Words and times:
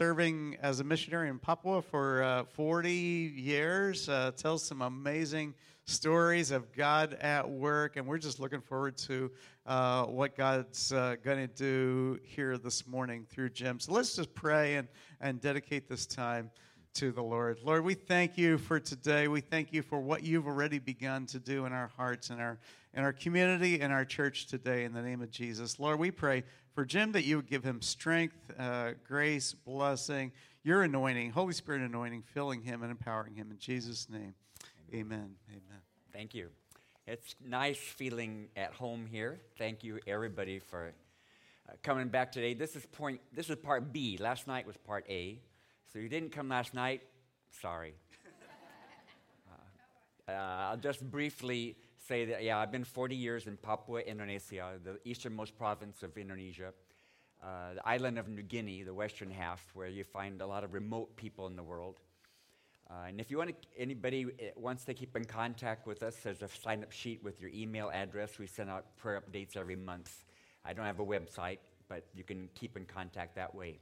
serving 0.00 0.56
as 0.62 0.80
a 0.80 0.84
missionary 0.84 1.28
in 1.28 1.38
Papua 1.38 1.82
for 1.82 2.22
uh, 2.22 2.42
40 2.54 2.90
years. 2.90 4.08
Uh, 4.08 4.30
tells 4.34 4.64
some 4.64 4.80
amazing 4.80 5.52
stories 5.84 6.50
of 6.50 6.72
God 6.72 7.18
at 7.20 7.46
work, 7.46 7.96
and 7.96 8.06
we're 8.06 8.16
just 8.16 8.40
looking 8.40 8.62
forward 8.62 8.96
to 8.96 9.30
uh, 9.66 10.06
what 10.06 10.34
God's 10.34 10.90
uh, 10.90 11.16
going 11.22 11.46
to 11.46 11.54
do 11.54 12.18
here 12.22 12.56
this 12.56 12.86
morning 12.86 13.26
through 13.28 13.50
Jim. 13.50 13.78
So 13.78 13.92
let's 13.92 14.16
just 14.16 14.32
pray 14.32 14.76
and, 14.76 14.88
and 15.20 15.38
dedicate 15.38 15.86
this 15.86 16.06
time 16.06 16.50
to 16.94 17.12
the 17.12 17.22
Lord. 17.22 17.58
Lord, 17.62 17.84
we 17.84 17.92
thank 17.92 18.38
you 18.38 18.56
for 18.56 18.80
today. 18.80 19.28
We 19.28 19.42
thank 19.42 19.70
you 19.70 19.82
for 19.82 20.00
what 20.00 20.24
you've 20.24 20.46
already 20.46 20.78
begun 20.78 21.26
to 21.26 21.38
do 21.38 21.66
in 21.66 21.74
our 21.74 21.90
hearts 21.98 22.30
and 22.30 22.40
our 22.40 22.58
in 22.92 23.04
our 23.04 23.12
community 23.12 23.80
and 23.80 23.92
our 23.92 24.04
church 24.04 24.46
today 24.46 24.84
in 24.84 24.92
the 24.92 25.02
name 25.02 25.22
of 25.22 25.30
Jesus. 25.30 25.78
Lord, 25.78 26.00
we 26.00 26.10
pray 26.10 26.42
for 26.80 26.86
Jim 26.86 27.12
that 27.12 27.26
you 27.26 27.36
would 27.36 27.46
give 27.46 27.62
him 27.62 27.82
strength, 27.82 28.38
uh, 28.58 28.92
grace, 29.06 29.52
blessing, 29.52 30.32
your 30.62 30.82
anointing, 30.82 31.30
Holy 31.30 31.52
Spirit 31.52 31.82
anointing, 31.82 32.22
filling 32.32 32.62
him 32.62 32.82
and 32.82 32.90
empowering 32.90 33.34
him 33.34 33.50
in 33.50 33.58
Jesus' 33.58 34.08
name. 34.08 34.32
Amen. 34.94 35.34
Amen. 35.50 35.80
Thank 36.10 36.34
you. 36.34 36.48
It's 37.06 37.34
nice 37.46 37.76
feeling 37.76 38.48
at 38.56 38.72
home 38.72 39.04
here. 39.04 39.42
Thank 39.58 39.84
you, 39.84 40.00
everybody, 40.06 40.58
for 40.58 40.94
uh, 41.68 41.72
coming 41.82 42.08
back 42.08 42.32
today. 42.32 42.54
This 42.54 42.74
is 42.74 42.86
point. 42.86 43.20
This 43.30 43.50
is 43.50 43.56
part 43.56 43.92
B. 43.92 44.16
Last 44.18 44.46
night 44.46 44.66
was 44.66 44.78
part 44.78 45.04
A. 45.10 45.38
So 45.92 45.98
you 45.98 46.08
didn't 46.08 46.30
come 46.30 46.48
last 46.48 46.72
night. 46.72 47.02
Sorry. 47.60 47.92
Uh, 50.26 50.32
uh, 50.32 50.34
I'll 50.70 50.76
just 50.78 51.02
briefly 51.10 51.76
say 52.10 52.24
that 52.24 52.42
yeah, 52.42 52.58
I've 52.58 52.72
been 52.72 52.82
40 52.82 53.14
years 53.14 53.46
in 53.46 53.56
Papua, 53.56 54.00
Indonesia, 54.00 54.80
the 54.82 54.98
easternmost 55.04 55.56
province 55.56 56.02
of 56.02 56.18
Indonesia. 56.18 56.72
Uh, 57.40 57.74
the 57.74 57.88
island 57.88 58.18
of 58.18 58.28
New 58.28 58.42
Guinea, 58.42 58.82
the 58.82 58.92
western 58.92 59.30
half, 59.30 59.64
where 59.74 59.86
you 59.86 60.02
find 60.02 60.42
a 60.42 60.46
lot 60.46 60.64
of 60.64 60.74
remote 60.74 61.16
people 61.16 61.46
in 61.46 61.54
the 61.54 61.62
world. 61.62 62.00
Uh, 62.90 63.06
and 63.08 63.20
if 63.20 63.30
you 63.30 63.38
want 63.38 63.50
to, 63.50 63.56
anybody 63.78 64.24
uh, 64.26 64.46
wants 64.56 64.84
to 64.84 64.92
keep 64.92 65.16
in 65.16 65.24
contact 65.24 65.86
with 65.86 66.02
us, 66.02 66.16
there's 66.24 66.42
a 66.42 66.48
sign 66.48 66.82
up 66.82 66.90
sheet 66.90 67.22
with 67.22 67.40
your 67.40 67.50
email 67.54 67.88
address. 67.94 68.40
We 68.40 68.48
send 68.48 68.68
out 68.68 68.84
prayer 68.96 69.22
updates 69.22 69.56
every 69.56 69.76
month. 69.76 70.24
I 70.64 70.72
don't 70.72 70.86
have 70.86 70.98
a 70.98 71.06
website, 71.06 71.58
but 71.88 72.02
you 72.12 72.24
can 72.24 72.48
keep 72.56 72.76
in 72.76 72.86
contact 72.86 73.36
that 73.36 73.54
way. 73.54 73.78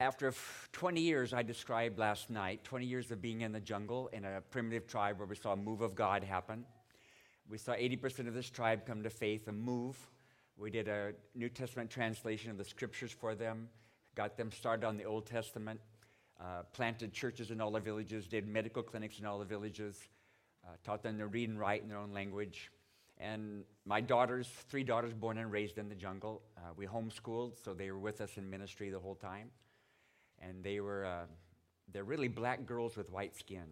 After 0.00 0.32
20 0.72 0.98
years, 0.98 1.34
I 1.34 1.42
described 1.42 1.98
last 1.98 2.30
night, 2.30 2.64
20 2.64 2.86
years 2.86 3.10
of 3.10 3.20
being 3.20 3.42
in 3.42 3.52
the 3.52 3.60
jungle 3.60 4.08
in 4.14 4.24
a 4.24 4.40
primitive 4.40 4.86
tribe 4.86 5.18
where 5.18 5.26
we 5.26 5.36
saw 5.36 5.52
a 5.52 5.56
move 5.56 5.82
of 5.82 5.94
God 5.94 6.24
happen. 6.24 6.64
We 7.50 7.58
saw 7.58 7.72
80% 7.72 8.26
of 8.26 8.32
this 8.32 8.48
tribe 8.48 8.86
come 8.86 9.02
to 9.02 9.10
faith 9.10 9.46
and 9.46 9.60
move. 9.60 9.98
We 10.56 10.70
did 10.70 10.88
a 10.88 11.12
New 11.34 11.50
Testament 11.50 11.90
translation 11.90 12.50
of 12.50 12.56
the 12.56 12.64
scriptures 12.64 13.12
for 13.12 13.34
them, 13.34 13.68
got 14.14 14.38
them 14.38 14.50
started 14.50 14.86
on 14.86 14.96
the 14.96 15.04
Old 15.04 15.26
Testament, 15.26 15.78
uh, 16.40 16.62
planted 16.72 17.12
churches 17.12 17.50
in 17.50 17.60
all 17.60 17.70
the 17.70 17.80
villages, 17.80 18.26
did 18.26 18.48
medical 18.48 18.82
clinics 18.82 19.18
in 19.18 19.26
all 19.26 19.38
the 19.38 19.44
villages, 19.44 20.08
uh, 20.64 20.70
taught 20.82 21.02
them 21.02 21.18
to 21.18 21.26
read 21.26 21.50
and 21.50 21.60
write 21.60 21.82
in 21.82 21.90
their 21.90 21.98
own 21.98 22.14
language. 22.14 22.70
And 23.18 23.64
my 23.84 24.00
daughters, 24.00 24.48
three 24.70 24.82
daughters 24.82 25.12
born 25.12 25.36
and 25.36 25.52
raised 25.52 25.76
in 25.76 25.90
the 25.90 25.94
jungle, 25.94 26.40
uh, 26.56 26.70
we 26.74 26.86
homeschooled, 26.86 27.62
so 27.62 27.74
they 27.74 27.90
were 27.90 27.98
with 27.98 28.22
us 28.22 28.38
in 28.38 28.48
ministry 28.48 28.88
the 28.88 28.98
whole 28.98 29.14
time 29.14 29.50
and 30.40 30.62
they 30.62 30.80
were 30.80 31.04
uh, 31.04 31.26
they're 31.92 32.04
really 32.04 32.28
black 32.28 32.66
girls 32.66 32.96
with 32.96 33.10
white 33.10 33.36
skin. 33.36 33.66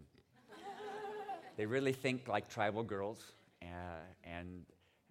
they 1.57 1.67
really 1.67 1.93
think 1.93 2.29
like 2.29 2.49
tribal 2.49 2.83
girls, 2.83 3.33
uh, 3.63 3.67
and 4.25 4.65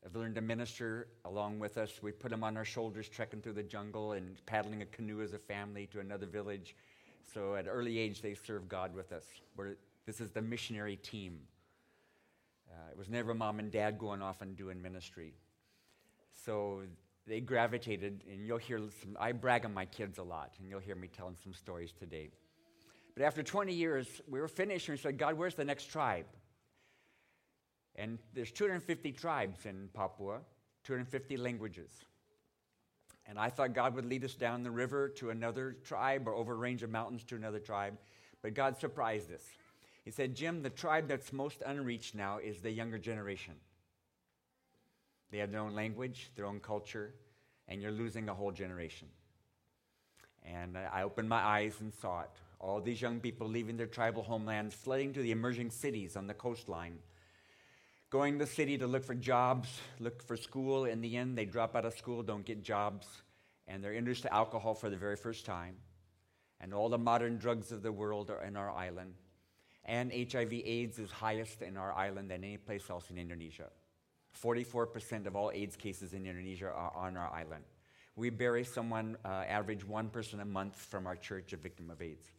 have 0.04 0.16
learned 0.16 0.36
to 0.36 0.42
minister 0.42 1.08
along 1.26 1.60
with 1.60 1.78
us. 1.78 2.02
We 2.02 2.12
put 2.12 2.32
them 2.32 2.44
on 2.44 2.56
our 2.56 2.66
shoulders, 2.66 3.10
trekking 3.10 3.42
through 3.42 3.54
the 3.54 3.64
jungle 3.64 4.14
and 4.14 4.38
paddling 4.46 4.82
a 4.82 4.86
canoe 4.86 5.22
as 5.22 5.34
a 5.34 5.40
family 5.40 5.88
to 5.88 6.00
another 6.00 6.26
village. 6.26 6.76
So 7.34 7.56
at 7.56 7.68
early 7.68 8.00
age, 8.00 8.22
they 8.22 8.34
serve 8.34 8.70
God 8.70 8.96
with 8.96 9.12
us. 9.12 9.26
We're, 9.58 9.76
this 10.06 10.22
is 10.22 10.32
the 10.32 10.42
missionary 10.42 10.96
team. 10.96 11.40
Uh, 12.70 12.92
it 12.92 12.98
was 12.98 13.10
never 13.10 13.34
mom 13.34 13.60
and 13.60 13.72
dad 13.72 13.98
going 13.98 14.22
off 14.22 14.42
and 14.42 14.56
doing 14.56 14.82
ministry. 14.82 15.34
So 16.46 16.84
they 17.28 17.42
gravitated, 17.42 18.24
and 18.32 18.48
you'll 18.48 18.58
hear 18.58 18.80
some, 19.02 19.18
I 19.20 19.34
brag 19.34 19.66
on 19.66 19.74
my 19.74 19.86
kids 19.86 20.18
a 20.18 20.24
lot, 20.24 20.54
and 20.60 20.70
you'll 20.70 20.80
hear 20.80 20.96
me 20.96 21.10
telling 21.10 21.36
some 21.44 21.54
stories 21.54 21.92
today. 21.92 22.30
But 23.16 23.24
after 23.24 23.44
20 23.44 23.74
years, 23.74 24.08
we 24.30 24.40
were 24.40 24.48
finished, 24.48 24.88
and 24.88 24.98
we 24.98 25.02
said, 25.02 25.18
God, 25.18 25.36
where's 25.36 25.56
the 25.56 25.66
next 25.66 25.86
tribe? 25.86 26.26
And 27.96 28.20
there's 28.34 28.52
250 28.52 29.12
tribes 29.12 29.66
in 29.66 29.90
Papua, 29.94 30.40
250 30.84 31.36
languages. 31.36 31.90
And 33.26 33.38
I 33.38 33.50
thought 33.50 33.74
God 33.74 33.96
would 33.96 34.06
lead 34.06 34.24
us 34.24 34.36
down 34.36 34.64
the 34.64 34.72
river 34.72 35.10
to 35.10 35.32
another 35.32 35.76
tribe 35.84 36.28
or 36.28 36.34
over 36.34 36.54
a 36.54 36.58
range 36.58 36.84
of 36.84 36.90
mountains 36.90 37.24
to 37.26 37.36
another 37.36 37.60
tribe. 37.60 37.98
But 38.42 38.54
God 38.54 38.78
surprised 38.78 39.34
us. 39.34 39.42
He 40.06 40.12
said, 40.12 40.34
Jim, 40.34 40.62
the 40.62 40.70
tribe 40.70 41.10
that's 41.10 41.34
most 41.34 41.62
unreached 41.66 42.16
now 42.16 42.38
is 42.38 42.62
the 42.62 42.72
younger 42.72 42.98
generation. 42.98 43.56
They 45.32 45.40
have 45.40 45.52
their 45.52 45.62
own 45.62 45.74
language, 45.74 46.32
their 46.36 46.46
own 46.46 46.60
culture, 46.60 47.14
and 47.68 47.82
you're 47.82 47.92
losing 47.92 48.30
a 48.30 48.34
whole 48.34 48.52
generation. 48.52 49.08
And 50.46 50.78
I 50.78 51.04
opened 51.04 51.28
my 51.28 51.44
eyes 51.44 51.76
and 51.82 51.94
saw 51.94 52.22
it. 52.22 52.30
All 52.60 52.80
these 52.82 53.02
young 53.02 53.20
people 53.20 53.48
leaving 53.48 53.78
their 53.78 53.88
tribal 53.88 54.24
homelands, 54.24 54.74
flooding 54.74 55.14
to 55.14 55.22
the 55.22 55.32
emerging 55.32 55.72
cities 55.72 56.16
on 56.16 56.28
the 56.28 56.34
coastline, 56.34 56.98
going 58.10 58.40
to 58.40 58.46
the 58.46 58.52
city 58.52 58.78
to 58.78 58.88
look 58.88 59.04
for 59.04 59.14
jobs, 59.14 59.70
look 60.00 60.24
for 60.24 60.38
school. 60.38 60.86
In 60.86 61.02
the 61.02 61.18
end, 61.18 61.38
they 61.38 61.46
drop 61.46 61.76
out 61.76 61.86
of 61.86 61.94
school, 61.94 62.24
don't 62.24 62.46
get 62.46 62.64
jobs, 62.64 63.06
and 63.68 63.84
they're 63.84 63.94
introduced 63.94 64.24
to 64.24 64.34
alcohol 64.34 64.74
for 64.74 64.90
the 64.90 64.98
very 64.98 65.18
first 65.18 65.46
time. 65.46 65.76
And 66.62 66.74
all 66.74 66.90
the 66.90 66.98
modern 66.98 67.38
drugs 67.38 67.72
of 67.72 67.84
the 67.84 67.92
world 67.92 68.32
are 68.32 68.44
in 68.44 68.56
our 68.56 68.72
island. 68.72 69.14
And 69.86 70.12
HIV 70.12 70.54
AIDS 70.54 71.00
is 71.00 71.12
highest 71.12 71.62
in 71.62 71.78
our 71.78 71.94
island 71.94 72.32
than 72.32 72.44
any 72.44 72.58
place 72.58 72.90
else 72.90 73.12
in 73.12 73.18
Indonesia. 73.18 73.70
44% 74.44 75.26
of 75.26 75.36
all 75.36 75.52
AIDS 75.54 75.76
cases 75.76 76.14
in 76.14 76.26
Indonesia 76.26 76.68
are 76.68 76.94
on 76.96 77.18
our 77.18 77.32
island. 77.34 77.64
We 78.16 78.30
bury 78.30 78.64
someone, 78.64 79.18
uh, 79.24 79.44
average 79.48 79.86
one 79.86 80.10
person 80.10 80.40
a 80.40 80.46
month 80.46 80.76
from 80.76 81.06
our 81.06 81.16
church, 81.16 81.54
a 81.54 81.58
victim 81.58 81.90
of 81.90 82.02
AIDS. 82.02 82.32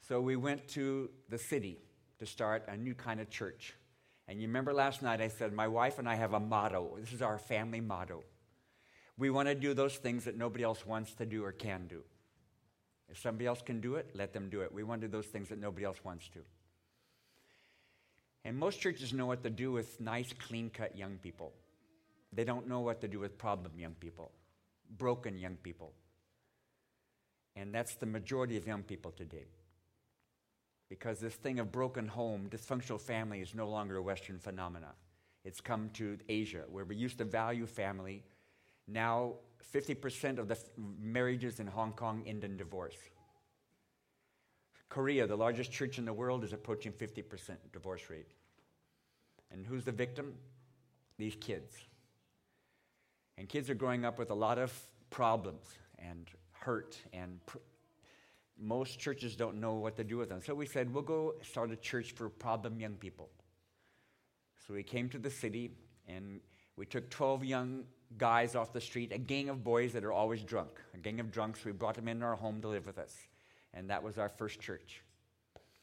So 0.00 0.20
we 0.20 0.36
went 0.36 0.66
to 0.68 1.10
the 1.28 1.38
city 1.38 1.78
to 2.18 2.26
start 2.26 2.64
a 2.68 2.76
new 2.76 2.94
kind 2.94 3.20
of 3.20 3.30
church. 3.30 3.74
And 4.26 4.40
you 4.40 4.48
remember 4.48 4.72
last 4.72 5.02
night 5.02 5.20
I 5.20 5.28
said, 5.28 5.52
My 5.52 5.68
wife 5.68 5.98
and 5.98 6.08
I 6.08 6.14
have 6.16 6.34
a 6.34 6.40
motto. 6.40 6.96
This 7.00 7.12
is 7.12 7.22
our 7.22 7.38
family 7.38 7.80
motto. 7.80 8.24
We 9.16 9.30
want 9.30 9.48
to 9.48 9.54
do 9.54 9.74
those 9.74 9.96
things 9.96 10.24
that 10.24 10.36
nobody 10.36 10.64
else 10.64 10.86
wants 10.86 11.14
to 11.14 11.26
do 11.26 11.44
or 11.44 11.52
can 11.52 11.86
do. 11.86 12.02
If 13.08 13.18
somebody 13.18 13.46
else 13.46 13.60
can 13.60 13.80
do 13.80 13.96
it, 13.96 14.10
let 14.14 14.32
them 14.32 14.48
do 14.48 14.60
it. 14.62 14.72
We 14.72 14.82
want 14.82 15.00
to 15.00 15.08
do 15.08 15.12
those 15.12 15.26
things 15.26 15.48
that 15.48 15.60
nobody 15.60 15.84
else 15.84 16.02
wants 16.04 16.28
to. 16.28 16.40
And 18.44 18.56
most 18.56 18.80
churches 18.80 19.12
know 19.12 19.26
what 19.26 19.42
to 19.42 19.50
do 19.50 19.72
with 19.72 20.00
nice, 20.00 20.32
clean 20.32 20.70
cut 20.70 20.96
young 20.96 21.18
people. 21.18 21.52
They 22.32 22.44
don't 22.44 22.68
know 22.68 22.80
what 22.80 23.00
to 23.00 23.08
do 23.08 23.18
with 23.18 23.36
problem 23.36 23.72
young 23.78 23.94
people, 23.94 24.30
broken 24.96 25.38
young 25.38 25.56
people. 25.56 25.92
And 27.56 27.74
that's 27.74 27.96
the 27.96 28.06
majority 28.06 28.56
of 28.56 28.66
young 28.66 28.82
people 28.82 29.10
today. 29.10 29.46
Because 30.88 31.20
this 31.20 31.34
thing 31.34 31.58
of 31.58 31.70
broken 31.70 32.08
home, 32.08 32.48
dysfunctional 32.50 33.00
family 33.00 33.40
is 33.40 33.54
no 33.54 33.68
longer 33.68 33.96
a 33.96 34.02
Western 34.02 34.38
phenomena. 34.38 34.92
It's 35.44 35.60
come 35.60 35.90
to 35.94 36.18
Asia, 36.28 36.64
where 36.68 36.84
we 36.84 36.96
used 36.96 37.18
to 37.18 37.24
value 37.24 37.66
family. 37.66 38.22
Now, 38.86 39.34
50% 39.74 40.38
of 40.38 40.48
the 40.48 40.56
f- 40.56 40.64
marriages 40.76 41.60
in 41.60 41.66
Hong 41.66 41.92
Kong 41.92 42.22
end 42.26 42.44
in 42.44 42.56
divorce. 42.56 42.96
Korea, 44.90 45.24
the 45.26 45.36
largest 45.36 45.70
church 45.70 45.98
in 45.98 46.04
the 46.04 46.12
world, 46.12 46.44
is 46.44 46.52
approaching 46.52 46.92
50% 46.92 47.56
divorce 47.72 48.10
rate. 48.10 48.26
And 49.52 49.64
who's 49.64 49.84
the 49.84 49.92
victim? 49.92 50.34
These 51.16 51.36
kids. 51.36 51.72
And 53.38 53.48
kids 53.48 53.70
are 53.70 53.74
growing 53.74 54.04
up 54.04 54.18
with 54.18 54.30
a 54.30 54.34
lot 54.34 54.58
of 54.58 54.76
problems 55.08 55.64
and 55.98 56.28
hurt, 56.52 56.98
and 57.12 57.44
pr- 57.46 57.58
most 58.58 58.98
churches 58.98 59.36
don't 59.36 59.60
know 59.60 59.74
what 59.74 59.96
to 59.96 60.04
do 60.04 60.18
with 60.18 60.28
them. 60.28 60.40
So 60.44 60.54
we 60.54 60.66
said, 60.66 60.92
we'll 60.92 61.02
go 61.04 61.34
start 61.42 61.70
a 61.70 61.76
church 61.76 62.12
for 62.12 62.28
problem 62.28 62.78
young 62.80 62.94
people. 62.94 63.30
So 64.66 64.74
we 64.74 64.82
came 64.82 65.08
to 65.10 65.18
the 65.18 65.30
city 65.30 65.70
and 66.06 66.40
we 66.76 66.84
took 66.84 67.08
12 67.10 67.44
young 67.44 67.84
guys 68.18 68.54
off 68.56 68.72
the 68.72 68.80
street, 68.80 69.12
a 69.12 69.18
gang 69.18 69.48
of 69.48 69.62
boys 69.62 69.92
that 69.92 70.04
are 70.04 70.12
always 70.12 70.42
drunk, 70.42 70.70
a 70.94 70.98
gang 70.98 71.20
of 71.20 71.30
drunks. 71.30 71.64
We 71.64 71.72
brought 71.72 71.94
them 71.94 72.08
into 72.08 72.26
our 72.26 72.36
home 72.36 72.60
to 72.60 72.68
live 72.68 72.86
with 72.86 72.98
us 72.98 73.14
and 73.74 73.90
that 73.90 74.02
was 74.02 74.18
our 74.18 74.28
first 74.28 74.60
church. 74.60 75.02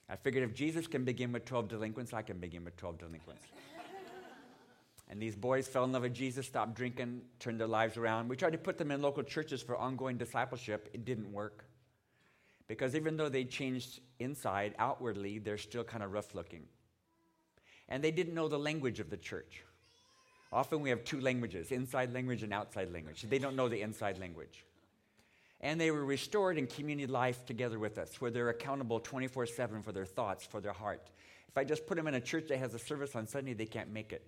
I 0.09 0.15
figured 0.15 0.43
if 0.49 0.55
Jesus 0.55 0.87
can 0.87 1.03
begin 1.03 1.31
with 1.31 1.45
12 1.45 1.67
delinquents, 1.67 2.13
I 2.13 2.21
can 2.21 2.37
begin 2.37 2.63
with 2.63 2.77
12 2.77 2.99
delinquents. 2.99 3.43
and 5.09 5.21
these 5.21 5.35
boys 5.35 5.67
fell 5.67 5.83
in 5.83 5.91
love 5.91 6.03
with 6.03 6.13
Jesus, 6.13 6.45
stopped 6.45 6.75
drinking, 6.75 7.21
turned 7.39 7.59
their 7.59 7.67
lives 7.67 7.97
around. 7.97 8.29
We 8.29 8.37
tried 8.37 8.53
to 8.53 8.57
put 8.57 8.77
them 8.77 8.91
in 8.91 9.01
local 9.01 9.23
churches 9.23 9.61
for 9.61 9.77
ongoing 9.77 10.17
discipleship. 10.17 10.89
It 10.93 11.03
didn't 11.03 11.31
work. 11.31 11.65
Because 12.67 12.95
even 12.95 13.17
though 13.17 13.29
they 13.29 13.43
changed 13.43 14.01
inside, 14.19 14.75
outwardly, 14.77 15.39
they're 15.39 15.57
still 15.57 15.83
kind 15.83 16.03
of 16.03 16.11
rough 16.11 16.35
looking. 16.35 16.63
And 17.89 18.03
they 18.03 18.11
didn't 18.11 18.33
know 18.33 18.47
the 18.47 18.59
language 18.59 18.99
of 18.99 19.09
the 19.09 19.17
church. 19.17 19.63
Often 20.51 20.81
we 20.81 20.89
have 20.89 21.03
two 21.03 21.19
languages 21.19 21.71
inside 21.71 22.13
language 22.13 22.43
and 22.43 22.53
outside 22.53 22.91
language. 22.91 23.23
They 23.23 23.39
don't 23.39 23.55
know 23.55 23.67
the 23.67 23.81
inside 23.81 24.17
language. 24.17 24.65
And 25.61 25.81
they 25.81 25.89
were 25.89 26.05
restored 26.05 26.57
in 26.57 26.67
community 26.67 27.11
life 27.11 27.45
together 27.45 27.79
with 27.79 27.97
us, 27.97 28.21
where 28.21 28.29
they're 28.29 28.49
accountable 28.49 28.99
24 28.99 29.47
7 29.47 29.81
for 29.81 29.91
their 29.91 30.05
thoughts, 30.05 30.45
for 30.45 30.61
their 30.61 30.73
heart. 30.73 31.09
If 31.49 31.57
I 31.57 31.63
just 31.63 31.87
put 31.87 31.97
them 31.97 32.07
in 32.07 32.13
a 32.13 32.21
church 32.21 32.47
that 32.49 32.59
has 32.59 32.75
a 32.75 32.79
service 32.79 33.15
on 33.15 33.27
Sunday, 33.27 33.53
they 33.53 33.65
can't 33.65 33.91
make 33.91 34.13
it. 34.13 34.23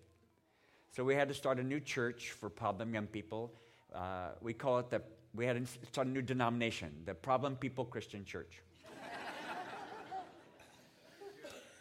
So 0.95 1.03
we 1.03 1.13
had 1.13 1.27
to 1.27 1.35
start 1.35 1.59
a 1.59 1.63
new 1.63 1.79
church 1.79 2.31
for 2.31 2.49
problem 2.49 2.93
young 2.93 3.05
people. 3.05 3.53
Uh, 3.93 4.29
we 4.41 4.53
call 4.53 4.79
it 4.79 4.89
the, 4.89 5.03
we 5.35 5.45
had 5.45 5.63
to 5.63 5.87
start 5.87 6.07
a 6.07 6.09
new 6.09 6.23
denomination, 6.23 6.91
the 7.05 7.13
Problem 7.13 7.55
People 7.55 7.85
Christian 7.85 8.25
Church. 8.25 8.61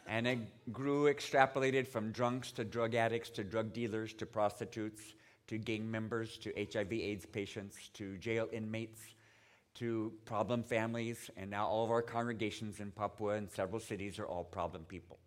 and 0.07 0.27
it 0.27 0.73
grew, 0.73 1.13
extrapolated 1.13 1.87
from 1.87 2.13
drunks 2.13 2.53
to 2.53 2.65
drug 2.65 2.95
addicts 2.95 3.31
to 3.31 3.45
drug 3.45 3.73
dealers 3.73 4.13
to 4.15 4.27
prostitutes 4.27 5.15
to 5.47 5.57
gang 5.57 5.91
members 5.91 6.37
to 6.37 6.53
HIV 6.55 6.93
AIDS 6.93 7.25
patients 7.25 7.89
to 7.95 8.19
jail 8.19 8.49
inmates 8.53 9.01
to 9.79 10.13
problem 10.25 10.63
families, 10.63 11.31
and 11.37 11.51
now 11.51 11.67
all 11.67 11.85
of 11.85 11.91
our 11.91 12.03
congregations 12.03 12.81
in 12.81 12.91
Papua 12.91 13.35
and 13.35 13.51
several 13.51 13.81
cities 13.81 14.19
are 14.19 14.27
all 14.27 14.45
problem 14.45 14.85
people. 14.85 15.19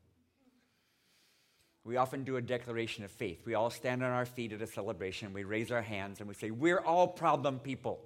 We 1.83 1.97
often 1.97 2.23
do 2.23 2.35
a 2.35 2.41
declaration 2.41 3.03
of 3.03 3.11
faith. 3.11 3.41
We 3.45 3.55
all 3.55 3.69
stand 3.69 4.03
on 4.03 4.11
our 4.11 4.25
feet 4.25 4.53
at 4.53 4.61
a 4.61 4.67
celebration, 4.67 5.33
we 5.33 5.43
raise 5.43 5.71
our 5.71 5.81
hands, 5.81 6.19
and 6.19 6.27
we 6.27 6.35
say, 6.35 6.51
We're 6.51 6.79
all 6.79 7.07
problem 7.07 7.59
people 7.59 8.01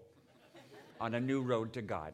on 1.02 1.16
a 1.16 1.20
new 1.20 1.42
road 1.42 1.74
to 1.74 1.82
God. 1.82 2.14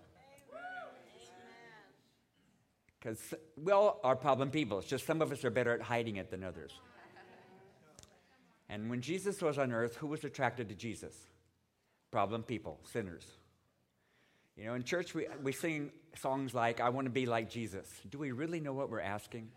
Because 2.99 3.33
we 3.57 3.71
all 3.71 3.99
are 4.03 4.15
problem 4.15 4.51
people. 4.51 4.79
It's 4.79 4.87
just 4.87 5.07
some 5.07 5.21
of 5.21 5.31
us 5.31 5.43
are 5.43 5.49
better 5.49 5.73
at 5.73 5.81
hiding 5.81 6.17
it 6.17 6.29
than 6.29 6.43
others. 6.43 6.71
And 8.69 8.89
when 8.89 9.01
Jesus 9.01 9.41
was 9.41 9.57
on 9.57 9.71
earth, 9.73 9.97
who 9.97 10.07
was 10.07 10.23
attracted 10.23 10.69
to 10.69 10.75
Jesus? 10.75 11.13
Problem 12.11 12.43
people, 12.43 12.79
sinners. 12.83 13.25
You 14.57 14.65
know, 14.65 14.73
in 14.73 14.83
church, 14.83 15.13
we, 15.15 15.27
we 15.41 15.51
sing 15.51 15.91
songs 16.15 16.53
like, 16.53 16.79
I 16.81 16.89
want 16.89 17.05
to 17.05 17.11
be 17.11 17.25
like 17.25 17.49
Jesus. 17.49 17.87
Do 18.09 18.17
we 18.17 18.31
really 18.31 18.59
know 18.59 18.73
what 18.73 18.89
we're 18.89 18.99
asking? 18.99 19.49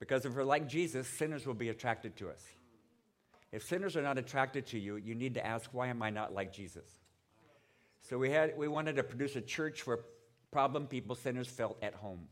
Because 0.00 0.24
if 0.26 0.34
we're 0.34 0.44
like 0.44 0.68
Jesus, 0.68 1.06
sinners 1.06 1.46
will 1.46 1.54
be 1.54 1.68
attracted 1.68 2.16
to 2.16 2.28
us. 2.28 2.42
If 3.52 3.62
sinners 3.62 3.96
are 3.96 4.02
not 4.02 4.18
attracted 4.18 4.66
to 4.68 4.78
you, 4.78 4.96
you 4.96 5.14
need 5.14 5.34
to 5.34 5.46
ask, 5.46 5.70
why 5.72 5.86
am 5.86 6.02
I 6.02 6.10
not 6.10 6.34
like 6.34 6.52
Jesus? 6.52 6.84
So 8.02 8.18
we, 8.18 8.30
had, 8.30 8.58
we 8.58 8.68
wanted 8.68 8.96
to 8.96 9.04
produce 9.04 9.36
a 9.36 9.40
church 9.40 9.86
where 9.86 10.00
problem 10.50 10.86
people, 10.86 11.14
sinners, 11.14 11.46
felt 11.46 11.78
at 11.82 11.94
home. 11.94 12.26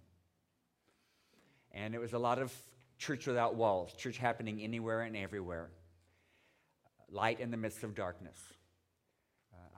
And 1.71 1.95
it 1.95 2.01
was 2.01 2.13
a 2.13 2.19
lot 2.19 2.39
of 2.39 2.53
church 2.99 3.27
without 3.27 3.55
walls, 3.55 3.93
church 3.95 4.19
happening 4.19 4.61
anywhere 4.61 5.03
and 5.03 5.17
everywhere, 5.17 5.71
light 7.11 7.41
in 7.41 7.51
the 7.51 7.57
midst 7.57 7.85
of 7.85 7.95
darkness. 7.95 8.39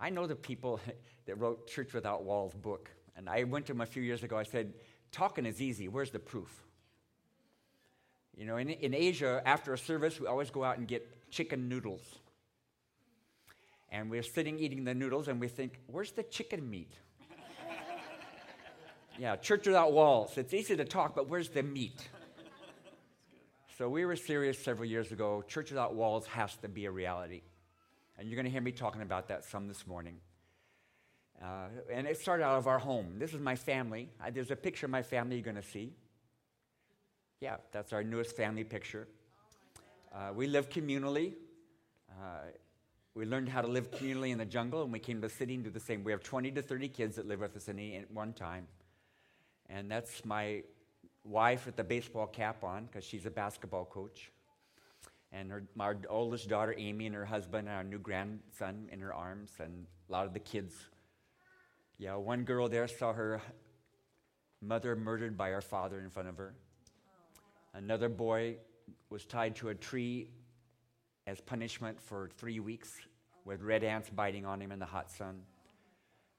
I 0.00 0.11
know 0.11 0.26
the 0.26 0.37
people 0.37 0.81
that 1.26 1.37
wrote 1.37 1.67
Church 1.67 1.93
Without 1.93 2.25
Walls 2.25 2.55
book, 2.55 2.91
and 3.17 3.29
I 3.29 3.44
went 3.44 3.67
to 3.67 3.73
them 3.73 3.81
a 3.81 3.87
few 3.87 4.02
years 4.02 4.23
ago. 4.23 4.37
I 4.37 4.44
said, 4.44 4.73
Talking 5.12 5.46
is 5.46 5.62
easy. 5.62 5.87
Where's 5.87 6.11
the 6.11 6.19
proof? 6.19 6.50
You 8.37 8.46
know, 8.46 8.56
in, 8.56 8.69
in 8.69 8.94
Asia, 8.94 9.41
after 9.46 9.73
a 9.73 9.79
service, 9.79 10.19
we 10.19 10.26
always 10.26 10.50
go 10.50 10.64
out 10.64 10.79
and 10.79 10.88
get 10.88 11.31
chicken 11.31 11.69
noodles. 11.69 12.02
And 13.91 14.11
we're 14.11 14.25
sitting 14.25 14.58
eating 14.58 14.82
the 14.82 14.94
noodles, 14.94 15.29
and 15.29 15.41
we 15.41 15.46
think, 15.46 15.79
Where's 15.87 16.11
the 16.11 16.25
chicken 16.25 16.69
meat? 16.69 16.93
yeah, 19.19 19.37
Church 19.37 19.67
Without 19.67 19.93
Walls. 19.93 20.37
It's 20.37 20.52
easy 20.52 20.76
to 20.76 20.85
talk, 20.85 21.14
but 21.14 21.29
where's 21.29 21.49
the 21.49 21.62
meat? 21.62 22.08
So 23.79 23.88
we 23.88 24.05
were 24.05 24.14
serious 24.14 24.56
several 24.62 24.88
years 24.88 25.11
ago. 25.11 25.43
Church 25.49 25.70
Without 25.70 25.94
Walls 25.94 26.26
has 26.29 26.56
to 26.58 26.69
be 26.69 26.85
a 26.87 26.90
reality. 26.93 27.43
And 28.19 28.28
you're 28.28 28.37
going 28.37 28.46
to 28.46 28.50
hear 28.50 28.61
me 28.61 28.72
talking 28.72 29.02
about 29.02 29.28
that 29.28 29.44
some 29.44 29.66
this 29.66 29.87
morning. 29.87 30.16
Uh, 31.43 31.66
and 31.93 32.06
it 32.06 32.19
started 32.19 32.44
out 32.44 32.58
of 32.58 32.66
our 32.66 32.78
home. 32.78 33.19
This 33.19 33.34
is 33.34 33.40
my 33.40 33.56
family. 33.56 34.08
I, 34.20 34.31
there's 34.31 34.50
a 34.50 34.56
picture 34.56 34.87
of 34.87 34.90
my 34.90 35.02
family 35.02 35.37
you're 35.37 35.44
going 35.44 35.56
to 35.56 35.62
see. 35.62 35.93
Yeah, 37.40 37.56
that's 37.72 37.93
our 37.93 38.05
newest 38.05 38.37
family 38.37 38.64
picture. 38.64 39.08
Uh, 40.14 40.32
we 40.32 40.46
live 40.46 40.70
communally. 40.70 41.34
Uh, 42.08 42.46
we 43.14 43.26
learned 43.26 43.49
how 43.49 43.62
to 43.62 43.69
live 43.69 43.90
communally 43.90 44.31
in 44.31 44.38
the 44.38 44.44
jungle, 44.44 44.82
and 44.82 44.93
we 44.93 44.99
came 44.99 45.20
to 45.20 45.28
the 45.28 45.34
city 45.34 45.55
and 45.55 45.64
do 45.64 45.70
the 45.70 45.81
same. 45.81 46.05
We 46.05 46.12
have 46.12 46.22
20 46.22 46.52
to 46.52 46.62
30 46.62 46.88
kids 46.88 47.16
that 47.16 47.26
live 47.26 47.40
with 47.40 47.56
us 47.56 47.69
at 47.69 48.11
one 48.12 48.32
time. 48.32 48.66
And 49.69 49.90
that's 49.90 50.25
my 50.25 50.62
wife 51.25 51.66
with 51.66 51.76
the 51.76 51.84
baseball 51.84 52.26
cap 52.26 52.62
on 52.62 52.87
because 52.87 53.05
she's 53.05 53.26
a 53.26 53.31
basketball 53.31 53.87
coach 53.87 54.31
and 55.35 55.51
her, 55.51 55.65
our 55.81 55.97
oldest 56.09 56.49
daughter, 56.49 56.75
Amy, 56.79 57.07
and 57.07 57.15
her 57.15 57.25
husband, 57.25 57.69
and 57.69 57.77
our 57.77 57.85
new 57.85 57.99
grandson 57.99 58.89
in 58.93 59.01
her 59.01 59.13
arms, 59.13 59.51
and 59.59 59.87
a 60.09 60.13
lot 60.13 60.27
of 60.27 60.33
the 60.33 60.39
kids. 60.39 60.75
Yeah, 61.99 62.15
one 62.17 62.45
girl 62.45 62.69
there 62.69 62.87
saw 62.87 63.13
her 63.13 63.41
mother 64.63 64.95
murdered 64.97 65.37
by 65.37 65.51
her 65.51 65.61
father 65.61 66.01
in 66.01 66.11
front 66.11 66.29
of 66.29 66.37
her. 66.37 66.55
Another 67.75 68.09
boy 68.09 68.57
was 69.11 69.25
tied 69.25 69.57
to 69.57 69.71
a 69.71 69.75
tree 69.75 70.31
as 71.27 71.41
punishment 71.41 72.01
for 72.01 72.31
three 72.37 72.61
weeks 72.61 72.93
with 73.45 73.61
red 73.61 73.83
ants 73.83 74.11
biting 74.11 74.47
on 74.47 74.61
him 74.63 74.71
in 74.71 74.79
the 74.79 74.87
hot 74.87 75.11
sun. 75.11 75.41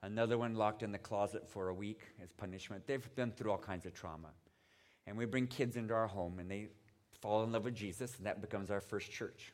Another 0.01 0.37
one 0.37 0.55
locked 0.55 0.83
in 0.83 0.91
the 0.91 0.97
closet 0.97 1.47
for 1.47 1.69
a 1.69 1.73
week 1.73 2.01
as 2.23 2.31
punishment. 2.31 2.85
They've 2.85 3.15
been 3.15 3.31
through 3.31 3.51
all 3.51 3.57
kinds 3.57 3.85
of 3.85 3.93
trauma. 3.93 4.29
And 5.07 5.17
we 5.17 5.25
bring 5.25 5.47
kids 5.47 5.75
into 5.77 5.93
our 5.93 6.07
home 6.07 6.39
and 6.39 6.49
they 6.49 6.69
fall 7.25 7.43
in 7.43 7.51
love 7.51 7.65
with 7.65 7.73
Jesus, 7.73 8.15
and 8.17 8.27
that 8.27 8.39
becomes 8.39 8.69
our 8.69 8.79
first 8.79 9.11
church. 9.11 9.51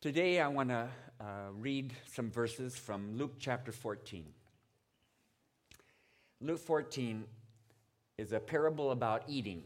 Today, 0.00 0.40
I 0.40 0.46
want 0.46 0.68
to 0.68 0.86
uh, 1.20 1.24
read 1.58 1.92
some 2.06 2.30
verses 2.30 2.76
from 2.76 3.18
Luke 3.18 3.32
chapter 3.40 3.72
14. 3.72 4.24
Luke 6.40 6.60
14 6.60 7.24
is 8.18 8.32
a 8.32 8.38
parable 8.38 8.92
about 8.92 9.24
eating. 9.26 9.64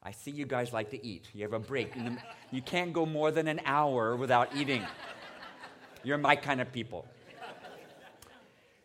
I 0.00 0.12
see 0.12 0.30
you 0.30 0.46
guys 0.46 0.72
like 0.72 0.90
to 0.90 1.04
eat. 1.04 1.26
You 1.34 1.42
have 1.42 1.54
a 1.54 1.58
break. 1.58 1.92
you 2.52 2.62
can't 2.62 2.92
go 2.92 3.04
more 3.04 3.32
than 3.32 3.48
an 3.48 3.60
hour 3.64 4.14
without 4.14 4.54
eating. 4.54 4.84
You're 6.04 6.18
my 6.18 6.36
kind 6.36 6.60
of 6.60 6.70
people. 6.70 7.04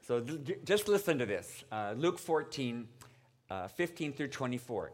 So 0.08 0.26
just 0.66 0.88
listen 0.88 1.20
to 1.20 1.28
this 1.28 1.64
uh, 1.72 1.94
Luke 1.96 2.18
14, 2.18 2.88
uh, 3.52 3.68
15 3.68 4.14
through 4.14 4.30
24. 4.30 4.92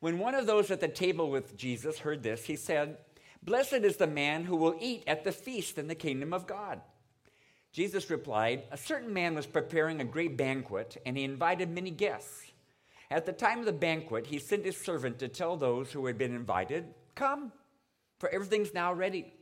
When 0.00 0.18
one 0.18 0.34
of 0.34 0.46
those 0.46 0.70
at 0.70 0.80
the 0.80 0.88
table 0.88 1.30
with 1.30 1.56
Jesus 1.56 1.98
heard 1.98 2.22
this, 2.22 2.44
he 2.44 2.56
said, 2.56 2.98
Blessed 3.42 3.74
is 3.74 3.96
the 3.96 4.06
man 4.06 4.44
who 4.44 4.56
will 4.56 4.76
eat 4.80 5.04
at 5.06 5.24
the 5.24 5.32
feast 5.32 5.78
in 5.78 5.88
the 5.88 5.94
kingdom 5.94 6.32
of 6.32 6.46
God. 6.46 6.80
Jesus 7.72 8.10
replied, 8.10 8.64
A 8.70 8.76
certain 8.76 9.12
man 9.12 9.34
was 9.34 9.46
preparing 9.46 10.00
a 10.00 10.04
great 10.04 10.36
banquet, 10.36 10.96
and 11.04 11.16
he 11.16 11.24
invited 11.24 11.70
many 11.70 11.90
guests. 11.90 12.52
At 13.10 13.26
the 13.26 13.32
time 13.32 13.60
of 13.60 13.64
the 13.64 13.72
banquet, 13.72 14.26
he 14.26 14.38
sent 14.38 14.64
his 14.64 14.76
servant 14.76 15.18
to 15.18 15.28
tell 15.28 15.56
those 15.56 15.92
who 15.92 16.06
had 16.06 16.18
been 16.18 16.34
invited, 16.34 16.94
Come, 17.14 17.52
for 18.18 18.28
everything's 18.28 18.74
now 18.74 18.92
ready. 18.92 19.32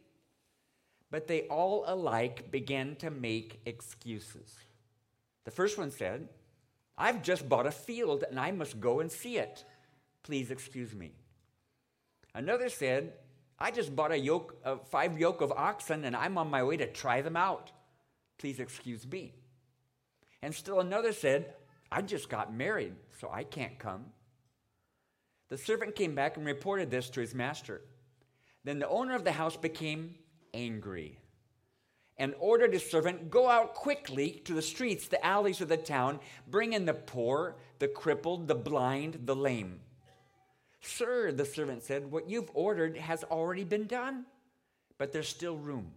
But 1.10 1.26
they 1.26 1.42
all 1.42 1.84
alike 1.86 2.50
began 2.50 2.96
to 2.96 3.10
make 3.10 3.60
excuses. 3.64 4.56
The 5.44 5.50
first 5.50 5.78
one 5.78 5.90
said, 5.90 6.28
I've 6.98 7.22
just 7.22 7.48
bought 7.48 7.66
a 7.66 7.70
field 7.70 8.24
and 8.28 8.40
I 8.40 8.50
must 8.50 8.80
go 8.80 9.00
and 9.00 9.10
see 9.10 9.36
it. 9.36 9.64
Please 10.26 10.50
excuse 10.50 10.92
me. 10.92 11.12
Another 12.34 12.68
said, 12.68 13.12
I 13.60 13.70
just 13.70 13.94
bought 13.94 14.10
a 14.10 14.18
yoke, 14.18 14.56
of 14.64 14.88
five 14.88 15.16
yoke 15.20 15.40
of 15.40 15.52
oxen, 15.52 16.04
and 16.04 16.16
I'm 16.16 16.36
on 16.36 16.50
my 16.50 16.64
way 16.64 16.76
to 16.78 16.90
try 16.90 17.22
them 17.22 17.36
out. 17.36 17.70
Please 18.36 18.58
excuse 18.58 19.06
me. 19.06 19.34
And 20.42 20.52
still 20.52 20.80
another 20.80 21.12
said, 21.12 21.54
I 21.92 22.02
just 22.02 22.28
got 22.28 22.52
married, 22.52 22.94
so 23.20 23.30
I 23.32 23.44
can't 23.44 23.78
come. 23.78 24.06
The 25.48 25.56
servant 25.56 25.94
came 25.94 26.16
back 26.16 26.36
and 26.36 26.44
reported 26.44 26.90
this 26.90 27.08
to 27.10 27.20
his 27.20 27.32
master. 27.32 27.82
Then 28.64 28.80
the 28.80 28.88
owner 28.88 29.14
of 29.14 29.22
the 29.22 29.30
house 29.30 29.56
became 29.56 30.16
angry 30.52 31.20
and 32.16 32.34
ordered 32.40 32.72
his 32.72 32.90
servant, 32.90 33.30
Go 33.30 33.48
out 33.48 33.74
quickly 33.74 34.42
to 34.44 34.54
the 34.54 34.62
streets, 34.62 35.06
the 35.06 35.24
alleys 35.24 35.60
of 35.60 35.68
the 35.68 35.76
town, 35.76 36.18
bring 36.48 36.72
in 36.72 36.84
the 36.84 36.94
poor, 36.94 37.54
the 37.78 37.86
crippled, 37.86 38.48
the 38.48 38.56
blind, 38.56 39.20
the 39.24 39.36
lame. 39.36 39.82
Sir, 40.80 41.32
the 41.32 41.44
servant 41.44 41.82
said, 41.82 42.10
what 42.10 42.28
you've 42.28 42.50
ordered 42.54 42.96
has 42.96 43.24
already 43.24 43.64
been 43.64 43.86
done, 43.86 44.26
but 44.98 45.12
there's 45.12 45.28
still 45.28 45.56
room. 45.56 45.92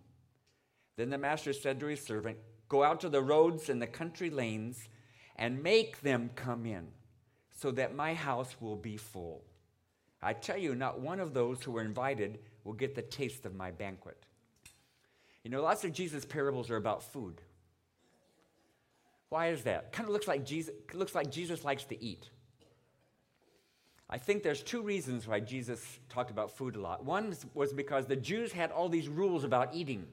Then 0.96 1.10
the 1.10 1.18
master 1.18 1.54
said 1.54 1.80
to 1.80 1.86
his 1.86 2.02
servant, 2.02 2.38
Go 2.68 2.84
out 2.84 3.00
to 3.02 3.10
the 3.10 3.22
roads 3.22 3.70
and 3.70 3.82
the 3.82 3.88
country 3.88 4.30
lanes 4.30 4.90
and 5.36 5.64
make 5.64 6.02
them 6.02 6.30
come 6.36 6.66
in, 6.66 6.88
so 7.56 7.72
that 7.72 7.96
my 7.96 8.14
house 8.14 8.56
will 8.60 8.76
be 8.76 8.98
full. 8.98 9.44
I 10.22 10.34
tell 10.34 10.58
you, 10.58 10.76
not 10.76 11.00
one 11.00 11.20
of 11.20 11.34
those 11.34 11.64
who 11.64 11.72
were 11.72 11.82
invited 11.82 12.40
will 12.64 12.74
get 12.74 12.94
the 12.94 13.02
taste 13.02 13.46
of 13.46 13.56
my 13.56 13.72
banquet. 13.72 14.26
You 15.44 15.50
know, 15.50 15.62
lots 15.62 15.86
of 15.86 15.94
Jesus' 15.94 16.26
parables 16.26 16.70
are 16.70 16.76
about 16.76 17.02
food. 17.02 17.42
Why 19.30 19.48
is 19.48 19.64
that? 19.64 19.92
Kind 19.94 20.10
of 20.10 20.14
looks 20.14 20.28
like 20.28 20.46
Jesus 20.46 20.74
looks 20.94 21.16
like 21.16 21.32
Jesus 21.32 21.64
likes 21.64 21.86
to 21.86 22.04
eat. 22.04 22.30
I 24.10 24.18
think 24.18 24.42
there's 24.42 24.64
two 24.64 24.82
reasons 24.82 25.28
why 25.28 25.40
Jesus 25.40 26.00
talked 26.10 26.32
about 26.32 26.58
food 26.58 26.76
a 26.76 26.82
lot. 26.82 27.06
One 27.06 27.36
was 27.54 27.74
because 27.74 28.08
the 28.08 28.16
Jews 28.16 28.52
had 28.52 28.72
all 28.72 28.90
these 28.90 29.08
rules 29.08 29.44
about 29.44 29.76
eating. 29.76 30.08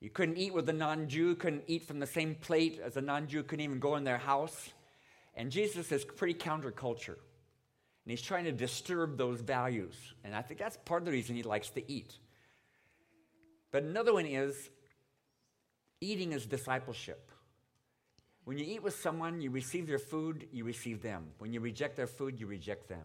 You 0.00 0.10
couldn't 0.10 0.36
eat 0.36 0.52
with 0.52 0.68
a 0.68 0.72
non 0.72 1.08
Jew, 1.08 1.34
couldn't 1.36 1.64
eat 1.66 1.84
from 1.84 2.00
the 2.00 2.06
same 2.06 2.34
plate 2.34 2.80
as 2.84 2.98
a 2.98 3.00
non 3.00 3.26
Jew, 3.26 3.42
couldn't 3.42 3.64
even 3.64 3.78
go 3.78 3.96
in 3.96 4.04
their 4.04 4.18
house. 4.18 4.70
And 5.34 5.50
Jesus 5.50 5.90
is 5.90 6.04
pretty 6.04 6.34
counterculture. 6.34 7.16
And 8.04 8.10
he's 8.10 8.20
trying 8.20 8.44
to 8.44 8.52
disturb 8.52 9.16
those 9.16 9.40
values. 9.40 9.94
And 10.22 10.34
I 10.34 10.42
think 10.42 10.60
that's 10.60 10.76
part 10.84 11.00
of 11.00 11.06
the 11.06 11.12
reason 11.12 11.36
he 11.36 11.42
likes 11.42 11.70
to 11.70 11.90
eat. 11.90 12.18
But 13.72 13.84
another 13.84 14.12
one 14.12 14.26
is 14.26 14.68
eating 16.02 16.32
is 16.32 16.44
discipleship. 16.44 17.30
When 18.44 18.58
you 18.58 18.64
eat 18.66 18.82
with 18.82 18.98
someone, 18.98 19.40
you 19.40 19.50
receive 19.50 19.86
their 19.86 19.98
food, 19.98 20.48
you 20.52 20.64
receive 20.64 21.02
them. 21.02 21.28
When 21.38 21.52
you 21.52 21.60
reject 21.60 21.96
their 21.96 22.06
food, 22.06 22.38
you 22.38 22.46
reject 22.46 22.88
them. 22.88 23.04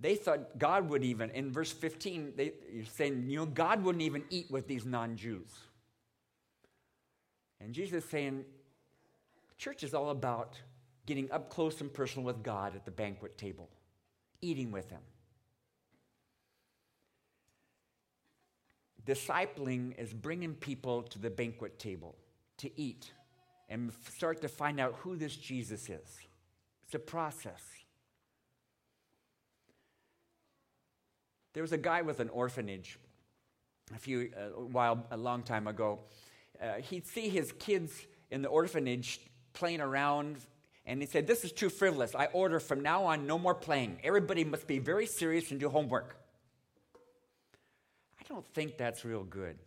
They 0.00 0.16
thought 0.16 0.58
God 0.58 0.88
would 0.88 1.04
even, 1.04 1.30
in 1.30 1.52
verse 1.52 1.70
15, 1.70 2.32
they, 2.36 2.52
you're 2.72 2.84
saying, 2.86 3.26
you 3.28 3.36
know, 3.38 3.46
God 3.46 3.84
wouldn't 3.84 4.02
even 4.02 4.24
eat 4.30 4.50
with 4.50 4.66
these 4.66 4.84
non 4.84 5.16
Jews. 5.16 5.50
And 7.60 7.74
Jesus 7.74 8.04
is 8.04 8.10
saying, 8.10 8.44
church 9.58 9.84
is 9.84 9.92
all 9.92 10.10
about 10.10 10.58
getting 11.06 11.30
up 11.30 11.50
close 11.50 11.80
and 11.82 11.92
personal 11.92 12.24
with 12.24 12.42
God 12.42 12.74
at 12.74 12.84
the 12.84 12.90
banquet 12.90 13.36
table, 13.36 13.68
eating 14.40 14.72
with 14.72 14.90
Him. 14.90 15.02
Discipling 19.04 19.98
is 19.98 20.12
bringing 20.14 20.54
people 20.54 21.02
to 21.02 21.18
the 21.18 21.30
banquet 21.30 21.78
table 21.78 22.16
to 22.60 22.80
eat 22.80 23.12
and 23.68 23.92
start 24.08 24.40
to 24.42 24.48
find 24.48 24.80
out 24.80 24.94
who 25.00 25.16
this 25.16 25.36
Jesus 25.36 25.88
is. 25.88 26.18
It's 26.84 26.94
a 26.94 26.98
process. 26.98 27.62
There 31.52 31.62
was 31.62 31.72
a 31.72 31.78
guy 31.78 32.02
with 32.02 32.20
an 32.20 32.28
orphanage 32.28 32.98
a 33.94 33.98
few 33.98 34.30
a 34.36 34.60
while 34.60 35.06
a 35.10 35.16
long 35.16 35.42
time 35.42 35.66
ago. 35.66 36.00
Uh, 36.60 36.74
he'd 36.74 37.06
see 37.06 37.28
his 37.28 37.52
kids 37.52 38.06
in 38.30 38.42
the 38.42 38.48
orphanage 38.48 39.20
playing 39.52 39.80
around, 39.80 40.36
and 40.86 41.00
he 41.00 41.06
said, 41.06 41.26
"This 41.26 41.44
is 41.44 41.52
too 41.52 41.70
frivolous. 41.70 42.14
I 42.14 42.26
order 42.26 42.60
from 42.60 42.80
now 42.80 43.04
on 43.04 43.26
no 43.26 43.38
more 43.38 43.54
playing. 43.54 44.00
Everybody 44.04 44.44
must 44.44 44.66
be 44.66 44.78
very 44.78 45.06
serious 45.06 45.50
and 45.50 45.58
do 45.58 45.68
homework." 45.68 46.16
I 48.20 48.22
don't 48.28 48.46
think 48.54 48.76
that's 48.76 49.04
real 49.04 49.24
good. 49.24 49.58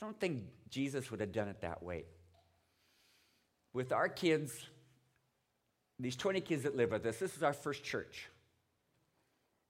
I 0.00 0.06
don't 0.06 0.18
think 0.18 0.44
Jesus 0.70 1.10
would 1.10 1.20
have 1.20 1.32
done 1.32 1.48
it 1.48 1.60
that 1.60 1.82
way. 1.82 2.04
With 3.72 3.92
our 3.92 4.08
kids, 4.08 4.52
these 5.98 6.16
20 6.16 6.40
kids 6.40 6.62
that 6.62 6.76
live 6.76 6.90
with 6.90 7.04
us, 7.06 7.18
this 7.18 7.36
is 7.36 7.42
our 7.42 7.52
first 7.52 7.84
church. 7.84 8.28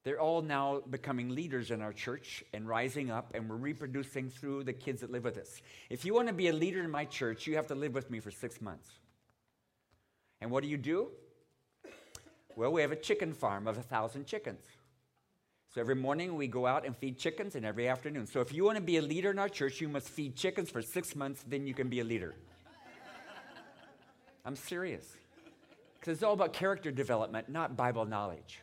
They're 0.04 0.20
all 0.20 0.40
now 0.40 0.80
becoming 0.88 1.30
leaders 1.30 1.70
in 1.70 1.82
our 1.82 1.92
church 1.92 2.42
and 2.54 2.66
rising 2.66 3.10
up, 3.10 3.32
and 3.34 3.50
we're 3.50 3.56
reproducing 3.56 4.30
through 4.30 4.64
the 4.64 4.72
kids 4.72 5.02
that 5.02 5.10
live 5.10 5.24
with 5.24 5.36
us. 5.36 5.60
If 5.90 6.04
you 6.04 6.14
want 6.14 6.28
to 6.28 6.34
be 6.34 6.48
a 6.48 6.52
leader 6.52 6.82
in 6.82 6.90
my 6.90 7.04
church, 7.04 7.46
you 7.46 7.56
have 7.56 7.66
to 7.66 7.74
live 7.74 7.92
with 7.92 8.10
me 8.10 8.20
for 8.20 8.30
six 8.30 8.62
months. 8.62 8.88
And 10.40 10.50
what 10.50 10.62
do 10.62 10.70
you 10.70 10.78
do? 10.78 11.08
Well, 12.56 12.72
we 12.72 12.80
have 12.80 12.92
a 12.92 12.96
chicken 12.96 13.34
farm 13.34 13.66
of 13.66 13.76
a 13.76 13.82
thousand 13.82 14.26
chickens. 14.26 14.64
So 15.72 15.80
every 15.80 15.94
morning 15.94 16.34
we 16.34 16.48
go 16.48 16.66
out 16.66 16.84
and 16.84 16.96
feed 16.96 17.16
chickens, 17.16 17.54
and 17.54 17.64
every 17.64 17.86
afternoon. 17.86 18.26
So 18.26 18.40
if 18.40 18.52
you 18.52 18.64
want 18.64 18.76
to 18.76 18.82
be 18.82 18.96
a 18.96 19.02
leader 19.02 19.30
in 19.30 19.38
our 19.38 19.48
church, 19.48 19.80
you 19.80 19.88
must 19.88 20.08
feed 20.08 20.34
chickens 20.34 20.68
for 20.68 20.82
six 20.82 21.14
months, 21.14 21.44
then 21.46 21.66
you 21.66 21.74
can 21.74 21.88
be 21.88 22.00
a 22.00 22.04
leader. 22.04 22.34
I'm 24.44 24.56
serious. 24.56 25.16
Because 26.00 26.14
it's 26.14 26.22
all 26.24 26.32
about 26.32 26.52
character 26.52 26.90
development, 26.90 27.48
not 27.48 27.76
Bible 27.76 28.04
knowledge. 28.04 28.62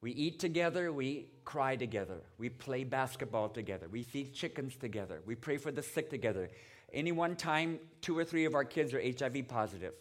We 0.00 0.10
eat 0.12 0.40
together, 0.40 0.92
we 0.92 1.26
cry 1.44 1.76
together, 1.76 2.22
we 2.38 2.48
play 2.48 2.84
basketball 2.84 3.48
together, 3.48 3.88
we 3.88 4.02
feed 4.02 4.34
chickens 4.34 4.76
together, 4.76 5.20
we 5.24 5.34
pray 5.34 5.56
for 5.56 5.70
the 5.70 5.82
sick 5.82 6.10
together. 6.10 6.48
Any 6.92 7.12
one 7.12 7.36
time, 7.36 7.80
two 8.00 8.16
or 8.16 8.24
three 8.24 8.44
of 8.44 8.54
our 8.54 8.64
kids 8.64 8.92
are 8.92 9.00
HIV 9.00 9.48
positive, 9.48 9.94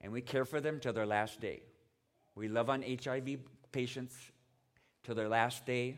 and 0.00 0.12
we 0.12 0.20
care 0.20 0.44
for 0.44 0.60
them 0.60 0.78
till 0.80 0.92
their 0.92 1.06
last 1.06 1.40
day. 1.40 1.62
We 2.34 2.48
love 2.48 2.70
on 2.70 2.82
HIV 2.82 3.38
patients 3.72 4.16
till 5.04 5.14
their 5.14 5.28
last 5.28 5.66
day. 5.66 5.96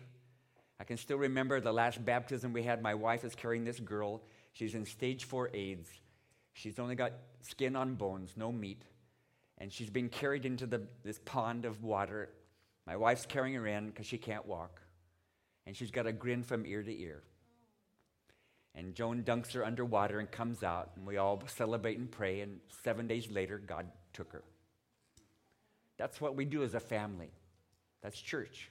I 0.80 0.84
can 0.84 0.96
still 0.96 1.18
remember 1.18 1.60
the 1.60 1.72
last 1.72 2.04
baptism 2.04 2.52
we 2.52 2.62
had. 2.62 2.82
My 2.82 2.94
wife 2.94 3.24
is 3.24 3.34
carrying 3.34 3.64
this 3.64 3.80
girl. 3.80 4.22
She's 4.52 4.74
in 4.74 4.84
stage 4.84 5.24
four 5.24 5.50
AIDS. 5.54 5.88
She's 6.52 6.78
only 6.78 6.94
got 6.94 7.12
skin 7.42 7.76
on 7.76 7.94
bones, 7.94 8.34
no 8.36 8.50
meat. 8.50 8.82
And 9.58 9.72
she's 9.72 9.90
being 9.90 10.08
carried 10.08 10.44
into 10.44 10.66
the, 10.66 10.82
this 11.04 11.20
pond 11.24 11.64
of 11.64 11.82
water 11.82 12.30
my 12.86 12.96
wife's 12.96 13.26
carrying 13.26 13.54
her 13.54 13.66
in 13.66 13.86
because 13.86 14.06
she 14.06 14.18
can't 14.18 14.46
walk. 14.46 14.80
And 15.66 15.76
she's 15.76 15.90
got 15.90 16.06
a 16.06 16.12
grin 16.12 16.42
from 16.42 16.66
ear 16.66 16.82
to 16.82 17.00
ear. 17.00 17.22
And 18.74 18.94
Joan 18.94 19.22
dunks 19.22 19.52
her 19.52 19.64
underwater 19.64 20.18
and 20.18 20.30
comes 20.30 20.62
out, 20.62 20.90
and 20.96 21.06
we 21.06 21.16
all 21.16 21.42
celebrate 21.46 21.96
and 21.96 22.10
pray. 22.10 22.40
And 22.40 22.60
seven 22.82 23.06
days 23.06 23.30
later, 23.30 23.58
God 23.58 23.86
took 24.12 24.32
her. 24.32 24.42
That's 25.96 26.20
what 26.20 26.36
we 26.36 26.44
do 26.44 26.62
as 26.62 26.74
a 26.74 26.80
family. 26.80 27.30
That's 28.02 28.20
church. 28.20 28.70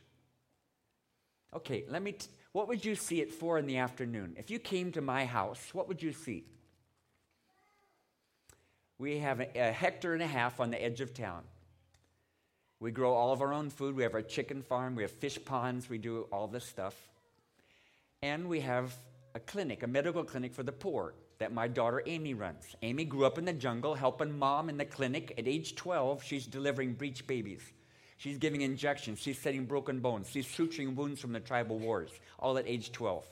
Okay, 1.56 1.86
let 1.90 2.02
me. 2.02 2.14
T- 2.14 2.28
what 2.52 2.68
would 2.68 2.84
you 2.84 2.96
see 2.96 3.22
at 3.22 3.32
four 3.32 3.58
in 3.58 3.66
the 3.66 3.78
afternoon? 3.78 4.36
If 4.38 4.52
you 4.52 4.60
came 4.60 4.92
to 4.92 5.02
my 5.02 5.26
house, 5.26 5.70
what 5.74 5.88
would 5.88 6.02
you 6.02 6.14
see? 6.14 6.44
We 9.00 9.20
have 9.20 9.40
a, 9.40 9.48
a 9.56 9.72
hectare 9.72 10.14
and 10.14 10.22
a 10.22 10.28
half 10.28 10.60
on 10.60 10.72
the 10.72 10.82
edge 10.82 11.02
of 11.02 11.14
town. 11.14 11.44
We 12.80 12.92
grow 12.92 13.14
all 13.14 13.32
of 13.32 13.42
our 13.42 13.54
own 13.54 13.70
food. 13.70 13.96
We 13.96 14.04
have 14.04 14.14
our 14.14 14.22
chicken 14.22 14.62
farm. 14.62 14.96
We 14.96 15.04
have 15.04 15.12
fish 15.12 15.40
ponds. 15.44 15.90
We 15.90 15.98
do 15.98 16.28
all 16.32 16.48
this 16.48 16.66
stuff. 16.66 16.96
And 18.22 18.50
we 18.50 18.60
have 18.60 18.94
a 19.36 19.40
clinic, 19.40 19.84
a 19.84 19.88
medical 19.88 20.24
clinic 20.24 20.54
for 20.54 20.64
the 20.64 20.72
poor 20.72 21.14
that 21.44 21.52
my 21.52 21.68
daughter 21.68 22.02
Amy 22.06 22.34
runs. 22.34 22.64
Amy 22.84 23.04
grew 23.04 23.26
up 23.26 23.38
in 23.38 23.44
the 23.44 23.52
jungle 23.52 23.96
helping 23.96 24.40
mom 24.40 24.70
in 24.70 24.78
the 24.78 24.86
clinic. 24.86 25.34
At 25.38 25.46
age 25.46 25.76
12, 25.76 26.24
she's 26.24 26.46
delivering 26.46 26.94
breech 26.94 27.28
babies. 27.28 27.74
She's 28.16 28.38
giving 28.38 28.62
injections. 28.62 29.20
She's 29.20 29.38
setting 29.38 29.66
broken 29.66 30.00
bones. 30.00 30.30
She's 30.30 30.48
suturing 30.48 30.96
wounds 30.96 31.20
from 31.20 31.34
the 31.34 31.42
tribal 31.42 31.80
wars, 31.80 32.12
all 32.40 32.58
at 32.58 32.66
age 32.66 32.94
12. 32.94 33.26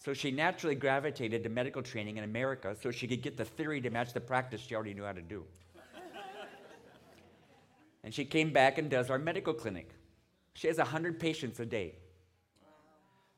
So 0.00 0.14
she 0.14 0.32
naturally 0.32 0.74
gravitated 0.74 1.44
to 1.44 1.48
medical 1.48 1.80
training 1.80 2.16
in 2.16 2.24
America 2.24 2.74
so 2.82 2.90
she 2.90 3.06
could 3.06 3.22
get 3.22 3.36
the 3.36 3.44
theory 3.44 3.80
to 3.82 3.90
match 3.90 4.12
the 4.12 4.20
practice 4.20 4.60
she 4.60 4.74
already 4.74 4.92
knew 4.92 5.04
how 5.04 5.12
to 5.12 5.22
do. 5.22 5.44
And 8.02 8.12
she 8.12 8.24
came 8.24 8.52
back 8.52 8.78
and 8.78 8.90
does 8.90 9.10
our 9.10 9.18
medical 9.20 9.54
clinic. 9.54 9.90
She 10.54 10.66
has 10.66 10.78
100 10.78 11.20
patients 11.20 11.60
a 11.60 11.66
day 11.66 11.94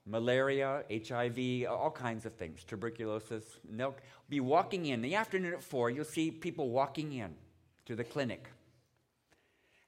malaria, 0.08 0.84
HIV, 0.90 1.68
all 1.68 1.90
kinds 1.90 2.24
of 2.26 2.34
things, 2.34 2.64
tuberculosis. 2.64 3.44
And 3.68 3.78
they'll 3.78 3.96
be 4.28 4.40
walking 4.40 4.86
in. 4.86 5.02
The 5.02 5.14
afternoon 5.14 5.52
at 5.52 5.62
4, 5.62 5.90
you'll 5.90 6.04
see 6.04 6.30
people 6.30 6.70
walking 6.70 7.12
in 7.12 7.34
to 7.86 7.94
the 7.94 8.04
clinic. 8.04 8.48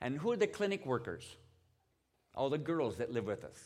And 0.00 0.19
who 0.19 0.33
are 0.33 0.37
the 0.37 0.47
clinic 0.47 0.87
workers? 0.87 1.37
All 2.35 2.50
the 2.50 2.59
girls 2.59 2.97
that 2.97 3.12
live 3.12 3.27
with 3.27 3.45
us. 3.45 3.59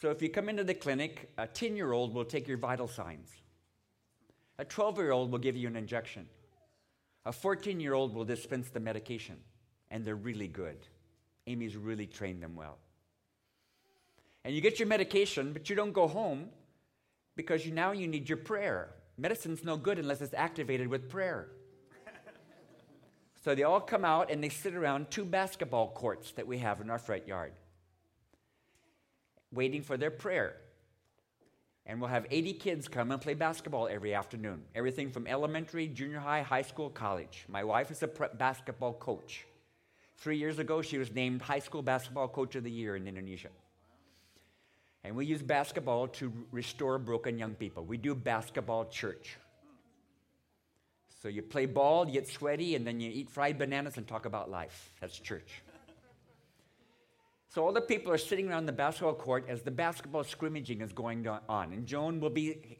So 0.00 0.10
if 0.10 0.20
you 0.20 0.28
come 0.28 0.48
into 0.48 0.64
the 0.64 0.74
clinic, 0.74 1.30
a 1.38 1.46
10 1.46 1.76
year 1.76 1.92
old 1.92 2.12
will 2.12 2.24
take 2.24 2.48
your 2.48 2.58
vital 2.58 2.88
signs, 2.88 3.30
a 4.58 4.64
12 4.64 4.98
year 4.98 5.12
old 5.12 5.30
will 5.30 5.38
give 5.38 5.56
you 5.56 5.68
an 5.68 5.76
injection. 5.76 6.26
A 7.24 7.32
14 7.32 7.80
year 7.80 7.94
old 7.94 8.14
will 8.14 8.24
dispense 8.24 8.68
the 8.68 8.80
medication, 8.80 9.36
and 9.90 10.04
they're 10.04 10.14
really 10.14 10.48
good. 10.48 10.86
Amy's 11.46 11.76
really 11.76 12.06
trained 12.06 12.42
them 12.42 12.54
well. 12.54 12.78
And 14.46 14.54
you 14.54 14.60
get 14.60 14.78
your 14.78 14.86
medication, 14.86 15.52
but 15.52 15.68
you 15.68 15.74
don't 15.74 15.90
go 15.90 16.06
home 16.06 16.50
because 17.34 17.66
you, 17.66 17.72
now 17.72 17.90
you 17.90 18.06
need 18.06 18.28
your 18.28 18.38
prayer. 18.38 18.90
Medicine's 19.18 19.64
no 19.64 19.76
good 19.76 19.98
unless 19.98 20.20
it's 20.20 20.34
activated 20.34 20.86
with 20.86 21.08
prayer. 21.08 21.48
so 23.44 23.56
they 23.56 23.64
all 23.64 23.80
come 23.80 24.04
out 24.04 24.30
and 24.30 24.44
they 24.44 24.48
sit 24.48 24.76
around 24.76 25.10
two 25.10 25.24
basketball 25.24 25.88
courts 25.88 26.30
that 26.36 26.46
we 26.46 26.58
have 26.58 26.80
in 26.80 26.90
our 26.90 26.98
front 27.00 27.26
yard, 27.26 27.54
waiting 29.50 29.82
for 29.82 29.96
their 29.96 30.12
prayer. 30.12 30.54
And 31.84 32.00
we'll 32.00 32.10
have 32.10 32.24
80 32.30 32.52
kids 32.52 32.86
come 32.86 33.10
and 33.10 33.20
play 33.20 33.34
basketball 33.34 33.88
every 33.88 34.14
afternoon. 34.14 34.62
Everything 34.76 35.10
from 35.10 35.26
elementary, 35.26 35.88
junior 35.88 36.20
high, 36.20 36.42
high 36.42 36.62
school, 36.62 36.88
college. 36.88 37.44
My 37.48 37.64
wife 37.64 37.90
is 37.90 38.00
a 38.04 38.06
prep 38.06 38.38
basketball 38.38 38.92
coach. 38.92 39.44
Three 40.18 40.38
years 40.38 40.60
ago, 40.60 40.82
she 40.82 40.98
was 40.98 41.12
named 41.12 41.42
High 41.42 41.58
School 41.58 41.82
Basketball 41.82 42.28
Coach 42.28 42.54
of 42.54 42.62
the 42.62 42.70
Year 42.70 42.94
in 42.94 43.08
Indonesia. 43.08 43.50
And 45.06 45.16
we 45.16 45.24
use 45.24 45.42
basketball 45.42 46.08
to 46.08 46.32
restore 46.50 46.98
broken 46.98 47.38
young 47.38 47.54
people. 47.54 47.84
We 47.84 47.96
do 47.96 48.14
basketball 48.14 48.86
church. 48.86 49.36
So 51.22 51.28
you 51.28 51.42
play 51.42 51.66
ball, 51.66 52.06
you 52.06 52.12
get 52.12 52.28
sweaty, 52.28 52.74
and 52.74 52.86
then 52.86 53.00
you 53.00 53.10
eat 53.10 53.30
fried 53.30 53.58
bananas 53.58 53.96
and 53.96 54.06
talk 54.06 54.26
about 54.26 54.50
life. 54.50 54.92
That's 55.00 55.18
church. 55.18 55.62
So 57.48 57.64
all 57.64 57.72
the 57.72 57.80
people 57.80 58.12
are 58.12 58.18
sitting 58.18 58.50
around 58.50 58.66
the 58.66 58.72
basketball 58.72 59.14
court 59.14 59.46
as 59.48 59.62
the 59.62 59.70
basketball 59.70 60.24
scrimmaging 60.24 60.82
is 60.82 60.92
going 60.92 61.26
on. 61.26 61.72
And 61.72 61.86
Joan 61.86 62.20
will 62.20 62.28
be, 62.28 62.76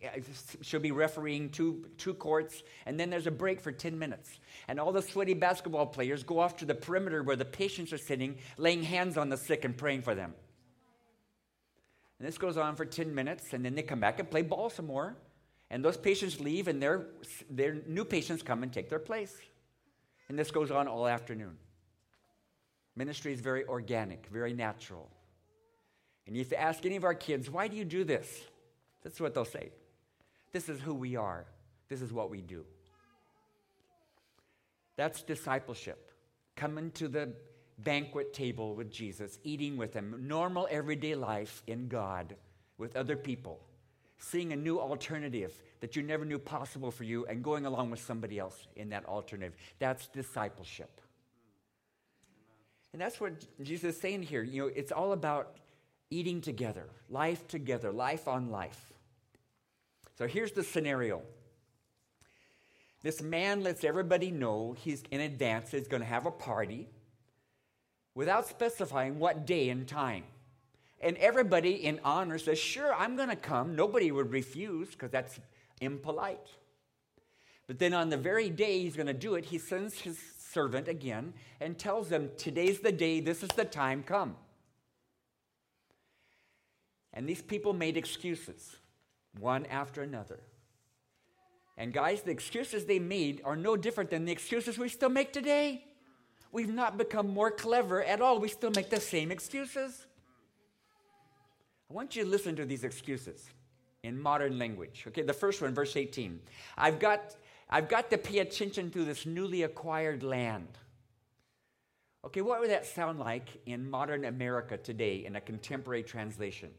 she'll 0.61 0.80
be 0.80 0.90
refereeing 0.90 1.49
two, 1.49 1.87
two 1.97 2.12
courts, 2.12 2.62
and 2.85 3.00
then 3.00 3.09
there's 3.09 3.26
a 3.26 3.30
break 3.30 3.59
for 3.59 3.73
10 3.73 3.99
minutes. 3.99 4.38
And 4.68 4.78
all 4.78 4.92
the 4.92 5.00
sweaty 5.00 5.33
basketball 5.33 5.87
players 5.87 6.23
go 6.25 6.38
off 6.38 6.59
to 6.59 6.66
the 6.66 6.75
perimeter 6.75 7.23
where 7.23 7.37
the 7.37 7.45
patients 7.47 7.90
are 7.92 7.99
sitting, 7.99 8.37
laying 8.59 8.83
hands 8.83 9.16
on 9.16 9.30
the 9.30 9.38
sick 9.38 9.64
and 9.64 9.75
praying 9.75 10.02
for 10.02 10.14
them. 10.14 10.35
And 12.18 12.26
this 12.26 12.38
goes 12.38 12.56
on 12.56 12.76
for 12.76 12.85
10 12.85 13.14
minutes, 13.14 13.52
and 13.52 13.64
then 13.64 13.75
they 13.75 13.82
come 13.82 14.00
back 14.00 14.18
and 14.18 14.30
play 14.30 14.42
ball 14.42 14.70
some 14.70 14.87
more. 14.87 15.16
And 15.70 15.85
those 15.85 15.96
patients 15.96 16.40
leave, 16.40 16.68
and 16.68 16.82
their, 16.82 17.06
their 17.50 17.76
new 17.87 18.04
patients 18.04 18.42
come 18.42 18.62
and 18.62 18.73
take 18.73 18.88
their 18.88 18.99
place. 18.99 19.37
And 20.28 20.38
this 20.38 20.50
goes 20.50 20.70
on 20.70 20.88
all 20.88 21.06
afternoon. 21.06 21.56
Ministry 22.94 23.32
is 23.32 23.40
very 23.40 23.64
organic, 23.66 24.26
very 24.32 24.54
natural. 24.54 25.11
And 26.26 26.37
if 26.37 26.50
you 26.50 26.56
ask 26.56 26.85
any 26.87 26.96
of 26.96 27.04
our 27.04 27.14
kids, 27.14 27.50
why 27.50 27.68
do 27.68 27.76
you 27.76 27.85
do 27.85 28.04
this? 28.04 28.42
That's 29.02 29.20
what 29.20 29.35
they'll 29.35 29.44
say. 29.44 29.70
This 30.52 30.68
is 30.68 30.80
who 30.80 30.94
we 30.94 31.16
are, 31.16 31.44
this 31.88 32.00
is 32.00 32.12
what 32.12 32.30
we 32.30 32.40
do. 32.40 32.64
That's 34.96 35.23
discipleship. 35.23 36.11
Coming 36.56 36.90
to 36.92 37.08
the 37.08 37.35
banquet 37.78 38.33
table 38.33 38.75
with 38.75 38.90
Jesus, 38.90 39.38
eating 39.45 39.76
with 39.76 39.95
him, 39.95 40.25
normal 40.26 40.66
everyday 40.71 41.14
life 41.14 41.62
in 41.66 41.88
God 41.88 42.37
with 42.78 42.97
other 42.97 43.16
people, 43.16 43.61
seeing 44.18 44.52
a 44.52 44.56
new 44.56 44.78
alternative 44.78 45.61
that 45.80 45.97
you 45.97 46.02
never 46.02 46.25
knew 46.25 46.38
possible 46.38 46.90
for 46.90 47.04
you, 47.04 47.26
and 47.26 47.42
going 47.42 47.66
along 47.66 47.90
with 47.90 48.00
somebody 48.00 48.38
else 48.38 48.66
in 48.76 48.88
that 48.90 49.04
alternative. 49.06 49.54
That's 49.78 50.06
discipleship. 50.09 51.00
And 52.92 53.00
that's 53.00 53.21
what 53.21 53.33
Jesus 53.62 53.95
is 53.95 54.00
saying 54.00 54.23
here. 54.23 54.42
You 54.42 54.62
know, 54.62 54.73
it's 54.75 54.90
all 54.90 55.12
about 55.12 55.56
eating 56.11 56.40
together, 56.40 56.88
life 57.11 57.47
together, 57.47 57.92
life 57.92 58.26
on 58.26 58.50
life. 58.50 58.92
So 60.16 60.26
here's 60.26 60.52
the 60.52 60.62
scenario. 60.62 61.21
This 63.02 63.21
man 63.21 63.62
lets 63.62 63.85
everybody 63.85 64.30
know 64.30 64.75
he's 64.78 65.02
in 65.11 65.21
advance 65.21 65.71
he's 65.71 65.88
going 65.88 66.00
to 66.00 66.09
have 66.09 66.26
a 66.26 66.30
party 66.30 66.88
without 68.16 68.49
specifying 68.49 69.20
what 69.20 69.46
day 69.46 69.68
and 69.68 69.87
time. 69.87 70.25
And 71.00 71.16
everybody 71.18 71.85
in 71.85 72.00
honor 72.02 72.38
says, 72.38 72.58
Sure, 72.58 72.92
I'm 72.92 73.14
going 73.14 73.28
to 73.28 73.37
come. 73.37 73.76
Nobody 73.76 74.11
would 74.11 74.32
refuse 74.32 74.88
because 74.88 75.12
that's 75.12 75.38
impolite. 75.80 76.49
But 77.68 77.78
then 77.78 77.92
on 77.92 78.08
the 78.08 78.16
very 78.16 78.49
day 78.49 78.80
he's 78.80 78.96
going 78.96 79.06
to 79.06 79.12
do 79.12 79.35
it, 79.35 79.44
he 79.44 79.58
sends 79.58 80.00
his 80.00 80.18
servant 80.38 80.88
again 80.88 81.35
and 81.61 81.78
tells 81.78 82.08
them, 82.08 82.30
Today's 82.38 82.80
the 82.80 82.90
day, 82.90 83.20
this 83.20 83.42
is 83.44 83.50
the 83.50 83.66
time, 83.66 84.02
come. 84.02 84.35
And 87.12 87.28
these 87.28 87.42
people 87.42 87.75
made 87.75 87.96
excuses, 87.96 88.76
one 89.38 89.66
after 89.66 90.02
another. 90.02 90.40
And 91.76 91.92
guys, 91.92 92.23
the 92.23 92.30
excuses 92.30 92.87
they 92.87 92.99
made 92.99 93.42
are 93.44 93.56
no 93.56 93.76
different 93.76 94.08
than 94.08 94.25
the 94.25 94.32
excuses 94.32 94.78
we 94.78 94.88
still 94.88 95.11
make 95.11 95.35
today. 95.35 95.85
We've 96.56 96.72
not 96.72 96.96
become 96.96 97.28
more 97.28 97.50
clever 97.50 98.02
at 98.02 98.22
all. 98.22 98.38
We 98.38 98.48
still 98.48 98.70
make 98.70 98.88
the 98.88 98.98
same 98.98 99.30
excuses. 99.30 100.06
I 101.90 101.92
want 101.92 102.16
you 102.16 102.25
to 102.25 102.30
listen 102.30 102.56
to 102.56 102.64
these 102.64 102.82
excuses 102.82 103.50
in 104.02 104.18
modern 104.18 104.58
language. 104.58 105.04
Okay, 105.06 105.20
the 105.20 105.34
first 105.34 105.60
one, 105.60 105.75
verse 105.75 105.94
18. 105.98 106.40
I've 106.78 106.98
got 106.98 107.36
I've 107.68 107.90
got 107.90 108.08
to 108.08 108.16
pay 108.16 108.38
attention 108.38 108.90
to 108.92 109.04
this 109.04 109.26
newly 109.26 109.64
acquired 109.64 110.22
land. 110.22 110.78
Okay, 112.25 112.40
what 112.40 112.60
would 112.60 112.70
that 112.70 112.86
sound 112.86 113.18
like 113.18 113.60
in 113.66 113.90
modern 113.90 114.25
America 114.25 114.78
today 114.78 115.26
in 115.26 115.36
a 115.36 115.42
contemporary 115.42 116.04
translation? 116.04 116.70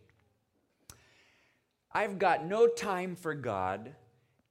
I've 1.92 2.18
got 2.18 2.48
no 2.48 2.66
time 2.66 3.16
for 3.16 3.36
God 3.36 3.94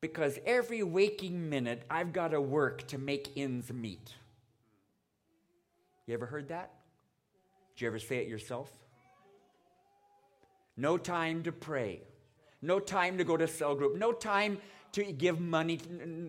because 0.00 0.38
every 0.46 0.84
waking 0.84 1.50
minute 1.50 1.82
I've 1.90 2.12
got 2.12 2.28
to 2.28 2.40
work 2.40 2.86
to 2.86 2.98
make 2.98 3.32
ends 3.36 3.72
meet. 3.72 4.14
You 6.06 6.14
ever 6.14 6.26
heard 6.26 6.48
that? 6.48 6.70
Did 7.74 7.82
you 7.82 7.88
ever 7.88 7.98
say 7.98 8.18
it 8.18 8.28
yourself? 8.28 8.70
No 10.76 10.98
time 10.98 11.42
to 11.44 11.52
pray. 11.52 12.02
No 12.62 12.78
time 12.78 13.18
to 13.18 13.24
go 13.24 13.36
to 13.36 13.48
cell 13.48 13.74
group. 13.74 13.96
No 13.96 14.12
time 14.12 14.58
to 14.92 15.04
give 15.04 15.40
money 15.40 15.78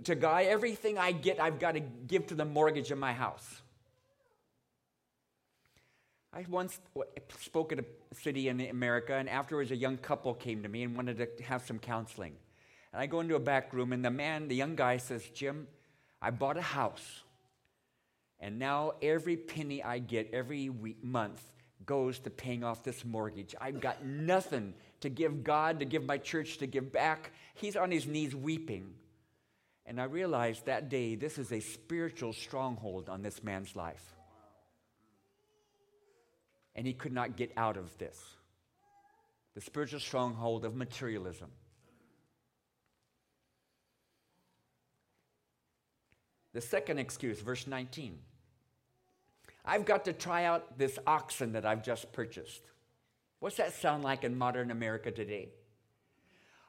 to 0.03 0.15
God. 0.15 0.45
Everything 0.45 0.97
I 0.97 1.11
get, 1.11 1.39
I've 1.39 1.59
got 1.59 1.73
to 1.73 1.79
give 1.79 2.27
to 2.27 2.35
the 2.35 2.45
mortgage 2.45 2.91
of 2.91 2.97
my 2.97 3.13
house. 3.13 3.61
I 6.33 6.45
once 6.49 6.79
spoke 7.39 7.71
at 7.71 7.79
a 7.79 7.85
city 8.13 8.49
in 8.49 8.59
America, 8.61 9.15
and 9.15 9.29
afterwards, 9.29 9.71
a 9.71 9.75
young 9.75 9.97
couple 9.97 10.33
came 10.33 10.63
to 10.63 10.69
me 10.69 10.83
and 10.83 10.95
wanted 10.95 11.17
to 11.17 11.43
have 11.43 11.65
some 11.65 11.79
counseling. 11.79 12.33
And 12.93 13.01
I 13.01 13.05
go 13.05 13.21
into 13.21 13.35
a 13.35 13.39
back 13.39 13.73
room, 13.73 13.93
and 13.93 14.03
the 14.03 14.11
man, 14.11 14.47
the 14.47 14.55
young 14.55 14.75
guy, 14.75 14.97
says, 14.97 15.27
Jim, 15.29 15.67
I 16.21 16.31
bought 16.31 16.57
a 16.57 16.61
house. 16.61 17.23
And 18.39 18.59
now 18.59 18.93
every 19.01 19.35
penny 19.35 19.83
I 19.83 19.99
get 19.99 20.29
every 20.31 20.69
week, 20.69 21.03
month 21.03 21.41
goes 21.85 22.19
to 22.19 22.29
paying 22.29 22.63
off 22.63 22.83
this 22.83 23.03
mortgage. 23.03 23.55
I've 23.59 23.79
got 23.79 24.05
nothing 24.05 24.73
to 25.01 25.09
give 25.09 25.43
God, 25.43 25.79
to 25.79 25.85
give 25.85 26.05
my 26.05 26.17
church, 26.17 26.57
to 26.59 26.67
give 26.67 26.91
back. 26.91 27.31
He's 27.55 27.75
on 27.75 27.91
his 27.91 28.05
knees 28.05 28.35
weeping. 28.35 28.93
And 29.85 30.01
I 30.01 30.03
realized 30.03 30.65
that 30.65 30.89
day 30.89 31.15
this 31.15 31.37
is 31.37 31.51
a 31.51 31.61
spiritual 31.61 32.33
stronghold 32.33 33.09
on 33.09 33.21
this 33.21 33.43
man's 33.43 33.75
life. 33.75 34.03
And 36.75 36.85
he 36.85 36.93
could 36.93 37.13
not 37.13 37.37
get 37.37 37.51
out 37.57 37.77
of 37.77 37.97
this 37.97 38.19
the 39.55 39.61
spiritual 39.61 39.99
stronghold 39.99 40.65
of 40.65 40.75
materialism. 40.75 41.49
The 46.53 46.61
second 46.61 46.99
excuse, 46.99 47.41
verse 47.41 47.65
19. 47.65 48.19
I've 49.67 49.83
got 49.83 50.05
to 50.05 50.13
try 50.13 50.45
out 50.45 50.77
this 50.77 50.97
oxen 51.05 51.51
that 51.51 51.65
I've 51.65 51.83
just 51.83 52.13
purchased. 52.13 52.61
What's 53.39 53.57
that 53.57 53.73
sound 53.73 54.03
like 54.03 54.23
in 54.23 54.37
modern 54.37 54.71
America 54.71 55.11
today? 55.11 55.49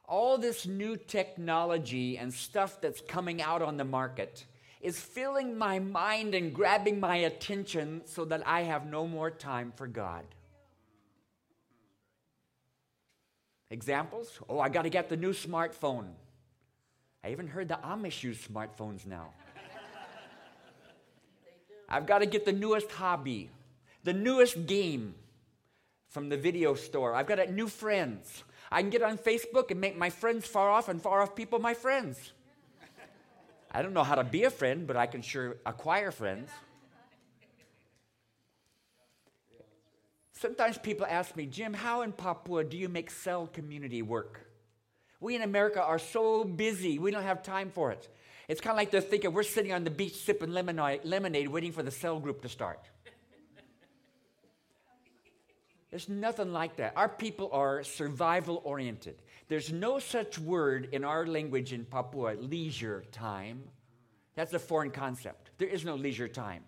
All 0.06 0.37
this 0.37 0.66
new 0.66 0.96
technology 0.96 2.18
and 2.18 2.34
stuff 2.34 2.80
that's 2.80 3.00
coming 3.00 3.40
out 3.40 3.62
on 3.62 3.76
the 3.76 3.84
market 3.84 4.44
is 4.80 4.98
filling 4.98 5.56
my 5.56 5.78
mind 5.78 6.34
and 6.34 6.52
grabbing 6.52 6.98
my 6.98 7.16
attention 7.16 8.02
so 8.04 8.24
that 8.24 8.46
I 8.46 8.62
have 8.62 8.87
no 8.87 9.06
more 9.06 9.30
time 9.30 9.72
for 9.76 9.87
God. 9.87 10.24
Examples? 13.70 14.40
Oh, 14.48 14.58
I 14.58 14.70
got 14.70 14.82
to 14.82 14.90
get 14.90 15.08
the 15.08 15.16
new 15.16 15.32
smartphone. 15.32 16.06
I 17.22 17.30
even 17.30 17.46
heard 17.46 17.68
the 17.68 17.78
Amish 17.84 18.22
use 18.22 18.44
smartphones 18.46 19.06
now. 19.06 19.34
I've 21.88 22.07
got 22.07 22.18
to 22.18 22.27
get 22.27 22.44
the 22.44 22.53
newest 22.53 22.90
hobby, 22.92 23.51
the 24.05 24.12
newest 24.12 24.66
game 24.66 25.14
from 26.09 26.29
the 26.29 26.37
video 26.37 26.74
store. 26.74 27.14
I've 27.14 27.27
got 27.27 27.51
new 27.51 27.68
friends. 27.68 28.44
I 28.70 28.83
can 28.83 28.90
get 28.90 29.03
on 29.03 29.16
Facebook 29.16 29.70
and 29.70 29.81
make 29.81 29.96
my 29.96 30.11
friends 30.11 30.46
far 30.46 30.68
off 30.68 30.88
and 30.88 31.01
far 31.01 31.22
off 31.22 31.35
people 31.35 31.59
my 31.59 31.74
friends. 31.74 32.33
I 33.70 33.83
don't 33.83 33.92
know 33.92 34.05
how 34.05 34.14
to 34.14 34.24
be 34.24 34.44
a 34.44 34.51
friend, 34.51 34.87
but 34.87 34.96
I 34.96 35.07
can 35.07 35.22
sure 35.22 35.57
acquire 35.64 36.11
friends. 36.11 36.51
Sometimes 40.33 40.79
people 40.79 41.07
ask 41.09 41.35
me, 41.35 41.46
Jim, 41.46 41.74
how 41.74 42.03
in 42.03 42.12
Papua 42.12 42.64
do 42.64 42.77
you 42.77 42.88
make 42.88 43.11
cell 43.11 43.48
community 43.48 44.03
work? 44.03 44.48
We 45.20 45.35
in 45.35 45.42
America 45.42 45.83
are 45.83 45.98
so 45.98 46.44
busy, 46.44 46.98
we 46.98 47.11
don't 47.11 47.24
have 47.24 47.42
time 47.42 47.70
for 47.70 47.90
it. 47.90 48.09
It's 48.48 48.62
kind 48.62 48.72
of 48.72 48.78
like 48.78 48.90
they're 48.90 49.02
thinking 49.02 49.32
we're 49.32 49.42
sitting 49.42 49.72
on 49.72 49.84
the 49.84 49.90
beach 49.90 50.16
sipping 50.24 50.52
lemonade, 50.52 51.00
lemonade 51.04 51.48
waiting 51.48 51.70
for 51.70 51.82
the 51.82 51.90
cell 51.90 52.18
group 52.18 52.40
to 52.42 52.48
start. 52.48 52.80
There's 55.90 56.08
nothing 56.08 56.52
like 56.52 56.76
that. 56.76 56.94
Our 56.96 57.08
people 57.08 57.50
are 57.52 57.82
survival 57.82 58.61
oriented. 58.64 59.22
There's 59.48 59.72
no 59.72 59.98
such 59.98 60.38
word 60.38 60.88
in 60.92 61.04
our 61.04 61.26
language 61.26 61.72
in 61.72 61.84
Papua, 61.84 62.37
leisure 62.38 63.04
time. 63.12 63.62
That's 64.34 64.52
a 64.52 64.58
foreign 64.58 64.90
concept. 64.90 65.50
There 65.58 65.68
is 65.68 65.84
no 65.84 65.94
leisure 65.94 66.28
time. 66.28 66.64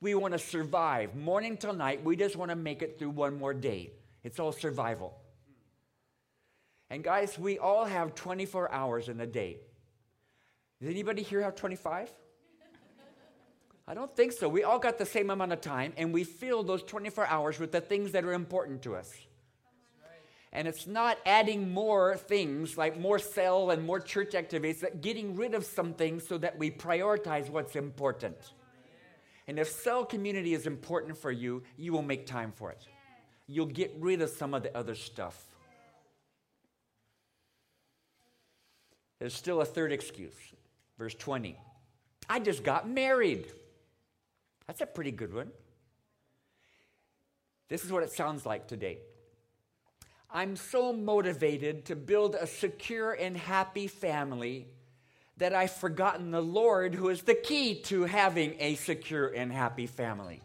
We 0.00 0.14
want 0.14 0.32
to 0.32 0.38
survive 0.38 1.14
morning 1.14 1.56
till 1.56 1.72
night. 1.72 2.04
We 2.04 2.16
just 2.16 2.36
want 2.36 2.50
to 2.50 2.56
make 2.56 2.82
it 2.82 2.98
through 2.98 3.10
one 3.10 3.38
more 3.38 3.54
day. 3.54 3.92
It's 4.24 4.38
all 4.38 4.52
survival. 4.52 5.18
And 6.90 7.02
guys, 7.02 7.38
we 7.38 7.58
all 7.58 7.84
have 7.84 8.14
24 8.14 8.70
hours 8.70 9.08
in 9.08 9.20
a 9.20 9.26
day. 9.26 9.60
Does 10.82 10.90
anybody 10.90 11.22
here 11.22 11.40
have 11.42 11.54
25? 11.54 12.10
I 13.86 13.94
don't 13.94 14.16
think 14.16 14.32
so. 14.32 14.48
We 14.48 14.64
all 14.64 14.80
got 14.80 14.98
the 14.98 15.06
same 15.06 15.30
amount 15.30 15.52
of 15.52 15.60
time, 15.60 15.92
and 15.96 16.12
we 16.12 16.24
fill 16.24 16.64
those 16.64 16.82
24 16.82 17.24
hours 17.28 17.60
with 17.60 17.70
the 17.70 17.80
things 17.80 18.10
that 18.12 18.24
are 18.24 18.32
important 18.32 18.82
to 18.82 18.96
us. 18.96 19.14
And 20.52 20.66
it's 20.66 20.88
not 20.88 21.18
adding 21.24 21.72
more 21.72 22.16
things 22.16 22.76
like 22.76 22.98
more 22.98 23.20
cell 23.20 23.70
and 23.70 23.86
more 23.86 24.00
church 24.00 24.34
activities, 24.34 24.80
but 24.80 25.00
getting 25.00 25.36
rid 25.36 25.54
of 25.54 25.64
some 25.64 25.94
things 25.94 26.26
so 26.26 26.36
that 26.38 26.58
we 26.58 26.72
prioritize 26.72 27.48
what's 27.48 27.76
important. 27.76 28.36
And 29.46 29.60
if 29.60 29.70
cell 29.70 30.04
community 30.04 30.52
is 30.52 30.66
important 30.66 31.16
for 31.16 31.30
you, 31.30 31.62
you 31.76 31.92
will 31.92 32.02
make 32.02 32.26
time 32.26 32.50
for 32.50 32.72
it. 32.72 32.88
you'll 33.46 33.66
get 33.66 33.94
rid 34.00 34.20
of 34.20 34.30
some 34.30 34.52
of 34.52 34.64
the 34.64 34.76
other 34.76 34.96
stuff. 34.96 35.46
There's 39.20 39.34
still 39.34 39.60
a 39.60 39.64
third 39.64 39.92
excuse. 39.92 40.34
Verse 40.98 41.14
20. 41.14 41.56
I 42.28 42.38
just 42.40 42.62
got 42.62 42.88
married. 42.88 43.46
That's 44.66 44.80
a 44.80 44.86
pretty 44.86 45.10
good 45.10 45.34
one. 45.34 45.50
This 47.68 47.84
is 47.84 47.92
what 47.92 48.02
it 48.02 48.12
sounds 48.12 48.44
like 48.44 48.68
today. 48.68 48.98
I'm 50.30 50.56
so 50.56 50.92
motivated 50.92 51.86
to 51.86 51.96
build 51.96 52.34
a 52.34 52.46
secure 52.46 53.12
and 53.12 53.36
happy 53.36 53.86
family 53.86 54.68
that 55.38 55.54
I've 55.54 55.72
forgotten 55.72 56.30
the 56.30 56.40
Lord, 56.40 56.94
who 56.94 57.08
is 57.08 57.22
the 57.22 57.34
key 57.34 57.80
to 57.82 58.04
having 58.04 58.54
a 58.58 58.74
secure 58.76 59.28
and 59.28 59.52
happy 59.52 59.86
family. 59.86 60.40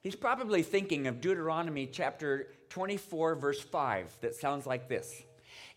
He's 0.00 0.14
probably 0.14 0.62
thinking 0.62 1.06
of 1.06 1.20
Deuteronomy 1.20 1.86
chapter 1.86 2.48
24, 2.70 3.34
verse 3.34 3.60
5, 3.60 4.20
that 4.20 4.34
sounds 4.34 4.66
like 4.66 4.88
this 4.88 5.22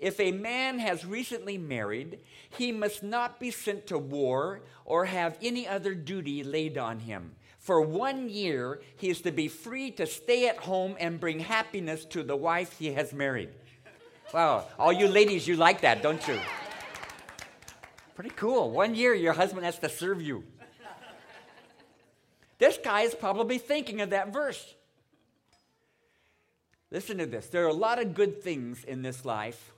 If 0.01 0.19
a 0.19 0.31
man 0.31 0.79
has 0.79 1.05
recently 1.05 1.59
married, 1.59 2.19
he 2.49 2.71
must 2.71 3.03
not 3.03 3.39
be 3.39 3.51
sent 3.51 3.85
to 3.87 3.99
war 3.99 4.61
or 4.83 5.05
have 5.05 5.37
any 5.43 5.67
other 5.67 5.93
duty 5.93 6.43
laid 6.43 6.75
on 6.75 6.99
him. 6.99 7.35
For 7.59 7.79
one 7.81 8.27
year, 8.27 8.81
he 8.97 9.11
is 9.11 9.21
to 9.21 9.31
be 9.31 9.47
free 9.47 9.91
to 9.91 10.07
stay 10.07 10.49
at 10.49 10.57
home 10.57 10.97
and 10.99 11.19
bring 11.19 11.39
happiness 11.39 12.03
to 12.05 12.23
the 12.23 12.35
wife 12.35 12.79
he 12.79 12.93
has 12.93 13.13
married. 13.13 13.49
Wow, 14.33 14.65
all 14.79 14.91
you 14.91 15.07
ladies, 15.07 15.47
you 15.47 15.55
like 15.55 15.81
that, 15.81 16.01
don't 16.01 16.27
you? 16.27 16.39
Pretty 18.15 18.31
cool. 18.31 18.71
One 18.71 18.95
year, 18.95 19.13
your 19.13 19.33
husband 19.33 19.65
has 19.65 19.77
to 19.79 19.89
serve 19.89 20.19
you. 20.19 20.43
This 22.57 22.79
guy 22.83 23.01
is 23.01 23.13
probably 23.13 23.59
thinking 23.59 24.01
of 24.01 24.09
that 24.09 24.33
verse. 24.33 24.73
Listen 26.89 27.19
to 27.19 27.27
this. 27.27 27.47
There 27.47 27.63
are 27.63 27.69
a 27.69 27.73
lot 27.73 28.01
of 28.01 28.15
good 28.15 28.41
things 28.41 28.83
in 28.83 29.03
this 29.03 29.25
life, 29.25 29.71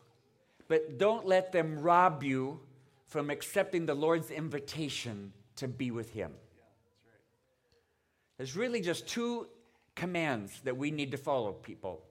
but 0.74 0.98
don't 0.98 1.28
let 1.28 1.52
them 1.52 1.80
rob 1.80 2.24
you 2.24 2.60
from 3.06 3.30
accepting 3.30 3.86
the 3.86 3.94
Lord's 3.94 4.32
invitation 4.32 5.32
to 5.58 5.68
be 5.68 5.92
with 5.92 6.12
Him. 6.14 6.32
There's 8.40 8.56
really 8.56 8.82
just 8.82 9.08
two 9.08 9.46
commands 9.94 10.62
that 10.64 10.76
we 10.76 10.90
need 10.90 11.12
to 11.12 11.18
follow, 11.18 11.52
people. 11.52 12.02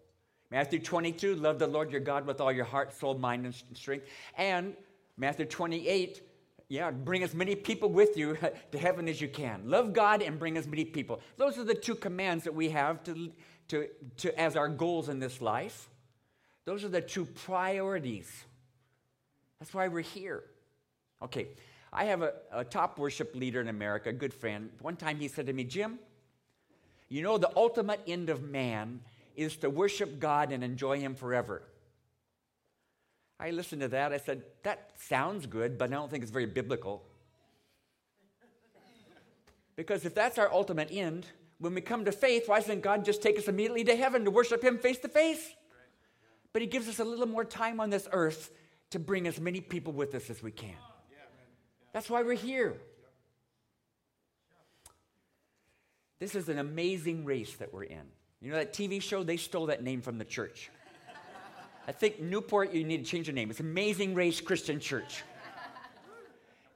Matthew 0.52 0.78
22, 0.78 1.34
love 1.34 1.58
the 1.58 1.66
Lord 1.66 1.90
your 1.90 2.02
God 2.02 2.24
with 2.24 2.40
all 2.40 2.52
your 2.52 2.64
heart, 2.64 2.96
soul, 2.96 3.18
mind, 3.18 3.46
and 3.46 3.76
strength. 3.76 4.06
And 4.38 4.76
Matthew 5.16 5.46
28, 5.46 6.22
yeah, 6.68 6.92
bring 6.92 7.24
as 7.24 7.34
many 7.34 7.56
people 7.56 7.88
with 7.88 8.16
you 8.16 8.38
to 8.70 8.78
heaven 8.78 9.08
as 9.08 9.20
you 9.20 9.26
can. 9.26 9.62
Love 9.64 9.92
God 9.92 10.22
and 10.22 10.38
bring 10.38 10.56
as 10.56 10.68
many 10.68 10.84
people. 10.84 11.20
Those 11.36 11.58
are 11.58 11.64
the 11.64 11.74
two 11.74 11.96
commands 11.96 12.44
that 12.44 12.54
we 12.54 12.68
have 12.68 13.02
to, 13.02 13.32
to, 13.66 13.88
to, 14.18 14.40
as 14.40 14.54
our 14.54 14.68
goals 14.68 15.08
in 15.08 15.18
this 15.18 15.40
life. 15.40 15.90
Those 16.64 16.84
are 16.84 16.88
the 16.88 17.00
two 17.00 17.24
priorities. 17.24 18.44
That's 19.62 19.72
why 19.72 19.86
we're 19.86 20.00
here. 20.00 20.42
Okay, 21.22 21.46
I 21.92 22.06
have 22.06 22.20
a, 22.20 22.32
a 22.50 22.64
top 22.64 22.98
worship 22.98 23.36
leader 23.36 23.60
in 23.60 23.68
America, 23.68 24.08
a 24.08 24.12
good 24.12 24.34
friend. 24.34 24.70
One 24.80 24.96
time 24.96 25.20
he 25.20 25.28
said 25.28 25.46
to 25.46 25.52
me, 25.52 25.62
Jim, 25.62 26.00
you 27.08 27.22
know, 27.22 27.38
the 27.38 27.56
ultimate 27.56 28.00
end 28.08 28.28
of 28.28 28.42
man 28.42 29.02
is 29.36 29.56
to 29.58 29.70
worship 29.70 30.18
God 30.18 30.50
and 30.50 30.64
enjoy 30.64 30.98
Him 30.98 31.14
forever. 31.14 31.62
I 33.38 33.52
listened 33.52 33.82
to 33.82 33.88
that. 33.88 34.12
I 34.12 34.16
said, 34.16 34.42
That 34.64 34.90
sounds 34.98 35.46
good, 35.46 35.78
but 35.78 35.92
I 35.92 35.94
don't 35.94 36.10
think 36.10 36.24
it's 36.24 36.32
very 36.32 36.46
biblical. 36.46 37.04
Because 39.76 40.04
if 40.04 40.12
that's 40.12 40.38
our 40.38 40.52
ultimate 40.52 40.88
end, 40.90 41.24
when 41.60 41.72
we 41.72 41.82
come 41.82 42.04
to 42.06 42.10
faith, 42.10 42.48
why 42.48 42.58
doesn't 42.58 42.80
God 42.80 43.04
just 43.04 43.22
take 43.22 43.38
us 43.38 43.46
immediately 43.46 43.84
to 43.84 43.94
heaven 43.94 44.24
to 44.24 44.32
worship 44.32 44.64
Him 44.64 44.78
face 44.78 44.98
to 44.98 45.08
face? 45.08 45.54
But 46.52 46.62
He 46.62 46.66
gives 46.66 46.88
us 46.88 46.98
a 46.98 47.04
little 47.04 47.28
more 47.28 47.44
time 47.44 47.78
on 47.78 47.90
this 47.90 48.08
earth 48.10 48.50
to 48.92 48.98
bring 48.98 49.26
as 49.26 49.40
many 49.40 49.60
people 49.60 49.92
with 49.92 50.14
us 50.14 50.30
as 50.30 50.42
we 50.42 50.50
can. 50.50 50.76
That's 51.92 52.08
why 52.08 52.22
we're 52.22 52.34
here. 52.34 52.76
This 56.18 56.34
is 56.34 56.48
an 56.48 56.58
amazing 56.58 57.24
race 57.24 57.54
that 57.56 57.72
we're 57.72 57.84
in. 57.84 58.02
You 58.40 58.50
know 58.50 58.56
that 58.56 58.72
TV 58.72 59.02
show? 59.02 59.22
They 59.22 59.36
stole 59.36 59.66
that 59.66 59.82
name 59.82 60.02
from 60.02 60.18
the 60.18 60.24
church. 60.24 60.70
I 61.88 61.92
think 61.92 62.20
Newport, 62.20 62.72
you 62.72 62.84
need 62.84 63.04
to 63.04 63.10
change 63.10 63.26
the 63.26 63.32
name. 63.32 63.50
It's 63.50 63.60
Amazing 63.60 64.14
Race 64.14 64.40
Christian 64.40 64.78
Church. 64.78 65.22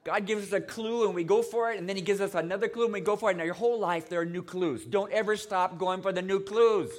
God 0.03 0.25
gives 0.25 0.47
us 0.47 0.53
a 0.53 0.61
clue 0.61 1.05
and 1.05 1.13
we 1.13 1.23
go 1.23 1.41
for 1.41 1.71
it, 1.71 1.77
and 1.77 1.87
then 1.87 1.95
He 1.95 2.01
gives 2.01 2.19
us 2.19 2.33
another 2.33 2.67
clue 2.67 2.85
and 2.85 2.93
we 2.93 2.99
go 2.99 3.15
for 3.15 3.31
it. 3.31 3.37
Now, 3.37 3.43
your 3.43 3.53
whole 3.53 3.79
life, 3.79 4.09
there 4.09 4.21
are 4.21 4.25
new 4.25 4.41
clues. 4.41 4.85
Don't 4.85 5.11
ever 5.11 5.37
stop 5.37 5.77
going 5.77 6.01
for 6.01 6.11
the 6.11 6.21
new 6.21 6.39
clues. 6.39 6.89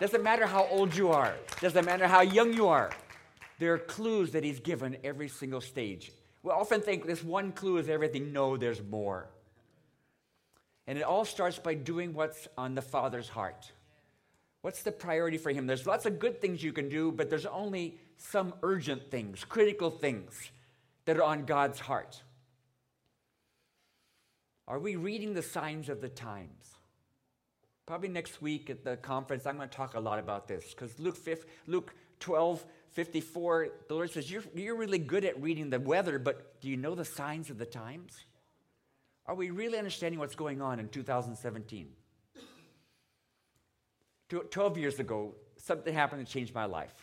Doesn't 0.00 0.22
matter 0.22 0.46
how 0.46 0.66
old 0.70 0.94
you 0.94 1.10
are, 1.10 1.34
doesn't 1.60 1.84
matter 1.84 2.06
how 2.06 2.22
young 2.22 2.52
you 2.52 2.68
are. 2.68 2.92
There 3.62 3.74
are 3.74 3.78
clues 3.78 4.32
that 4.32 4.42
He's 4.42 4.58
given 4.58 4.96
every 5.04 5.28
single 5.28 5.60
stage. 5.60 6.10
We 6.42 6.50
often 6.50 6.80
think 6.80 7.06
this 7.06 7.22
one 7.22 7.52
clue 7.52 7.76
is 7.76 7.88
everything. 7.88 8.32
No, 8.32 8.56
there's 8.56 8.82
more. 8.82 9.30
And 10.88 10.98
it 10.98 11.02
all 11.02 11.24
starts 11.24 11.60
by 11.60 11.74
doing 11.74 12.12
what's 12.12 12.48
on 12.58 12.74
the 12.74 12.82
Father's 12.82 13.28
heart. 13.28 13.70
What's 14.62 14.82
the 14.82 14.90
priority 14.90 15.38
for 15.38 15.52
him? 15.52 15.68
There's 15.68 15.86
lots 15.86 16.06
of 16.06 16.18
good 16.18 16.40
things 16.40 16.60
you 16.60 16.72
can 16.72 16.88
do, 16.88 17.12
but 17.12 17.30
there's 17.30 17.46
only 17.46 18.00
some 18.16 18.52
urgent 18.64 19.12
things, 19.12 19.44
critical 19.44 19.90
things 19.90 20.50
that 21.04 21.16
are 21.16 21.22
on 21.22 21.44
God's 21.44 21.78
heart. 21.78 22.20
Are 24.66 24.80
we 24.80 24.96
reading 24.96 25.34
the 25.34 25.42
signs 25.42 25.88
of 25.88 26.00
the 26.00 26.08
times? 26.08 26.74
Probably 27.86 28.08
next 28.08 28.42
week 28.42 28.70
at 28.70 28.82
the 28.82 28.96
conference, 28.96 29.46
I'm 29.46 29.56
going 29.56 29.68
to 29.68 29.76
talk 29.76 29.94
a 29.94 30.00
lot 30.00 30.18
about 30.18 30.48
this 30.48 30.74
because 30.74 30.98
Luke, 30.98 31.16
5, 31.16 31.46
Luke 31.68 31.94
12, 32.18 32.66
54, 32.92 33.68
the 33.88 33.94
Lord 33.94 34.10
says, 34.10 34.30
you're, 34.30 34.42
you're 34.54 34.76
really 34.76 34.98
good 34.98 35.24
at 35.24 35.40
reading 35.40 35.70
the 35.70 35.80
weather, 35.80 36.18
but 36.18 36.60
do 36.60 36.68
you 36.68 36.76
know 36.76 36.94
the 36.94 37.04
signs 37.04 37.50
of 37.50 37.58
the 37.58 37.66
times? 37.66 38.24
Are 39.26 39.34
we 39.34 39.50
really 39.50 39.78
understanding 39.78 40.18
what's 40.18 40.34
going 40.34 40.60
on 40.60 40.78
in 40.78 40.88
2017? 40.88 41.88
12 44.50 44.78
years 44.78 44.98
ago, 44.98 45.34
something 45.58 45.92
happened 45.92 46.22
that 46.22 46.28
changed 46.28 46.54
my 46.54 46.64
life. 46.64 46.94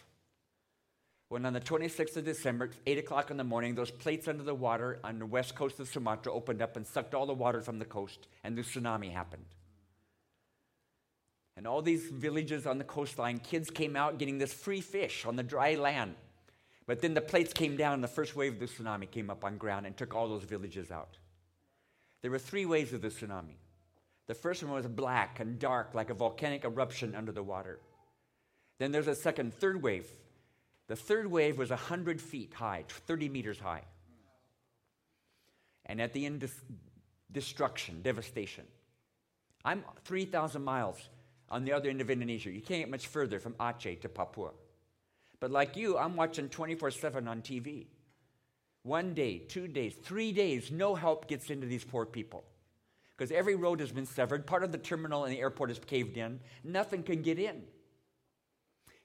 When 1.30 1.46
on 1.46 1.54
the 1.54 1.60
26th 1.60 2.18
of 2.18 2.26
December, 2.26 2.72
8 2.88 2.98
o'clock 2.98 3.30
in 3.30 3.38
the 3.38 3.44
morning, 3.44 3.76
those 3.76 3.92
plates 3.92 4.28
under 4.28 4.44
the 4.44 4.56
water 4.56 5.00
on 5.04 5.20
the 5.20 5.28
west 5.28 5.56
coast 5.56 5.80
of 5.80 5.88
Sumatra 5.88 6.34
opened 6.34 6.62
up 6.62 6.76
and 6.76 6.86
sucked 6.86 7.14
all 7.14 7.28
the 7.28 7.34
water 7.34 7.62
from 7.62 7.78
the 7.78 7.86
coast, 7.86 8.28
and 8.44 8.58
the 8.58 8.64
tsunami 8.64 9.12
happened. 9.14 9.46
And 11.60 11.68
all 11.68 11.82
these 11.82 12.06
villages 12.06 12.66
on 12.66 12.78
the 12.78 12.86
coastline, 12.86 13.38
kids 13.40 13.70
came 13.70 13.98
out 13.98 14.18
getting 14.18 14.38
this 14.38 14.54
free 14.54 14.80
fish 14.80 15.26
on 15.26 15.36
the 15.36 15.44
dry 15.44 15.76
land. 15.76 16.16
But 16.88 17.02
then 17.02 17.14
the 17.14 17.20
plates 17.20 17.52
came 17.52 17.76
down, 17.76 17.96
and 17.96 18.04
the 18.04 18.08
first 18.08 18.34
wave 18.34 18.54
of 18.54 18.60
the 18.62 18.66
tsunami 18.68 19.12
came 19.12 19.30
up 19.30 19.44
on 19.44 19.58
ground 19.58 19.86
and 19.86 19.98
took 19.98 20.16
all 20.16 20.30
those 20.30 20.46
villages 20.46 20.90
out. 20.90 21.18
There 22.22 22.32
were 22.32 22.40
three 22.40 22.66
waves 22.66 22.94
of 22.94 23.02
the 23.02 23.10
tsunami. 23.10 23.58
The 24.28 24.36
first 24.36 24.64
one 24.64 24.72
was 24.72 24.88
black 24.88 25.42
and 25.42 25.60
dark, 25.60 25.94
like 25.94 26.10
a 26.10 26.14
volcanic 26.14 26.64
eruption 26.64 27.14
under 27.14 27.34
the 27.34 27.44
water. 27.44 27.82
Then 28.78 28.94
there's 28.94 29.10
a 29.10 29.14
second, 29.14 29.54
third 29.54 29.84
wave. 29.84 30.08
The 30.88 30.96
third 30.96 31.28
wave 31.28 31.58
was 31.58 31.72
100 31.72 32.22
feet 32.22 32.54
high, 32.54 32.86
30 32.88 33.28
meters 33.28 33.60
high. 33.60 33.84
And 35.86 36.00
at 36.00 36.14
the 36.14 36.26
end, 36.26 36.50
destruction, 37.30 38.02
devastation. 38.02 38.64
I'm 39.66 39.84
3,000 40.06 40.64
miles 40.64 41.10
on 41.50 41.66
the 41.66 41.74
other 41.74 41.90
end 41.90 42.02
of 42.02 42.10
Indonesia. 42.10 42.52
You 42.52 42.62
can't 42.62 42.82
get 42.82 42.90
much 42.90 43.08
further 43.08 43.40
from 43.40 43.54
Aceh 43.54 44.00
to 44.02 44.10
Papua. 44.10 44.52
But 45.40 45.52
like 45.52 45.78
you, 45.78 45.98
I'm 45.98 46.16
watching 46.16 46.50
24 46.50 46.92
7 46.92 47.28
on 47.28 47.42
TV. 47.42 47.88
One 48.84 49.14
day, 49.14 49.40
two 49.40 49.68
days, 49.68 49.96
three 50.02 50.32
days, 50.32 50.72
no 50.72 50.96
help 50.96 51.28
gets 51.28 51.50
into 51.50 51.68
these 51.68 51.84
poor 51.84 52.06
people 52.06 52.44
because 53.20 53.32
every 53.32 53.56
road 53.56 53.82
has 53.82 53.92
been 53.92 54.06
severed. 54.06 54.48
Part 54.48 54.64
of 54.64 54.72
the 54.72 54.78
terminal 54.78 55.26
and 55.26 55.34
the 55.34 55.40
airport 55.40 55.72
is 55.72 55.80
caved 55.80 56.18
in. 56.18 56.40
Nothing 56.64 57.04
can 57.04 57.22
get 57.22 57.38
in. 57.38 57.64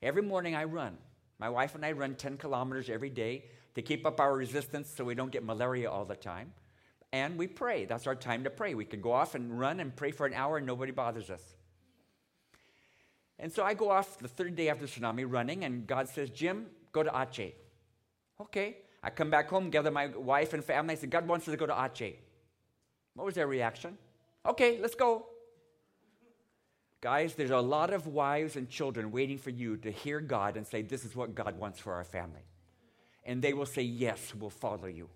Every 0.00 0.22
morning 0.22 0.54
I 0.54 0.64
run. 0.64 0.96
My 1.40 1.48
wife 1.48 1.74
and 1.74 1.85
I 1.85 1.92
run 1.92 2.14
10 2.14 2.37
kilometers 2.37 2.88
every 2.88 3.11
day 3.11 3.46
to 3.74 3.83
keep 3.83 4.07
up 4.07 4.20
our 4.20 4.37
resistance 4.37 4.88
so 4.94 5.04
we 5.04 5.16
don't 5.16 5.33
get 5.33 5.44
malaria 5.44 5.90
all 5.90 6.04
the 6.04 6.14
time. 6.14 6.52
And 7.12 7.37
we 7.37 7.48
pray. 7.48 7.87
That's 7.87 8.07
our 8.07 8.14
time 8.14 8.44
to 8.44 8.50
pray. 8.50 8.74
We 8.74 8.85
can 8.85 9.00
go 9.00 9.12
off 9.12 9.35
and 9.35 9.59
run 9.59 9.80
and 9.80 9.94
pray 9.94 10.12
for 10.12 10.26
an 10.26 10.35
hour 10.35 10.59
and 10.59 10.66
nobody 10.66 10.92
bothers 10.92 11.30
us. 11.30 11.42
And 13.38 13.53
so 13.53 13.64
I 13.64 13.75
go 13.75 13.90
off 13.90 14.18
the 14.18 14.29
third 14.29 14.55
day 14.55 14.68
after 14.68 14.87
tsunami 14.87 15.25
running, 15.29 15.64
and 15.64 15.87
God 15.87 16.09
says, 16.09 16.31
Jim, 16.31 16.66
go 16.92 17.03
to 17.03 17.11
Aceh. 17.11 17.53
Okay. 18.40 18.79
I 19.03 19.11
come 19.11 19.29
back 19.29 19.51
home, 19.51 19.70
gather 19.70 19.90
my 19.90 20.07
wife 20.07 20.55
and 20.55 20.64
family. 20.64 20.92
I 20.92 20.97
said, 20.97 21.11
God 21.11 21.29
wants 21.29 21.47
us 21.47 21.53
to 21.53 21.59
go 21.59 21.66
to 21.66 21.73
Aceh. 21.73 22.14
What 23.14 23.27
was 23.27 23.35
their 23.35 23.47
reaction? 23.47 23.99
Okay, 24.47 24.79
let's 24.81 24.94
go. 24.94 25.27
Guys, 27.01 27.35
there's 27.35 27.51
a 27.51 27.59
lot 27.59 27.92
of 27.92 28.07
wives 28.07 28.57
and 28.57 28.68
children 28.68 29.11
waiting 29.11 29.37
for 29.37 29.51
you 29.51 29.77
to 29.77 29.90
hear 29.90 30.20
God 30.20 30.57
and 30.57 30.66
say, 30.66 30.81
This 30.81 31.05
is 31.05 31.14
what 31.14 31.35
God 31.35 31.59
wants 31.59 31.79
for 31.79 31.92
our 31.92 32.05
family. 32.05 32.40
And 33.25 33.42
they 33.42 33.53
will 33.53 33.66
say, 33.66 33.83
Yes, 33.83 34.33
we'll 34.35 34.49
follow 34.49 34.87
you. 34.87 35.11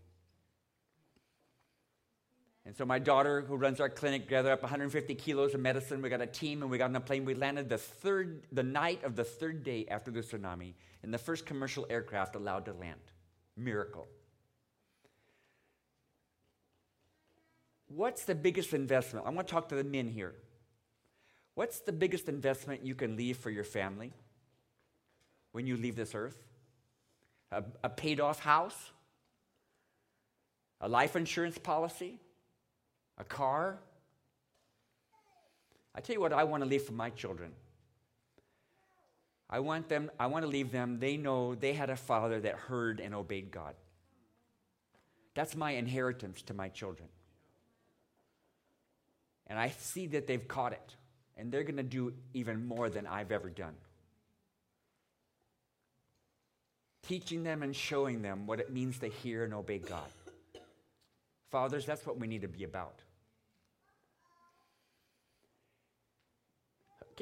And 2.68 2.76
so 2.76 2.85
my 2.85 2.98
daughter, 2.98 3.40
who 3.40 3.57
runs 3.57 3.81
our 3.81 3.88
clinic, 3.88 4.28
gathered 4.28 4.52
up 4.52 4.61
150 4.61 5.14
kilos 5.14 5.54
of 5.54 5.61
medicine. 5.61 6.02
We 6.02 6.11
got 6.11 6.20
a 6.20 6.26
team, 6.26 6.61
and 6.61 6.70
we 6.70 6.76
got 6.76 6.90
on 6.90 6.96
a 6.96 7.00
plane. 7.00 7.24
We 7.24 7.33
landed 7.33 7.70
the 7.70 7.78
third, 7.78 8.42
the 8.52 8.62
night 8.62 9.04
of 9.04 9.16
the 9.16 9.24
third 9.24 9.64
day 9.64 9.87
after 9.90 10.11
the 10.11 10.20
tsunami, 10.20 10.74
in 11.02 11.11
the 11.11 11.16
first 11.16 11.46
commercial 11.46 11.87
aircraft 11.88 12.37
allowed 12.37 12.66
to 12.66 12.74
land. 12.74 13.00
Miracle. 13.57 14.07
What's 17.87 18.26
the 18.26 18.35
biggest 18.35 18.74
investment? 18.74 19.24
I 19.26 19.31
want 19.31 19.48
to 19.48 19.54
talk 19.54 19.70
to 19.70 19.74
the 19.74 19.83
men 19.83 20.07
here. 20.07 20.35
What's 21.54 21.81
the 21.81 21.92
biggest 21.92 22.28
investment 22.28 22.85
you 22.85 22.94
can 22.94 23.16
leave 23.16 23.38
for 23.38 23.48
your 23.48 23.64
family 23.64 24.12
when 25.52 25.66
you 25.66 25.78
leave 25.78 25.96
this 25.96 26.14
earth? 26.14 26.37
A, 27.50 27.64
a 27.83 27.88
paid 27.88 28.20
off 28.20 28.40
house? 28.40 28.90
A 30.83 30.88
life 30.88 31.16
insurance 31.16 31.57
policy? 31.57 32.20
A 33.18 33.24
car. 33.24 33.78
I 35.94 36.00
tell 36.00 36.14
you 36.14 36.20
what 36.20 36.33
I 36.33 36.44
want 36.44 36.62
to 36.62 36.68
leave 36.68 36.83
for 36.83 36.92
my 36.92 37.11
children. 37.11 37.52
I 39.50 39.61
want 39.61 39.88
them, 39.88 40.11
I 40.18 40.26
want 40.26 40.44
to 40.44 40.48
leave 40.48 40.70
them, 40.70 40.98
they 41.00 41.16
know 41.16 41.54
they 41.54 41.72
had 41.72 41.90
a 41.90 41.96
father 41.96 42.38
that 42.40 42.54
heard 42.54 43.00
and 43.00 43.14
obeyed 43.14 43.50
God. 43.50 43.74
That's 45.35 45.57
my 45.57 45.72
inheritance 45.72 46.42
to 46.42 46.54
my 46.54 46.68
children. 46.68 47.09
And 49.46 49.59
I 49.59 49.70
see 49.70 50.07
that 50.09 50.26
they've 50.26 50.46
caught 50.46 50.72
it, 50.72 50.94
and 51.37 51.50
they're 51.50 51.62
going 51.62 51.78
to 51.78 51.83
do 51.83 52.12
even 52.35 52.66
more 52.66 52.90
than 52.90 53.07
I've 53.07 53.33
ever 53.33 53.48
done. 53.48 53.74
Teaching 57.07 57.42
them 57.42 57.62
and 57.62 57.74
showing 57.74 58.20
them 58.20 58.46
what 58.46 58.61
it 58.61 58.70
means 58.70 58.98
to 58.98 59.09
hear 59.09 59.44
and 59.44 59.54
obey 59.54 59.78
God. 59.78 60.11
Fathers, 61.50 61.87
that's 61.87 62.04
what 62.04 62.18
we 62.18 62.26
need 62.26 62.42
to 62.42 62.48
be 62.48 62.64
about. 62.64 63.00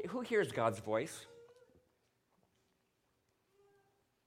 Who 0.09 0.21
hears 0.21 0.53
God's 0.53 0.79
voice? 0.81 1.27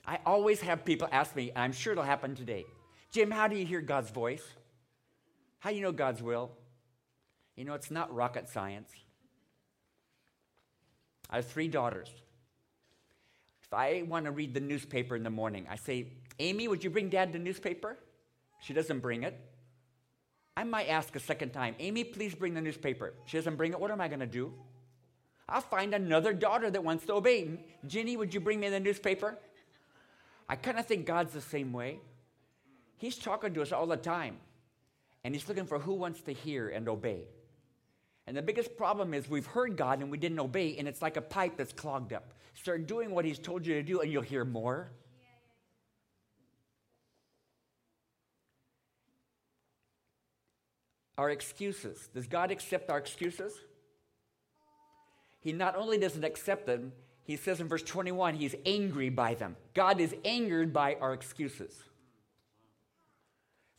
I 0.05 0.19
always 0.25 0.61
have 0.61 0.85
people 0.85 1.07
ask 1.11 1.35
me, 1.35 1.51
I'm 1.55 1.71
sure 1.71 1.93
it'll 1.93 2.03
happen 2.03 2.35
today. 2.35 2.65
Jim, 3.11 3.29
how 3.31 3.47
do 3.47 3.55
you 3.55 3.65
hear 3.65 3.81
God's 3.81 4.09
voice? 4.09 4.43
How 5.59 5.69
do 5.69 5.75
you 5.75 5.81
know 5.81 5.91
God's 5.91 6.21
will? 6.21 6.51
You 7.55 7.65
know, 7.65 7.73
it's 7.73 7.91
not 7.91 8.13
rocket 8.13 8.49
science. 8.49 8.89
I 11.29 11.37
have 11.37 11.45
three 11.45 11.67
daughters. 11.67 12.09
If 13.61 13.73
I 13.73 14.03
want 14.07 14.25
to 14.25 14.31
read 14.31 14.53
the 14.53 14.59
newspaper 14.59 15.15
in 15.15 15.23
the 15.23 15.29
morning, 15.29 15.67
I 15.69 15.75
say, 15.75 16.13
Amy, 16.39 16.67
would 16.67 16.83
you 16.83 16.89
bring 16.89 17.09
dad 17.09 17.33
the 17.33 17.39
newspaper? 17.39 17.97
She 18.61 18.73
doesn't 18.73 18.99
bring 18.99 19.23
it. 19.23 19.39
I 20.57 20.63
might 20.63 20.87
ask 20.87 21.15
a 21.15 21.19
second 21.19 21.51
time, 21.51 21.75
Amy, 21.79 22.03
please 22.03 22.33
bring 22.33 22.53
the 22.53 22.61
newspaper. 22.61 23.13
She 23.25 23.37
doesn't 23.37 23.57
bring 23.57 23.73
it. 23.73 23.79
What 23.79 23.91
am 23.91 24.01
I 24.01 24.07
going 24.07 24.21
to 24.21 24.25
do? 24.25 24.53
I'll 25.49 25.61
find 25.61 25.93
another 25.93 26.33
daughter 26.33 26.69
that 26.69 26.83
wants 26.83 27.05
to 27.07 27.13
obey. 27.13 27.59
Ginny, 27.87 28.15
would 28.15 28.33
you 28.33 28.39
bring 28.39 28.59
me 28.59 28.69
the 28.69 28.79
newspaper? 28.79 29.37
I 30.47 30.55
kind 30.55 30.79
of 30.79 30.85
think 30.85 31.05
God's 31.05 31.33
the 31.33 31.41
same 31.41 31.73
way. 31.73 31.99
He's 32.97 33.17
talking 33.17 33.53
to 33.53 33.61
us 33.61 33.71
all 33.71 33.87
the 33.87 33.97
time, 33.97 34.37
and 35.23 35.33
He's 35.33 35.47
looking 35.47 35.65
for 35.65 35.79
who 35.79 35.93
wants 35.93 36.21
to 36.23 36.33
hear 36.33 36.69
and 36.69 36.87
obey. 36.87 37.23
And 38.27 38.37
the 38.37 38.41
biggest 38.41 38.77
problem 38.77 39.13
is 39.13 39.29
we've 39.29 39.45
heard 39.45 39.75
God 39.75 40.01
and 40.01 40.11
we 40.11 40.17
didn't 40.17 40.39
obey, 40.39 40.77
and 40.77 40.87
it's 40.87 41.01
like 41.01 41.17
a 41.17 41.21
pipe 41.21 41.57
that's 41.57 41.73
clogged 41.73 42.13
up. 42.13 42.33
Start 42.53 42.87
doing 42.87 43.11
what 43.11 43.25
He's 43.25 43.39
told 43.39 43.65
you 43.65 43.75
to 43.75 43.83
do, 43.83 44.01
and 44.01 44.11
you'll 44.11 44.21
hear 44.21 44.45
more. 44.45 44.91
Our 51.17 51.29
excuses. 51.31 52.09
Does 52.13 52.27
God 52.27 52.51
accept 52.51 52.89
our 52.89 52.97
excuses? 52.97 53.53
He 55.39 55.53
not 55.53 55.75
only 55.75 55.97
doesn't 55.97 56.23
accept 56.23 56.65
them, 56.65 56.91
he 57.23 57.35
says 57.35 57.61
in 57.61 57.67
verse 57.67 57.83
21, 57.83 58.35
he's 58.35 58.55
angry 58.65 59.09
by 59.09 59.35
them. 59.35 59.55
God 59.73 59.99
is 59.99 60.15
angered 60.25 60.73
by 60.73 60.95
our 60.99 61.13
excuses. 61.13 61.83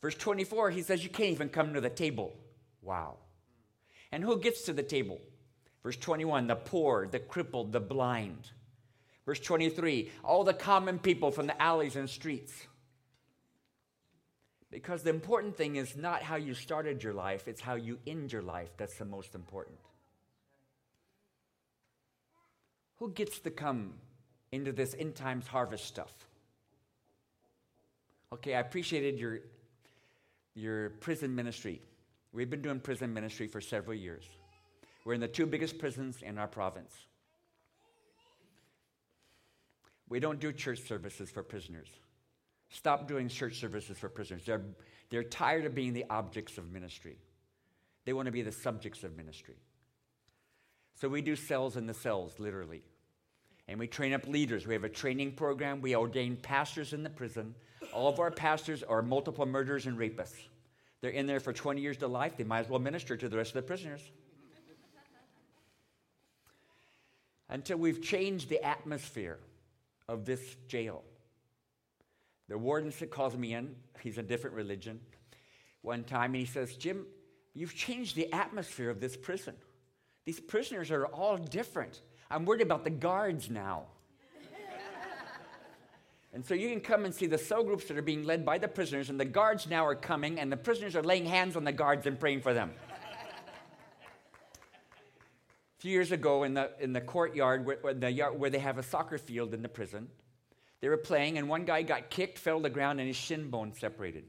Verse 0.01 0.15
24, 0.15 0.71
he 0.71 0.81
says, 0.81 1.03
You 1.03 1.09
can't 1.09 1.29
even 1.29 1.49
come 1.49 1.73
to 1.73 1.81
the 1.81 1.89
table. 1.89 2.33
Wow. 2.81 3.17
And 4.11 4.23
who 4.23 4.39
gets 4.39 4.63
to 4.63 4.73
the 4.73 4.83
table? 4.83 5.19
Verse 5.83 5.97
21, 5.97 6.47
the 6.47 6.55
poor, 6.55 7.07
the 7.07 7.19
crippled, 7.19 7.71
the 7.71 7.79
blind. 7.79 8.51
Verse 9.25 9.39
23, 9.39 10.11
all 10.23 10.43
the 10.43 10.53
common 10.53 10.97
people 10.97 11.31
from 11.31 11.47
the 11.47 11.61
alleys 11.61 11.95
and 11.95 12.09
streets. 12.09 12.53
Because 14.71 15.03
the 15.03 15.09
important 15.09 15.55
thing 15.55 15.75
is 15.75 15.95
not 15.97 16.23
how 16.23 16.37
you 16.37 16.53
started 16.53 17.03
your 17.03 17.13
life, 17.13 17.47
it's 17.47 17.61
how 17.61 17.75
you 17.75 17.99
end 18.07 18.31
your 18.31 18.41
life 18.41 18.69
that's 18.77 18.95
the 18.95 19.05
most 19.05 19.35
important. 19.35 19.77
Who 23.01 23.09
gets 23.09 23.39
to 23.39 23.49
come 23.49 23.95
into 24.51 24.71
this 24.71 24.95
end 24.99 25.15
times 25.15 25.47
harvest 25.47 25.85
stuff? 25.85 26.13
Okay, 28.31 28.53
I 28.53 28.59
appreciated 28.59 29.17
your, 29.17 29.39
your 30.53 30.91
prison 30.91 31.33
ministry. 31.33 31.81
We've 32.31 32.51
been 32.51 32.61
doing 32.61 32.79
prison 32.79 33.11
ministry 33.11 33.47
for 33.47 33.59
several 33.59 33.95
years. 33.95 34.25
We're 35.03 35.15
in 35.15 35.19
the 35.19 35.27
two 35.27 35.47
biggest 35.47 35.79
prisons 35.79 36.21
in 36.21 36.37
our 36.37 36.47
province. 36.47 36.93
We 40.07 40.19
don't 40.19 40.39
do 40.39 40.53
church 40.53 40.81
services 40.81 41.31
for 41.31 41.41
prisoners. 41.41 41.89
Stop 42.69 43.07
doing 43.07 43.29
church 43.29 43.59
services 43.59 43.97
for 43.97 44.09
prisoners. 44.09 44.43
They're, 44.45 44.61
they're 45.09 45.23
tired 45.23 45.65
of 45.65 45.73
being 45.73 45.93
the 45.93 46.05
objects 46.11 46.59
of 46.59 46.71
ministry, 46.71 47.17
they 48.05 48.13
want 48.13 48.27
to 48.27 48.31
be 48.31 48.43
the 48.43 48.51
subjects 48.51 49.03
of 49.03 49.17
ministry. 49.17 49.55
So 50.93 51.09
we 51.09 51.23
do 51.23 51.35
cells 51.35 51.77
in 51.77 51.87
the 51.87 51.95
cells, 51.95 52.35
literally. 52.37 52.83
And 53.71 53.79
we 53.79 53.87
train 53.87 54.11
up 54.11 54.27
leaders. 54.27 54.67
We 54.67 54.73
have 54.73 54.83
a 54.83 54.89
training 54.89 55.31
program. 55.31 55.79
We 55.79 55.95
ordain 55.95 56.35
pastors 56.35 56.91
in 56.91 57.03
the 57.03 57.09
prison. 57.09 57.55
All 57.93 58.09
of 58.09 58.19
our 58.19 58.29
pastors 58.29 58.83
are 58.83 59.01
multiple 59.01 59.45
murderers 59.45 59.85
and 59.85 59.97
rapists. 59.97 60.35
They're 60.99 61.11
in 61.11 61.25
there 61.25 61.39
for 61.39 61.53
20 61.53 61.79
years 61.79 61.95
to 61.97 62.07
life. 62.09 62.35
They 62.35 62.43
might 62.43 62.59
as 62.59 62.69
well 62.69 62.81
minister 62.81 63.15
to 63.15 63.29
the 63.29 63.37
rest 63.37 63.51
of 63.51 63.53
the 63.53 63.61
prisoners. 63.61 64.01
Until 67.47 67.77
we've 67.77 68.01
changed 68.01 68.49
the 68.49 68.61
atmosphere 68.61 69.39
of 70.09 70.25
this 70.25 70.41
jail. 70.67 71.03
The 72.49 72.57
warden 72.57 72.91
calls 73.09 73.37
me 73.37 73.53
in. 73.53 73.73
He's 74.01 74.17
a 74.17 74.23
different 74.23 74.57
religion. 74.57 74.99
One 75.81 76.03
time, 76.03 76.31
and 76.31 76.41
he 76.41 76.45
says, 76.45 76.75
Jim, 76.75 77.05
you've 77.53 77.73
changed 77.73 78.17
the 78.17 78.33
atmosphere 78.33 78.89
of 78.89 78.99
this 78.99 79.15
prison. 79.15 79.55
These 80.25 80.41
prisoners 80.41 80.91
are 80.91 81.05
all 81.05 81.37
different. 81.37 82.01
I'm 82.31 82.45
worried 82.45 82.61
about 82.61 82.85
the 82.85 82.89
guards 82.89 83.49
now. 83.49 83.83
and 86.33 86.45
so 86.45 86.53
you 86.53 86.69
can 86.69 86.79
come 86.79 87.03
and 87.03 87.13
see 87.13 87.25
the 87.25 87.37
cell 87.37 87.63
groups 87.63 87.85
that 87.85 87.97
are 87.97 88.01
being 88.01 88.23
led 88.23 88.45
by 88.45 88.57
the 88.57 88.69
prisoners, 88.69 89.09
and 89.09 89.19
the 89.19 89.25
guards 89.25 89.67
now 89.67 89.85
are 89.85 89.95
coming, 89.95 90.39
and 90.39 90.49
the 90.49 90.57
prisoners 90.57 90.95
are 90.95 91.03
laying 91.03 91.25
hands 91.25 91.57
on 91.57 91.65
the 91.65 91.73
guards 91.73 92.07
and 92.07 92.17
praying 92.17 92.41
for 92.41 92.53
them. 92.53 92.71
a 95.77 95.81
few 95.81 95.91
years 95.91 96.13
ago, 96.13 96.43
in 96.43 96.53
the, 96.53 96.71
in 96.79 96.93
the 96.93 97.01
courtyard 97.01 97.65
where, 97.65 97.93
the 97.93 98.09
yard, 98.09 98.39
where 98.39 98.49
they 98.49 98.59
have 98.59 98.77
a 98.77 98.83
soccer 98.83 99.17
field 99.17 99.53
in 99.53 99.61
the 99.61 99.69
prison, 99.69 100.07
they 100.79 100.87
were 100.87 100.97
playing, 100.97 101.37
and 101.37 101.49
one 101.49 101.65
guy 101.65 101.81
got 101.81 102.09
kicked, 102.09 102.39
fell 102.39 102.57
to 102.57 102.63
the 102.63 102.69
ground, 102.69 102.99
and 102.99 103.07
his 103.07 103.17
shin 103.17 103.49
bone 103.49 103.73
separated. 103.73 104.23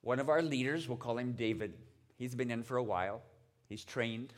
One 0.00 0.18
of 0.18 0.30
our 0.30 0.40
leaders, 0.40 0.88
we'll 0.88 0.96
call 0.96 1.18
him 1.18 1.32
David, 1.32 1.74
he's 2.16 2.34
been 2.34 2.50
in 2.50 2.62
for 2.62 2.78
a 2.78 2.82
while, 2.82 3.20
he's 3.68 3.84
trained. 3.84 4.32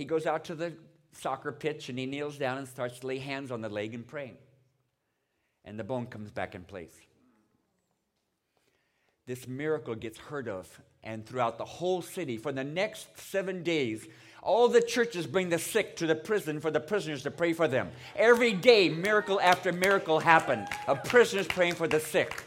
He 0.00 0.06
goes 0.06 0.24
out 0.24 0.46
to 0.46 0.54
the 0.54 0.72
soccer 1.12 1.52
pitch 1.52 1.90
and 1.90 1.98
he 1.98 2.06
kneels 2.06 2.38
down 2.38 2.56
and 2.56 2.66
starts 2.66 3.00
to 3.00 3.06
lay 3.06 3.18
hands 3.18 3.50
on 3.50 3.60
the 3.60 3.68
leg 3.68 3.92
and 3.92 4.06
praying. 4.06 4.38
And 5.62 5.78
the 5.78 5.84
bone 5.84 6.06
comes 6.06 6.30
back 6.30 6.54
in 6.54 6.62
place. 6.62 6.94
This 9.26 9.46
miracle 9.46 9.94
gets 9.94 10.18
heard 10.18 10.48
of, 10.48 10.80
and 11.04 11.26
throughout 11.26 11.58
the 11.58 11.66
whole 11.66 12.00
city, 12.00 12.38
for 12.38 12.50
the 12.50 12.64
next 12.64 13.08
seven 13.20 13.62
days, 13.62 14.08
all 14.42 14.68
the 14.68 14.80
churches 14.80 15.26
bring 15.26 15.50
the 15.50 15.58
sick 15.58 15.96
to 15.96 16.06
the 16.06 16.14
prison 16.14 16.60
for 16.60 16.70
the 16.70 16.80
prisoners 16.80 17.22
to 17.24 17.30
pray 17.30 17.52
for 17.52 17.68
them. 17.68 17.90
Every 18.16 18.54
day, 18.54 18.88
miracle 18.88 19.38
after 19.38 19.70
miracle 19.70 20.18
happened 20.18 20.66
of 20.88 21.04
prisoners 21.04 21.46
praying 21.46 21.74
for 21.74 21.86
the 21.86 22.00
sick. 22.00 22.42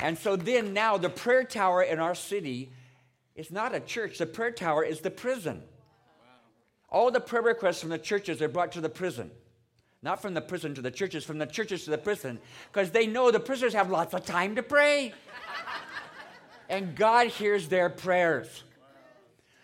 And 0.00 0.16
so 0.16 0.36
then 0.36 0.72
now 0.72 0.96
the 0.96 1.10
prayer 1.10 1.44
tower 1.44 1.82
in 1.82 1.98
our 1.98 2.14
city 2.14 2.72
is 3.34 3.50
not 3.50 3.74
a 3.74 3.80
church, 3.80 4.16
the 4.16 4.24
prayer 4.24 4.52
tower 4.52 4.82
is 4.82 5.00
the 5.02 5.10
prison. 5.10 5.64
All 6.90 7.10
the 7.10 7.20
prayer 7.20 7.42
requests 7.42 7.80
from 7.80 7.90
the 7.90 7.98
churches 7.98 8.40
are 8.40 8.48
brought 8.48 8.72
to 8.72 8.80
the 8.80 8.88
prison. 8.88 9.30
Not 10.02 10.22
from 10.22 10.34
the 10.34 10.40
prison 10.40 10.74
to 10.74 10.82
the 10.82 10.90
churches, 10.90 11.24
from 11.24 11.38
the 11.38 11.46
churches 11.46 11.84
to 11.84 11.90
the 11.90 11.98
prison, 11.98 12.38
because 12.72 12.90
they 12.90 13.06
know 13.06 13.30
the 13.30 13.40
prisoners 13.40 13.74
have 13.74 13.90
lots 13.90 14.14
of 14.14 14.24
time 14.24 14.54
to 14.54 14.62
pray. 14.62 15.12
and 16.68 16.94
God 16.94 17.28
hears 17.28 17.68
their 17.68 17.90
prayers. 17.90 18.62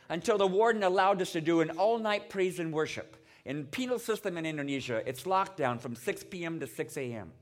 Until 0.08 0.37
the 0.37 0.46
warden 0.46 0.82
allowed 0.82 1.22
us 1.22 1.32
to 1.32 1.40
do 1.40 1.60
an 1.60 1.70
all 1.70 1.98
night 1.98 2.28
praise 2.28 2.58
and 2.58 2.72
worship. 2.72 3.16
In 3.44 3.64
penal 3.66 3.98
system 3.98 4.37
in 4.37 4.44
Indonesia, 4.44 5.02
it's 5.06 5.26
locked 5.26 5.56
down 5.56 5.78
from 5.78 5.94
6 5.94 6.24
p.m. 6.24 6.60
to 6.60 6.66
6 6.66 6.96
a.m. 6.96 7.32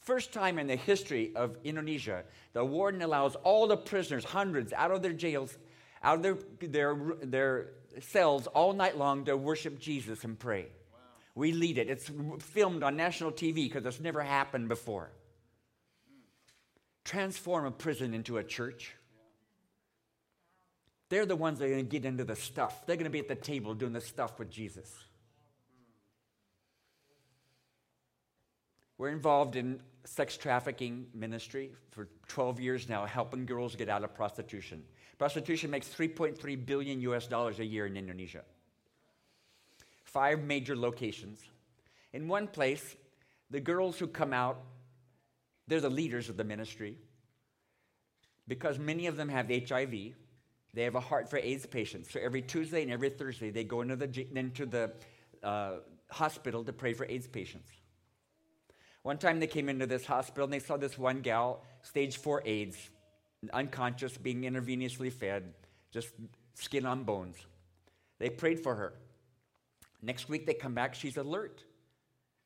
First 0.00 0.32
time 0.32 0.58
in 0.58 0.66
the 0.66 0.76
history 0.76 1.32
of 1.34 1.56
Indonesia, 1.64 2.24
the 2.52 2.64
warden 2.64 3.00
allows 3.00 3.36
all 3.36 3.66
the 3.66 3.76
prisoners, 3.76 4.24
hundreds, 4.24 4.72
out 4.72 4.90
of 4.90 5.02
their 5.02 5.12
jails, 5.12 5.56
out 6.02 6.16
of 6.16 6.22
their, 6.22 6.38
their, 6.60 6.96
their 7.22 7.66
cells 8.00 8.46
all 8.48 8.72
night 8.72 8.96
long 8.96 9.24
to 9.24 9.36
worship 9.36 9.78
Jesus 9.78 10.24
and 10.24 10.38
pray. 10.38 10.62
Wow. 10.92 10.98
We 11.34 11.52
lead 11.52 11.78
it. 11.78 11.88
It's 11.88 12.10
filmed 12.40 12.82
on 12.82 12.96
national 12.96 13.32
TV 13.32 13.54
because 13.54 13.84
it's 13.86 14.00
never 14.00 14.22
happened 14.22 14.68
before. 14.68 15.10
Transform 17.04 17.66
a 17.66 17.70
prison 17.70 18.14
into 18.14 18.38
a 18.38 18.44
church. 18.44 18.94
They're 21.10 21.26
the 21.26 21.36
ones 21.36 21.58
that 21.58 21.66
are 21.66 21.70
going 21.70 21.84
to 21.84 21.90
get 21.90 22.04
into 22.04 22.24
the 22.24 22.36
stuff. 22.36 22.86
They're 22.86 22.96
going 22.96 23.04
to 23.04 23.10
be 23.10 23.18
at 23.18 23.28
the 23.28 23.34
table 23.34 23.74
doing 23.74 23.92
the 23.92 24.00
stuff 24.00 24.38
with 24.38 24.50
Jesus. 24.50 24.92
We're 28.96 29.10
involved 29.10 29.56
in 29.56 29.80
sex 30.04 30.36
trafficking 30.36 31.06
ministry 31.14 31.72
for 31.90 32.08
12 32.28 32.60
years 32.60 32.88
now, 32.88 33.06
helping 33.06 33.46
girls 33.46 33.74
get 33.76 33.88
out 33.88 34.04
of 34.04 34.14
prostitution. 34.14 34.84
Prostitution 35.18 35.70
makes 35.70 35.88
3.3 35.88 36.66
billion 36.66 37.00
US 37.02 37.26
dollars 37.26 37.58
a 37.60 37.64
year 37.64 37.86
in 37.86 37.96
Indonesia. 37.96 38.42
Five 40.04 40.42
major 40.42 40.76
locations. 40.76 41.40
In 42.12 42.28
one 42.28 42.46
place, 42.46 42.96
the 43.50 43.60
girls 43.60 43.98
who 43.98 44.06
come 44.06 44.32
out, 44.32 44.60
they're 45.66 45.80
the 45.80 45.90
leaders 45.90 46.28
of 46.28 46.36
the 46.36 46.44
ministry 46.44 46.98
because 48.46 48.78
many 48.78 49.06
of 49.06 49.16
them 49.16 49.28
have 49.28 49.48
HIV. 49.48 49.92
They 50.74 50.82
have 50.82 50.94
a 50.94 51.00
heart 51.00 51.30
for 51.30 51.38
AIDS 51.38 51.66
patients. 51.66 52.10
So 52.10 52.20
every 52.20 52.42
Tuesday 52.42 52.82
and 52.82 52.90
every 52.90 53.10
Thursday, 53.10 53.50
they 53.50 53.64
go 53.64 53.80
into 53.80 53.96
the, 53.96 54.26
into 54.34 54.66
the 54.66 54.92
uh, 55.42 55.76
hospital 56.10 56.64
to 56.64 56.72
pray 56.72 56.94
for 56.94 57.06
AIDS 57.06 57.28
patients. 57.28 57.70
One 59.02 59.18
time 59.18 59.38
they 59.38 59.46
came 59.46 59.68
into 59.68 59.86
this 59.86 60.06
hospital 60.06 60.44
and 60.44 60.52
they 60.52 60.58
saw 60.58 60.76
this 60.76 60.96
one 60.98 61.20
gal, 61.20 61.62
stage 61.82 62.16
four 62.16 62.42
AIDS, 62.44 62.76
unconscious, 63.52 64.16
being 64.16 64.42
intravenously 64.42 65.12
fed, 65.12 65.52
just 65.90 66.08
skin 66.54 66.86
on 66.86 67.04
bones. 67.04 67.36
They 68.18 68.30
prayed 68.30 68.60
for 68.60 68.74
her. 68.74 68.94
Next 70.02 70.28
week 70.28 70.46
they 70.46 70.54
come 70.54 70.74
back, 70.74 70.94
she's 70.94 71.16
alert. 71.16 71.64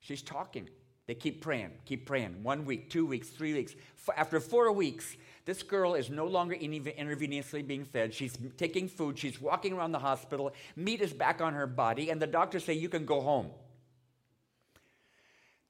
She's 0.01 0.23
talking. 0.23 0.69
They 1.07 1.15
keep 1.15 1.41
praying, 1.41 1.71
keep 1.87 2.05
praying. 2.05 2.43
One 2.43 2.67
week, 2.67 2.91
two 2.91 3.07
weeks, 3.07 3.29
three 3.29 3.55
weeks. 3.55 3.75
After 4.15 4.41
four 4.41 4.71
weeks, 4.73 5.17
this 5.47 5.63
girl 5.63 5.95
is 5.95 6.11
no 6.11 6.27
longer 6.27 6.55
intravenously 6.55 7.67
being 7.67 7.87
fed. 7.87 8.13
She's 8.13 8.37
taking 8.59 8.89
food. 8.89 9.19
She's 9.19 9.41
walking 9.41 9.73
around 9.73 9.93
the 9.93 9.99
hospital. 9.99 10.53
Meat 10.77 11.01
is 11.01 11.15
back 11.15 11.41
on 11.41 11.55
her 11.55 11.67
body, 11.67 12.11
and 12.11 12.21
the 12.21 12.27
doctors 12.27 12.65
say, 12.65 12.75
You 12.75 12.91
can 12.91 13.07
go 13.07 13.23
home. 13.23 13.51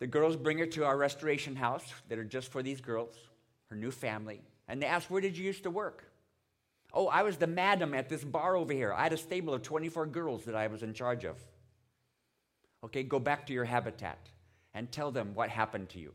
The 0.01 0.09
girls 0.09 0.37
bring 0.37 0.59
her 0.59 0.67
to 0.67 0.85
our 0.85 0.97
restoration 0.97 1.55
house 1.55 1.85
that 2.09 2.19
are 2.19 2.25
just 2.25 2.51
for 2.51 2.62
these 2.62 2.81
girls, 2.81 3.14
her 3.71 3.77
new 3.77 3.93
family, 3.93 4.43
and 4.68 4.83
they 4.83 4.87
ask, 4.87 5.11
Where 5.11 5.20
did 5.20 5.37
you 5.37 5.44
used 5.44 5.64
to 5.64 5.70
work? 5.70 6.04
Oh, 6.92 7.09
I 7.09 7.22
was 7.22 7.37
the 7.37 7.46
madam 7.46 7.94
at 7.94 8.09
this 8.09 8.24
bar 8.24 8.57
over 8.57 8.72
here. 8.72 8.92
I 8.92 9.04
had 9.04 9.12
a 9.12 9.18
stable 9.18 9.54
of 9.54 9.62
24 9.62 10.07
girls 10.07 10.44
that 10.44 10.54
I 10.54 10.68
was 10.68 10.83
in 10.83 10.94
charge 10.94 11.24
of. 11.24 11.38
Okay, 12.85 13.02
go 13.02 13.18
back 13.18 13.46
to 13.46 13.52
your 13.52 13.64
habitat 13.64 14.18
and 14.72 14.90
tell 14.90 15.11
them 15.11 15.35
what 15.35 15.50
happened 15.50 15.88
to 15.90 15.98
you. 15.98 16.12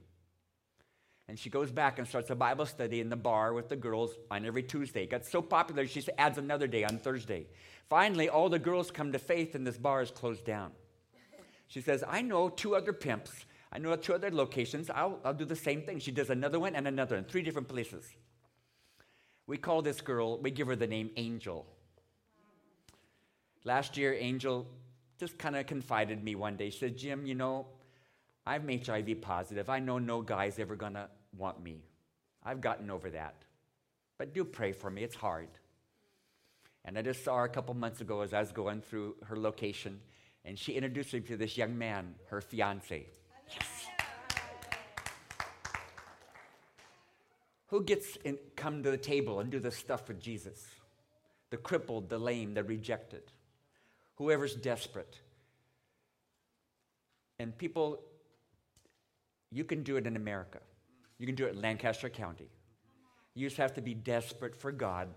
And 1.28 1.40
she 1.40 1.50
goes 1.50 1.72
back 1.72 2.00
and 2.00 2.08
starts 2.08 2.30
a 2.30 2.36
Bible 2.36 2.66
study 2.66 3.00
in 3.00 3.10
the 3.10 3.16
bar 3.16 3.54
with 3.54 3.70
the 3.70 3.76
girls 3.76 4.12
on 4.30 4.46
every 4.46 4.64
Tuesday. 4.64 5.04
It 5.04 5.10
got 5.10 5.26
so 5.26 5.42
popular, 5.42 5.88
she 5.88 6.04
adds 6.18 6.38
another 6.38 6.68
day 6.68 6.84
on 6.84 6.98
Thursday. 6.98 7.48
Finally, 7.90 8.30
all 8.30 8.50
the 8.50 8.60
girls 8.60 8.92
come 8.92 9.12
to 9.12 9.20
faith 9.20 9.56
and 9.56 9.66
this 9.66 9.78
bar 9.78 10.02
is 10.02 10.12
closed 10.12 10.46
down. 10.46 10.72
She 11.68 11.82
says, 11.82 12.04
I 12.08 12.22
know 12.22 12.50
two 12.50 12.76
other 12.76 12.94
pimps. 12.94 13.46
I 13.72 13.80
know 13.80 13.96
two 13.96 14.14
other 14.14 14.30
locations. 14.30 14.90
I'll, 14.90 15.20
I'll 15.24 15.34
do 15.34 15.46
the 15.46 15.56
same 15.56 15.82
thing. 15.82 16.00
She 16.00 16.12
does 16.12 16.30
another 16.30 16.60
one 16.60 16.76
and 16.76 16.88
another 16.88 17.16
in 17.16 17.24
three 17.24 17.42
different 17.42 17.68
places. 17.68 18.06
We 19.48 19.58
call 19.58 19.82
this 19.82 20.02
girl, 20.02 20.38
we 20.40 20.52
give 20.52 20.68
her 20.68 20.76
the 20.76 20.88
name 20.88 21.12
Angel. 21.18 21.66
Last 23.66 23.98
year, 23.98 24.14
Angel 24.14 24.68
just 25.20 25.38
kind 25.38 25.56
of 25.56 25.68
confided 25.68 26.24
me 26.24 26.36
one 26.36 26.56
day. 26.56 26.70
She 26.70 26.80
said, 26.80 26.98
Jim, 26.98 27.26
you 27.26 27.36
know, 27.36 27.68
I'm 28.46 28.68
HIV 28.68 29.22
positive. 29.22 29.70
I 29.70 29.80
know 29.80 30.00
no 30.00 30.22
guy's 30.22 30.60
ever 30.60 30.76
going 30.76 30.94
to 30.94 31.10
want 31.38 31.62
me. 31.64 31.84
I've 32.44 32.62
gotten 32.62 32.90
over 32.90 33.10
that. 33.12 33.36
But 34.18 34.34
do 34.34 34.44
pray 34.44 34.72
for 34.72 34.90
me. 34.90 35.04
It's 35.04 35.16
hard. 35.16 35.48
And 36.86 36.98
I 36.98 37.02
just 37.02 37.24
saw 37.24 37.38
her 37.38 37.46
a 37.46 37.50
couple 37.50 37.74
months 37.74 38.02
ago 38.02 38.22
as 38.22 38.34
I 38.34 38.40
was 38.40 38.52
going 38.52 38.82
through 38.82 39.16
her 39.26 39.38
location, 39.38 40.02
and 40.44 40.60
she 40.60 40.74
introduced 40.74 41.14
me 41.14 41.22
to 41.22 41.38
this 41.38 41.58
young 41.58 41.78
man, 41.78 42.16
her 42.28 42.42
fiance. 42.42 43.08
Yes. 43.50 43.88
Who 47.74 47.82
gets 47.82 48.18
in, 48.18 48.38
come 48.56 48.84
to 48.84 48.92
the 48.92 49.00
table 49.00 49.40
and 49.40 49.50
do 49.50 49.60
the 49.60 49.72
stuff 49.72 50.08
with 50.08 50.20
Jesus? 50.20 50.64
The 51.50 51.58
crippled, 51.58 52.08
the 52.08 52.20
lame, 52.20 52.54
the 52.54 52.64
rejected. 52.64 53.24
Whoever's 54.18 54.54
desperate. 54.54 55.18
And 57.40 57.58
people 57.58 58.00
you 59.50 59.64
can 59.64 59.82
do 59.82 59.96
it 59.96 60.06
in 60.06 60.16
America. 60.16 60.60
You 61.18 61.26
can 61.26 61.34
do 61.34 61.48
it 61.48 61.56
in 61.56 61.62
Lancaster 61.62 62.10
County. 62.10 62.52
You 63.34 63.48
just 63.48 63.58
have 63.58 63.74
to 63.74 63.82
be 63.82 63.96
desperate 63.96 64.56
for 64.56 64.72
God, 64.72 65.08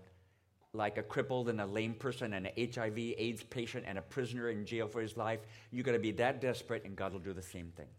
like 0.73 0.97
a 0.97 1.03
crippled 1.03 1.49
and 1.49 1.61
a 1.61 1.65
lame 1.67 1.93
person 1.93 2.33
and 2.33 2.47
an 2.47 2.53
HIV 2.73 2.97
AIDS 2.97 3.43
patient 3.43 3.85
and 3.87 3.99
a 3.99 4.01
prisoner 4.01 4.49
in 4.49 4.65
jail 4.65 4.87
for 4.87 4.99
his 4.99 5.15
life. 5.15 5.41
You 5.69 5.83
got 5.83 5.91
to 5.91 5.99
be 5.99 6.11
that 6.13 6.41
desperate, 6.41 6.85
and 6.85 6.95
God 6.95 7.13
will 7.13 7.19
do 7.19 7.33
the 7.33 7.41
same 7.43 7.71
thing. 7.77 7.89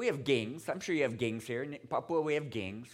We 0.00 0.06
have 0.06 0.24
gangs. 0.24 0.66
I'm 0.70 0.80
sure 0.80 0.94
you 0.94 1.02
have 1.02 1.18
gangs 1.18 1.46
here. 1.46 1.62
In 1.62 1.76
Papua, 1.90 2.22
we 2.22 2.32
have 2.32 2.48
gangs. 2.48 2.88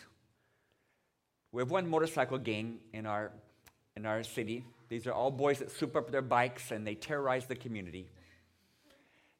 We 1.52 1.62
have 1.62 1.70
one 1.70 1.88
motorcycle 1.88 2.36
gang 2.36 2.80
in 2.92 3.06
our, 3.06 3.30
in 3.96 4.04
our 4.06 4.24
city. 4.24 4.64
These 4.88 5.06
are 5.06 5.12
all 5.12 5.30
boys 5.30 5.60
that 5.60 5.70
soup 5.70 5.94
up 5.94 6.10
their 6.10 6.20
bikes 6.20 6.72
and 6.72 6.84
they 6.84 6.96
terrorize 6.96 7.46
the 7.46 7.54
community. 7.54 8.08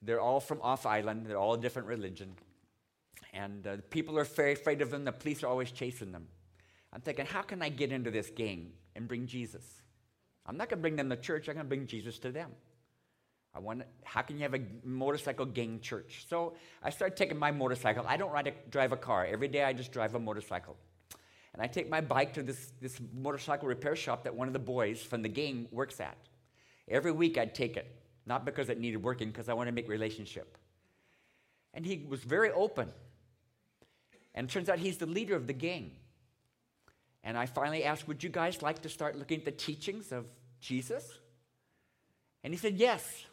They're 0.01 0.21
all 0.21 0.39
from 0.39 0.63
off 0.63 0.87
island, 0.87 1.27
they're 1.27 1.41
all 1.41 1.55
a 1.55 1.59
different 1.59 1.89
religion. 1.89 2.37
And 3.35 3.67
uh, 3.67 3.79
people 3.91 4.17
are 4.17 4.25
very 4.25 4.53
afraid 4.53 4.81
of 4.81 4.93
them, 4.93 5.05
the 5.05 5.11
police 5.11 5.43
are 5.43 5.49
always 5.49 5.73
chasing 5.73 6.13
them. 6.13 6.29
I'm 6.93 7.01
thinking, 7.01 7.27
how 7.27 7.43
can 7.43 7.63
I 7.63 7.69
get 7.69 7.91
into 7.91 8.13
this 8.13 8.31
gang 8.31 8.71
and 8.95 9.09
bring 9.09 9.27
Jesus? 9.27 9.65
I'm 10.47 10.57
not 10.57 10.69
going 10.69 10.79
to 10.79 10.83
bring 10.83 10.95
them 10.95 11.11
to 11.11 11.17
church, 11.17 11.49
I'm 11.49 11.57
going 11.57 11.67
to 11.67 11.69
bring 11.69 11.89
Jesus 11.89 12.21
to 12.21 12.31
them. 12.31 12.53
I 13.57 13.59
want 13.59 13.85
how 14.05 14.21
can 14.21 14.37
you 14.37 14.43
have 14.43 14.55
a 14.55 14.61
motorcycle 14.85 15.47
gang 15.47 15.81
church? 15.81 16.27
So 16.29 16.55
I 16.83 16.91
started 16.91 17.17
taking 17.17 17.39
my 17.39 17.51
motorcycle. 17.51 18.05
I 18.07 18.19
don't 18.19 18.31
ride 18.31 18.49
a, 18.49 18.53
drive 18.71 18.93
a 18.93 18.99
car. 18.99 19.25
Every 19.25 19.49
day 19.49 19.65
I 19.65 19.73
just 19.73 19.93
drive 19.93 20.15
a 20.15 20.19
motorcycle. 20.19 20.77
And 21.55 21.63
I 21.63 21.67
take 21.67 21.89
my 21.89 22.03
bike 22.03 22.35
to 22.35 22.43
this, 22.43 22.73
this 22.83 23.01
motorcycle 23.15 23.67
repair 23.67 23.97
shop 23.97 24.25
that 24.25 24.35
one 24.35 24.47
of 24.47 24.53
the 24.53 24.59
boys 24.59 25.03
from 25.03 25.23
the 25.23 25.29
gang 25.31 25.69
works 25.73 26.01
at. 26.01 26.19
Every 26.87 27.13
week 27.13 27.39
I'd 27.39 27.55
take 27.55 27.79
it. 27.79 27.91
Not 28.27 28.45
because 28.45 28.69
it 28.69 28.79
needed 28.79 29.03
working, 29.03 29.29
because 29.29 29.49
I 29.49 29.55
want 29.55 29.69
to 29.69 29.73
make 29.73 29.89
relationship. 29.89 30.59
And 31.73 31.87
he 31.87 32.05
was 32.07 32.21
very 32.21 32.51
open. 32.51 32.91
And 34.35 34.51
turns 34.51 34.69
out 34.69 34.81
he's 34.81 34.99
the 34.99 35.07
leader 35.07 35.35
of 35.35 35.47
the 35.47 35.55
gang. 35.55 35.93
And 37.25 37.39
I 37.39 37.47
finally 37.47 37.85
asked, 37.85 38.07
Would 38.07 38.23
you 38.23 38.29
guys 38.29 38.61
like 38.61 38.83
to 38.83 38.91
start 38.91 39.17
looking 39.17 39.39
at 39.39 39.45
the 39.47 39.53
teachings 39.53 40.13
of 40.13 40.27
Jesus? 40.61 41.19
And 42.45 42.53
he 42.53 42.59
said, 42.59 42.77
Yes. 42.77 43.25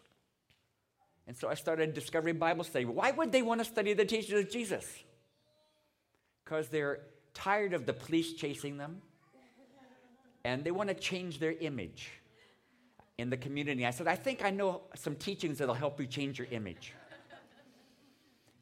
And 1.27 1.37
so 1.37 1.47
I 1.47 1.53
started 1.53 1.93
Discovery 1.93 2.33
Bible 2.33 2.63
Study. 2.63 2.85
Why 2.85 3.11
would 3.11 3.31
they 3.31 3.41
want 3.41 3.61
to 3.61 3.65
study 3.65 3.93
the 3.93 4.05
teachings 4.05 4.39
of 4.39 4.49
Jesus? 4.49 4.85
Because 6.43 6.67
they're 6.67 6.99
tired 7.33 7.73
of 7.73 7.85
the 7.85 7.93
police 7.93 8.33
chasing 8.33 8.77
them 8.77 9.01
and 10.43 10.63
they 10.63 10.71
want 10.71 10.89
to 10.89 10.95
change 10.95 11.39
their 11.39 11.53
image 11.53 12.11
in 13.17 13.29
the 13.29 13.37
community. 13.37 13.85
I 13.85 13.91
said, 13.91 14.07
I 14.07 14.15
think 14.15 14.43
I 14.43 14.49
know 14.49 14.81
some 14.95 15.15
teachings 15.15 15.59
that'll 15.59 15.73
help 15.73 15.99
you 15.99 16.07
change 16.07 16.37
your 16.37 16.47
image. 16.51 16.93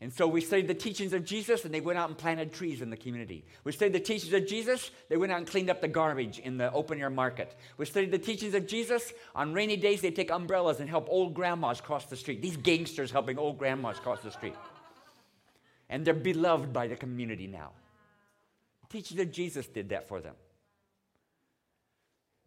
And 0.01 0.11
so 0.11 0.27
we 0.27 0.41
studied 0.41 0.67
the 0.67 0.73
teachings 0.73 1.13
of 1.13 1.23
Jesus, 1.23 1.63
and 1.63 1.73
they 1.73 1.79
went 1.79 1.99
out 1.99 2.09
and 2.09 2.17
planted 2.17 2.51
trees 2.51 2.81
in 2.81 2.89
the 2.89 2.97
community. 2.97 3.45
We 3.63 3.71
studied 3.71 3.93
the 3.93 3.99
teachings 3.99 4.33
of 4.33 4.47
Jesus, 4.47 4.89
they 5.09 5.17
went 5.17 5.31
out 5.31 5.37
and 5.37 5.47
cleaned 5.47 5.69
up 5.69 5.79
the 5.79 5.87
garbage 5.87 6.39
in 6.39 6.57
the 6.57 6.71
open 6.73 6.99
air 6.99 7.09
market. 7.11 7.55
We 7.77 7.85
studied 7.85 8.11
the 8.11 8.17
teachings 8.17 8.55
of 8.55 8.65
Jesus. 8.65 9.13
On 9.35 9.53
rainy 9.53 9.77
days, 9.77 10.01
they 10.01 10.11
take 10.11 10.31
umbrellas 10.31 10.79
and 10.79 10.89
help 10.89 11.07
old 11.09 11.33
grandmas 11.35 11.79
cross 11.79 12.05
the 12.05 12.17
street. 12.17 12.41
These 12.41 12.57
gangsters 12.57 13.11
helping 13.11 13.37
old 13.37 13.59
grandmas 13.59 13.99
cross 13.99 14.21
the 14.21 14.31
street. 14.31 14.55
And 15.87 16.03
they're 16.03 16.13
beloved 16.13 16.73
by 16.73 16.87
the 16.87 16.95
community 16.95 17.47
now. 17.47 17.71
The 18.81 18.97
teachings 18.97 19.19
of 19.19 19.31
Jesus 19.31 19.67
did 19.67 19.89
that 19.89 20.07
for 20.07 20.19
them. 20.19 20.35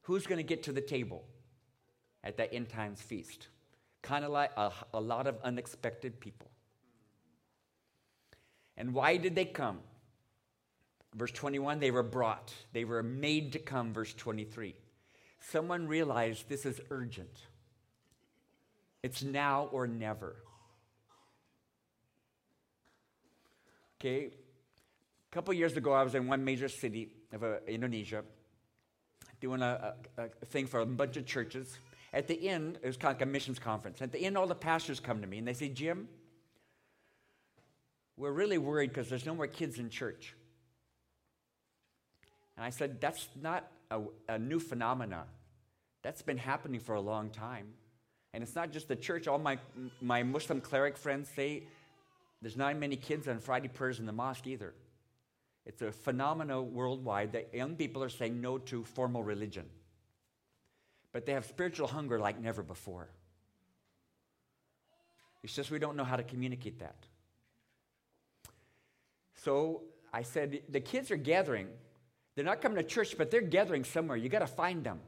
Who's 0.02 0.26
going 0.26 0.38
to 0.38 0.44
get 0.44 0.64
to 0.64 0.72
the 0.72 0.80
table? 0.80 1.24
at 2.24 2.38
that 2.38 2.52
end 2.52 2.70
times 2.70 3.00
feast. 3.00 3.48
Kind 4.02 4.24
of 4.24 4.32
like 4.32 4.50
a, 4.56 4.72
a 4.92 5.00
lot 5.00 5.26
of 5.26 5.36
unexpected 5.44 6.18
people. 6.18 6.48
And 8.76 8.92
why 8.92 9.16
did 9.16 9.34
they 9.34 9.44
come? 9.44 9.78
Verse 11.14 11.30
21, 11.30 11.78
they 11.78 11.90
were 11.90 12.02
brought. 12.02 12.52
They 12.72 12.84
were 12.84 13.02
made 13.02 13.52
to 13.52 13.58
come, 13.58 13.92
verse 13.92 14.12
23. 14.14 14.74
Someone 15.38 15.86
realized 15.86 16.48
this 16.48 16.66
is 16.66 16.80
urgent. 16.90 17.42
It's 19.02 19.22
now 19.22 19.68
or 19.70 19.86
never. 19.86 20.36
Okay, 24.00 24.26
a 24.26 25.34
couple 25.34 25.54
years 25.54 25.76
ago, 25.76 25.92
I 25.92 26.02
was 26.02 26.14
in 26.14 26.26
one 26.26 26.44
major 26.44 26.68
city 26.68 27.10
of 27.32 27.44
uh, 27.44 27.56
Indonesia 27.66 28.24
doing 29.40 29.62
a, 29.62 29.94
a, 30.16 30.22
a 30.22 30.46
thing 30.46 30.66
for 30.66 30.80
a 30.80 30.86
bunch 30.86 31.16
of 31.16 31.26
churches. 31.26 31.78
At 32.12 32.28
the 32.28 32.48
end, 32.48 32.78
it 32.82 32.86
was 32.86 32.96
kind 32.96 33.14
of 33.14 33.20
like 33.20 33.28
a 33.28 33.30
missions 33.30 33.58
conference. 33.58 34.00
At 34.00 34.12
the 34.12 34.24
end, 34.24 34.38
all 34.38 34.46
the 34.46 34.54
pastors 34.54 35.00
come 35.00 35.20
to 35.20 35.26
me 35.26 35.38
and 35.38 35.46
they 35.46 35.52
say, 35.52 35.68
Jim, 35.68 36.08
we're 38.16 38.32
really 38.32 38.58
worried 38.58 38.90
because 38.90 39.08
there's 39.08 39.26
no 39.26 39.34
more 39.34 39.46
kids 39.46 39.78
in 39.78 39.90
church. 39.90 40.34
And 42.56 42.64
I 42.64 42.70
said, 42.70 43.00
That's 43.00 43.26
not 43.40 43.70
a, 43.90 44.02
a 44.28 44.38
new 44.38 44.60
phenomena. 44.60 45.24
That's 46.02 46.22
been 46.22 46.38
happening 46.38 46.80
for 46.80 46.94
a 46.94 47.00
long 47.00 47.30
time. 47.30 47.68
And 48.32 48.42
it's 48.42 48.54
not 48.54 48.72
just 48.72 48.88
the 48.88 48.96
church. 48.96 49.26
All 49.26 49.38
my, 49.38 49.58
my 50.00 50.22
Muslim 50.22 50.60
cleric 50.60 50.96
friends 50.96 51.28
say 51.34 51.64
there's 52.42 52.56
not 52.56 52.76
many 52.76 52.96
kids 52.96 53.26
on 53.26 53.38
Friday 53.38 53.68
prayers 53.68 54.00
in 54.00 54.06
the 54.06 54.12
mosque 54.12 54.46
either. 54.46 54.74
It's 55.64 55.80
a 55.80 55.92
phenomenon 55.92 56.74
worldwide 56.74 57.32
that 57.32 57.54
young 57.54 57.76
people 57.76 58.02
are 58.02 58.10
saying 58.10 58.40
no 58.40 58.58
to 58.58 58.84
formal 58.84 59.22
religion. 59.22 59.64
But 61.12 61.24
they 61.24 61.32
have 61.32 61.46
spiritual 61.46 61.86
hunger 61.86 62.18
like 62.18 62.38
never 62.38 62.62
before. 62.62 63.08
It's 65.42 65.54
just 65.54 65.70
we 65.70 65.78
don't 65.78 65.96
know 65.96 66.04
how 66.04 66.16
to 66.16 66.22
communicate 66.22 66.80
that. 66.80 66.96
So 69.44 69.82
I 70.12 70.22
said, 70.22 70.62
the 70.70 70.80
kids 70.80 71.10
are 71.10 71.16
gathering. 71.16 71.68
They're 72.34 72.44
not 72.44 72.62
coming 72.62 72.76
to 72.76 72.82
church, 72.82 73.16
but 73.18 73.30
they're 73.30 73.42
gathering 73.42 73.84
somewhere. 73.84 74.16
You 74.16 74.28
got 74.28 74.38
to 74.38 74.46
find 74.46 74.82
them. 74.82 75.00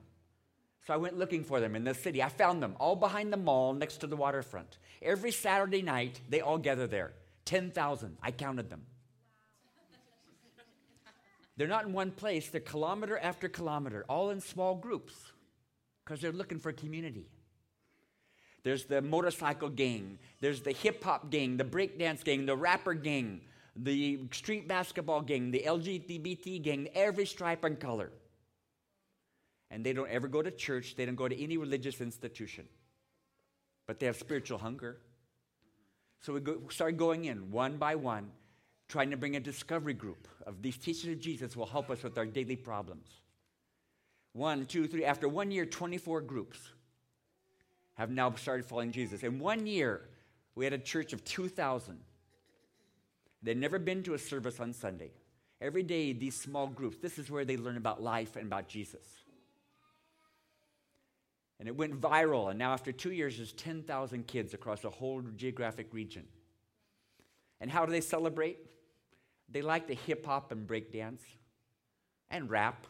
So 0.86 0.94
I 0.94 0.98
went 0.98 1.18
looking 1.18 1.42
for 1.42 1.58
them 1.58 1.74
in 1.74 1.84
the 1.84 1.94
city. 1.94 2.22
I 2.22 2.28
found 2.28 2.62
them 2.62 2.76
all 2.78 2.94
behind 2.94 3.32
the 3.32 3.38
mall 3.38 3.72
next 3.72 3.98
to 3.98 4.06
the 4.06 4.14
waterfront. 4.14 4.78
Every 5.02 5.32
Saturday 5.32 5.82
night, 5.82 6.20
they 6.28 6.40
all 6.40 6.58
gather 6.58 6.86
there. 6.86 7.12
10,000. 7.46 8.16
I 8.22 8.30
counted 8.30 8.70
them. 8.70 8.82
They're 11.56 11.66
not 11.66 11.86
in 11.86 11.94
one 11.94 12.10
place, 12.10 12.48
they're 12.48 12.60
kilometer 12.60 13.18
after 13.18 13.48
kilometer, 13.48 14.04
all 14.10 14.28
in 14.28 14.42
small 14.42 14.74
groups 14.74 15.14
because 16.04 16.20
they're 16.20 16.30
looking 16.30 16.58
for 16.58 16.70
community. 16.70 17.30
There's 18.62 18.84
the 18.84 19.00
motorcycle 19.00 19.70
gang, 19.70 20.18
there's 20.42 20.60
the 20.60 20.72
hip 20.72 21.02
hop 21.02 21.30
gang, 21.30 21.56
the 21.56 21.64
breakdance 21.64 22.22
gang, 22.22 22.44
the 22.44 22.56
rapper 22.56 22.92
gang, 22.92 23.40
the 23.76 24.20
street 24.32 24.66
basketball 24.66 25.20
gang, 25.20 25.50
the 25.50 25.64
LGBT 25.66 26.62
gang, 26.62 26.88
every 26.94 27.26
stripe 27.26 27.64
and 27.64 27.78
color. 27.78 28.10
And 29.70 29.84
they 29.84 29.92
don't 29.92 30.08
ever 30.08 30.28
go 30.28 30.42
to 30.42 30.50
church, 30.50 30.94
they 30.96 31.04
don't 31.04 31.16
go 31.16 31.28
to 31.28 31.42
any 31.42 31.56
religious 31.56 32.00
institution. 32.00 32.66
But 33.86 34.00
they 34.00 34.06
have 34.06 34.16
spiritual 34.16 34.58
hunger. 34.58 34.98
So 36.20 36.32
we 36.32 36.40
go, 36.40 36.60
start 36.70 36.96
going 36.96 37.26
in 37.26 37.50
one 37.50 37.76
by 37.76 37.94
one 37.94 38.30
trying 38.88 39.10
to 39.10 39.16
bring 39.16 39.36
a 39.36 39.40
discovery 39.40 39.94
group 39.94 40.28
of 40.46 40.62
these 40.62 40.78
teachers 40.78 41.10
of 41.10 41.20
Jesus 41.20 41.56
will 41.56 41.66
help 41.66 41.90
us 41.90 42.02
with 42.02 42.16
our 42.16 42.26
daily 42.26 42.56
problems. 42.56 43.08
One, 44.32 44.64
two, 44.66 44.86
three. 44.86 45.04
After 45.04 45.28
one 45.28 45.50
year, 45.50 45.66
24 45.66 46.20
groups 46.20 46.58
have 47.94 48.10
now 48.10 48.32
started 48.34 48.66
following 48.66 48.92
Jesus. 48.92 49.22
In 49.22 49.38
one 49.38 49.66
year, 49.66 50.02
we 50.54 50.64
had 50.64 50.72
a 50.72 50.78
church 50.78 51.12
of 51.12 51.24
2,000. 51.24 51.98
They'd 53.42 53.56
never 53.56 53.78
been 53.78 54.02
to 54.04 54.14
a 54.14 54.18
service 54.18 54.60
on 54.60 54.72
Sunday. 54.72 55.12
Every 55.60 55.82
day, 55.82 56.12
these 56.12 56.34
small 56.34 56.66
groups, 56.66 56.98
this 56.98 57.18
is 57.18 57.30
where 57.30 57.44
they 57.44 57.56
learn 57.56 57.76
about 57.76 58.02
life 58.02 58.36
and 58.36 58.46
about 58.46 58.68
Jesus. 58.68 59.04
And 61.58 61.68
it 61.68 61.76
went 61.76 61.98
viral, 62.00 62.50
and 62.50 62.58
now 62.58 62.72
after 62.72 62.92
two 62.92 63.12
years, 63.12 63.38
there's 63.38 63.52
10,000 63.52 64.26
kids 64.26 64.52
across 64.52 64.84
a 64.84 64.90
whole 64.90 65.22
geographic 65.36 65.92
region. 65.92 66.24
And 67.60 67.70
how 67.70 67.86
do 67.86 67.92
they 67.92 68.02
celebrate? 68.02 68.58
They 69.48 69.62
like 69.62 69.86
to 69.86 69.94
hip 69.94 70.26
hop 70.26 70.52
and 70.52 70.66
break 70.66 70.92
dance 70.92 71.22
and 72.30 72.50
rap. 72.50 72.86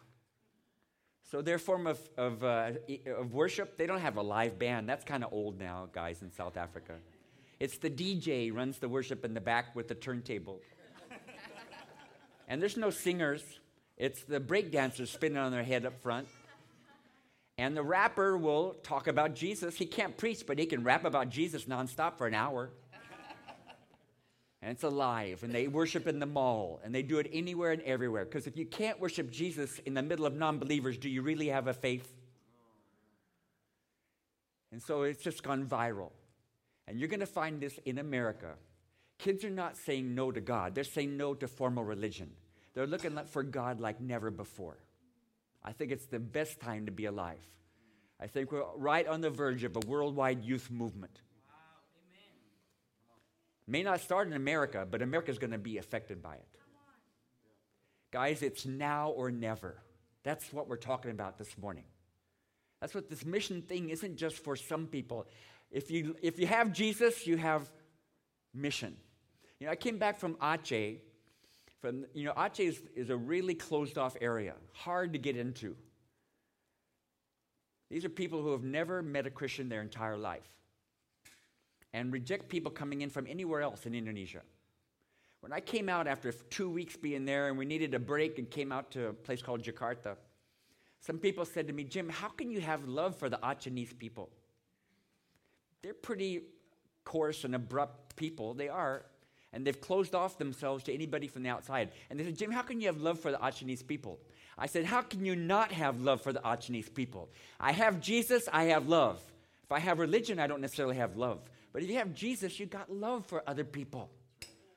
So 1.30 1.42
their 1.42 1.58
form 1.58 1.86
of, 1.86 2.00
of, 2.16 2.42
uh, 2.42 2.72
of 3.06 3.34
worship, 3.34 3.76
they 3.76 3.86
don't 3.86 4.00
have 4.00 4.16
a 4.16 4.22
live 4.22 4.58
band. 4.58 4.88
That's 4.88 5.04
kind 5.04 5.22
of 5.22 5.32
old 5.32 5.58
now, 5.58 5.88
guys, 5.92 6.22
in 6.22 6.32
South 6.32 6.56
Africa. 6.56 6.94
It's 7.58 7.78
the 7.78 7.90
DJ 7.90 8.54
runs 8.54 8.78
the 8.78 8.88
worship 8.88 9.24
in 9.24 9.34
the 9.34 9.40
back 9.40 9.74
with 9.74 9.88
the 9.88 9.94
turntable. 9.94 10.60
and 12.48 12.60
there's 12.60 12.76
no 12.76 12.90
singers. 12.90 13.42
It's 13.96 14.22
the 14.24 14.40
break 14.40 14.70
dancers 14.70 15.10
spinning 15.10 15.38
on 15.38 15.52
their 15.52 15.64
head 15.64 15.86
up 15.86 16.00
front. 16.02 16.28
And 17.58 17.74
the 17.74 17.82
rapper 17.82 18.36
will 18.36 18.74
talk 18.82 19.06
about 19.06 19.34
Jesus. 19.34 19.76
He 19.76 19.86
can't 19.86 20.16
preach, 20.16 20.46
but 20.46 20.58
he 20.58 20.66
can 20.66 20.84
rap 20.84 21.06
about 21.06 21.30
Jesus 21.30 21.64
nonstop 21.64 22.18
for 22.18 22.26
an 22.26 22.34
hour 22.34 22.70
and 24.66 24.72
it's 24.72 24.82
alive 24.82 25.44
and 25.44 25.52
they 25.52 25.68
worship 25.68 26.06
in 26.06 26.18
the 26.18 26.26
mall 26.26 26.80
and 26.82 26.92
they 26.92 27.02
do 27.02 27.18
it 27.18 27.30
anywhere 27.32 27.70
and 27.70 27.82
everywhere 27.82 28.24
because 28.24 28.46
if 28.48 28.56
you 28.56 28.66
can't 28.66 28.98
worship 29.00 29.30
jesus 29.30 29.78
in 29.86 29.94
the 29.94 30.02
middle 30.02 30.26
of 30.26 30.34
non-believers 30.34 30.98
do 30.98 31.08
you 31.08 31.22
really 31.22 31.46
have 31.46 31.68
a 31.68 31.72
faith 31.72 32.12
and 34.72 34.82
so 34.82 35.02
it's 35.02 35.22
just 35.22 35.42
gone 35.42 35.66
viral 35.66 36.10
and 36.86 36.98
you're 36.98 37.08
going 37.08 37.20
to 37.20 37.26
find 37.26 37.60
this 37.60 37.78
in 37.84 37.98
america 37.98 38.54
kids 39.18 39.44
are 39.44 39.50
not 39.50 39.76
saying 39.76 40.14
no 40.14 40.30
to 40.30 40.40
god 40.40 40.74
they're 40.74 40.84
saying 40.84 41.16
no 41.16 41.34
to 41.34 41.48
formal 41.48 41.84
religion 41.84 42.30
they're 42.74 42.86
looking 42.86 43.18
for 43.26 43.42
god 43.42 43.80
like 43.80 44.00
never 44.00 44.30
before 44.30 44.78
i 45.64 45.72
think 45.72 45.92
it's 45.92 46.06
the 46.06 46.18
best 46.18 46.60
time 46.60 46.86
to 46.86 46.92
be 46.92 47.06
alive 47.06 47.44
i 48.20 48.26
think 48.26 48.52
we're 48.52 48.64
right 48.76 49.06
on 49.06 49.20
the 49.20 49.30
verge 49.30 49.64
of 49.64 49.76
a 49.76 49.80
worldwide 49.86 50.44
youth 50.44 50.70
movement 50.70 51.20
May 53.66 53.82
not 53.82 54.00
start 54.00 54.28
in 54.28 54.34
America, 54.34 54.86
but 54.88 55.02
America 55.02 55.30
is 55.30 55.38
going 55.38 55.50
to 55.50 55.58
be 55.58 55.78
affected 55.78 56.22
by 56.22 56.34
it. 56.34 56.48
Guys, 58.12 58.42
it's 58.42 58.64
now 58.64 59.10
or 59.10 59.30
never. 59.30 59.82
That's 60.22 60.52
what 60.52 60.68
we're 60.68 60.76
talking 60.76 61.10
about 61.10 61.36
this 61.36 61.58
morning. 61.58 61.84
That's 62.80 62.94
what 62.94 63.10
this 63.10 63.24
mission 63.24 63.62
thing 63.62 63.90
isn't 63.90 64.16
just 64.16 64.36
for 64.36 64.54
some 64.54 64.86
people. 64.86 65.26
If 65.70 65.90
you, 65.90 66.16
if 66.22 66.38
you 66.38 66.46
have 66.46 66.72
Jesus, 66.72 67.26
you 67.26 67.36
have 67.36 67.70
mission. 68.54 68.96
You 69.60 69.66
know, 69.66 69.72
I 69.72 69.76
came 69.76 69.98
back 69.98 70.18
from 70.18 70.34
Aceh. 70.34 70.98
From, 71.80 72.06
you 72.14 72.24
know, 72.24 72.32
Aceh 72.32 72.68
is, 72.68 72.82
is 72.94 73.10
a 73.10 73.16
really 73.16 73.54
closed 73.54 73.98
off 73.98 74.16
area, 74.20 74.54
hard 74.72 75.12
to 75.12 75.18
get 75.18 75.36
into. 75.36 75.76
These 77.90 78.04
are 78.04 78.08
people 78.08 78.42
who 78.42 78.52
have 78.52 78.64
never 78.64 79.02
met 79.02 79.26
a 79.26 79.30
Christian 79.30 79.68
their 79.68 79.82
entire 79.82 80.16
life 80.16 80.48
and 81.92 82.12
reject 82.12 82.48
people 82.48 82.70
coming 82.70 83.02
in 83.02 83.10
from 83.10 83.26
anywhere 83.26 83.60
else 83.60 83.86
in 83.86 83.94
Indonesia. 83.94 84.42
When 85.40 85.52
I 85.52 85.60
came 85.60 85.88
out 85.88 86.08
after 86.08 86.32
two 86.32 86.68
weeks 86.68 86.96
being 86.96 87.24
there 87.24 87.48
and 87.48 87.56
we 87.56 87.64
needed 87.64 87.94
a 87.94 87.98
break 87.98 88.38
and 88.38 88.50
came 88.50 88.72
out 88.72 88.90
to 88.92 89.08
a 89.08 89.12
place 89.12 89.42
called 89.42 89.62
Jakarta, 89.62 90.16
some 91.00 91.18
people 91.18 91.44
said 91.44 91.68
to 91.68 91.72
me, 91.72 91.84
Jim, 91.84 92.08
how 92.08 92.28
can 92.28 92.50
you 92.50 92.60
have 92.60 92.88
love 92.88 93.14
for 93.14 93.28
the 93.28 93.38
Acehnese 93.38 93.96
people? 93.96 94.30
They're 95.86 95.94
pretty 95.94 96.40
coarse 97.04 97.44
and 97.44 97.54
abrupt 97.54 98.16
people. 98.16 98.54
They 98.54 98.68
are. 98.68 99.06
And 99.52 99.64
they've 99.64 99.80
closed 99.80 100.16
off 100.16 100.36
themselves 100.36 100.82
to 100.84 100.92
anybody 100.92 101.28
from 101.28 101.44
the 101.44 101.50
outside. 101.50 101.92
And 102.10 102.18
they 102.18 102.24
said, 102.24 102.36
Jim, 102.36 102.50
how 102.50 102.62
can 102.62 102.80
you 102.80 102.88
have 102.88 103.00
love 103.00 103.20
for 103.20 103.30
the 103.30 103.38
Acehnese 103.38 103.86
people? 103.86 104.18
I 104.58 104.66
said, 104.66 104.84
How 104.84 105.00
can 105.00 105.24
you 105.24 105.36
not 105.36 105.70
have 105.70 106.00
love 106.00 106.22
for 106.22 106.32
the 106.32 106.40
Acehnese 106.40 106.92
people? 106.92 107.28
I 107.60 107.70
have 107.70 108.00
Jesus, 108.00 108.48
I 108.52 108.64
have 108.64 108.88
love. 108.88 109.22
If 109.62 109.70
I 109.70 109.78
have 109.78 110.00
religion, 110.00 110.40
I 110.40 110.48
don't 110.48 110.60
necessarily 110.60 110.96
have 110.96 111.16
love. 111.16 111.38
But 111.72 111.84
if 111.84 111.88
you 111.88 111.98
have 111.98 112.12
Jesus, 112.14 112.58
you 112.58 112.66
got 112.66 112.92
love 112.92 113.24
for 113.26 113.44
other 113.46 113.62
people, 113.62 114.10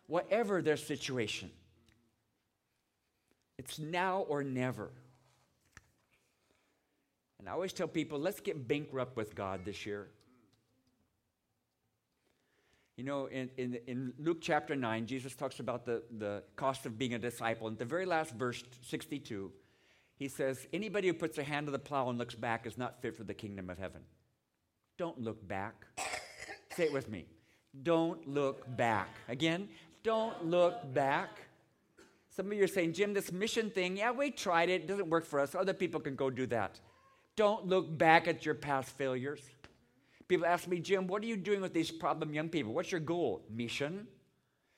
whatever 0.06 0.62
their 0.62 0.78
situation. 0.78 1.50
It's 3.58 3.80
now 3.80 4.20
or 4.30 4.44
never. 4.44 4.92
And 7.40 7.50
I 7.50 7.54
always 7.54 7.74
tell 7.74 7.88
people, 7.88 8.20
let's 8.20 8.42
get 8.42 8.68
bankrupt 8.68 9.18
with 9.18 9.34
God 9.34 9.66
this 9.66 9.88
year. 9.88 10.10
You 13.00 13.06
know, 13.06 13.28
in, 13.28 13.50
in, 13.56 13.80
in, 13.88 14.14
Luke 14.20 14.40
chapter 14.42 14.76
9, 14.76 15.06
Jesus 15.06 15.34
talks 15.34 15.62
about 15.62 15.86
the, 15.86 16.04
the 16.18 16.44
cost 16.58 16.86
of 16.86 16.98
being 16.98 17.14
a 17.14 17.18
disciple. 17.18 17.70
In 17.70 17.78
the 17.78 17.86
very 17.86 18.06
last 18.06 18.36
verse, 18.36 18.62
62, 18.82 19.54
he 20.18 20.28
says, 20.28 20.68
Anybody 20.74 21.08
who 21.08 21.14
puts 21.14 21.38
a 21.38 21.44
hand 21.44 21.68
to 21.68 21.72
the 21.72 21.80
plow 21.80 22.10
and 22.10 22.20
looks 22.20 22.36
back 22.36 22.68
is 22.68 22.78
not 22.78 23.02
fit 23.02 23.16
for 23.16 23.24
the 23.24 23.34
kingdom 23.34 23.70
of 23.70 23.78
heaven. 23.78 24.02
Don't 24.98 25.18
look 25.18 25.48
back. 25.48 25.86
Say 26.76 26.88
it 26.88 26.92
with 26.92 27.10
me. 27.10 27.26
Don't 27.84 28.28
look 28.28 28.66
back. 28.76 29.08
Again, 29.30 29.70
don't 30.04 30.48
look 30.48 30.94
back. 30.94 31.30
Some 32.36 32.48
of 32.48 32.54
you 32.58 32.66
are 32.66 32.68
saying, 32.68 32.92
Jim, 32.92 33.14
this 33.14 33.32
mission 33.32 33.70
thing, 33.70 33.96
yeah, 33.96 34.12
we 34.12 34.30
tried 34.30 34.68
it. 34.68 34.82
It 34.82 34.88
doesn't 34.88 35.10
work 35.10 35.26
for 35.26 35.40
us. 35.40 35.56
Other 35.56 35.74
people 35.74 36.02
can 36.02 36.18
go 36.18 36.30
do 36.30 36.48
that. 36.48 36.82
Don't 37.38 37.66
look 37.66 37.98
back 37.98 38.28
at 38.28 38.46
your 38.46 38.56
past 38.56 38.90
failures. 38.98 39.40
People 40.30 40.46
ask 40.46 40.66
me, 40.68 40.80
Jim, 40.80 41.08
what 41.08 41.22
are 41.24 41.26
you 41.26 41.36
doing 41.36 41.60
with 41.60 41.74
these 41.74 41.92
problem 41.92 42.34
young 42.34 42.48
people? 42.48 42.74
What's 42.74 42.92
your 42.92 43.02
goal? 43.02 43.44
Mission. 43.50 44.08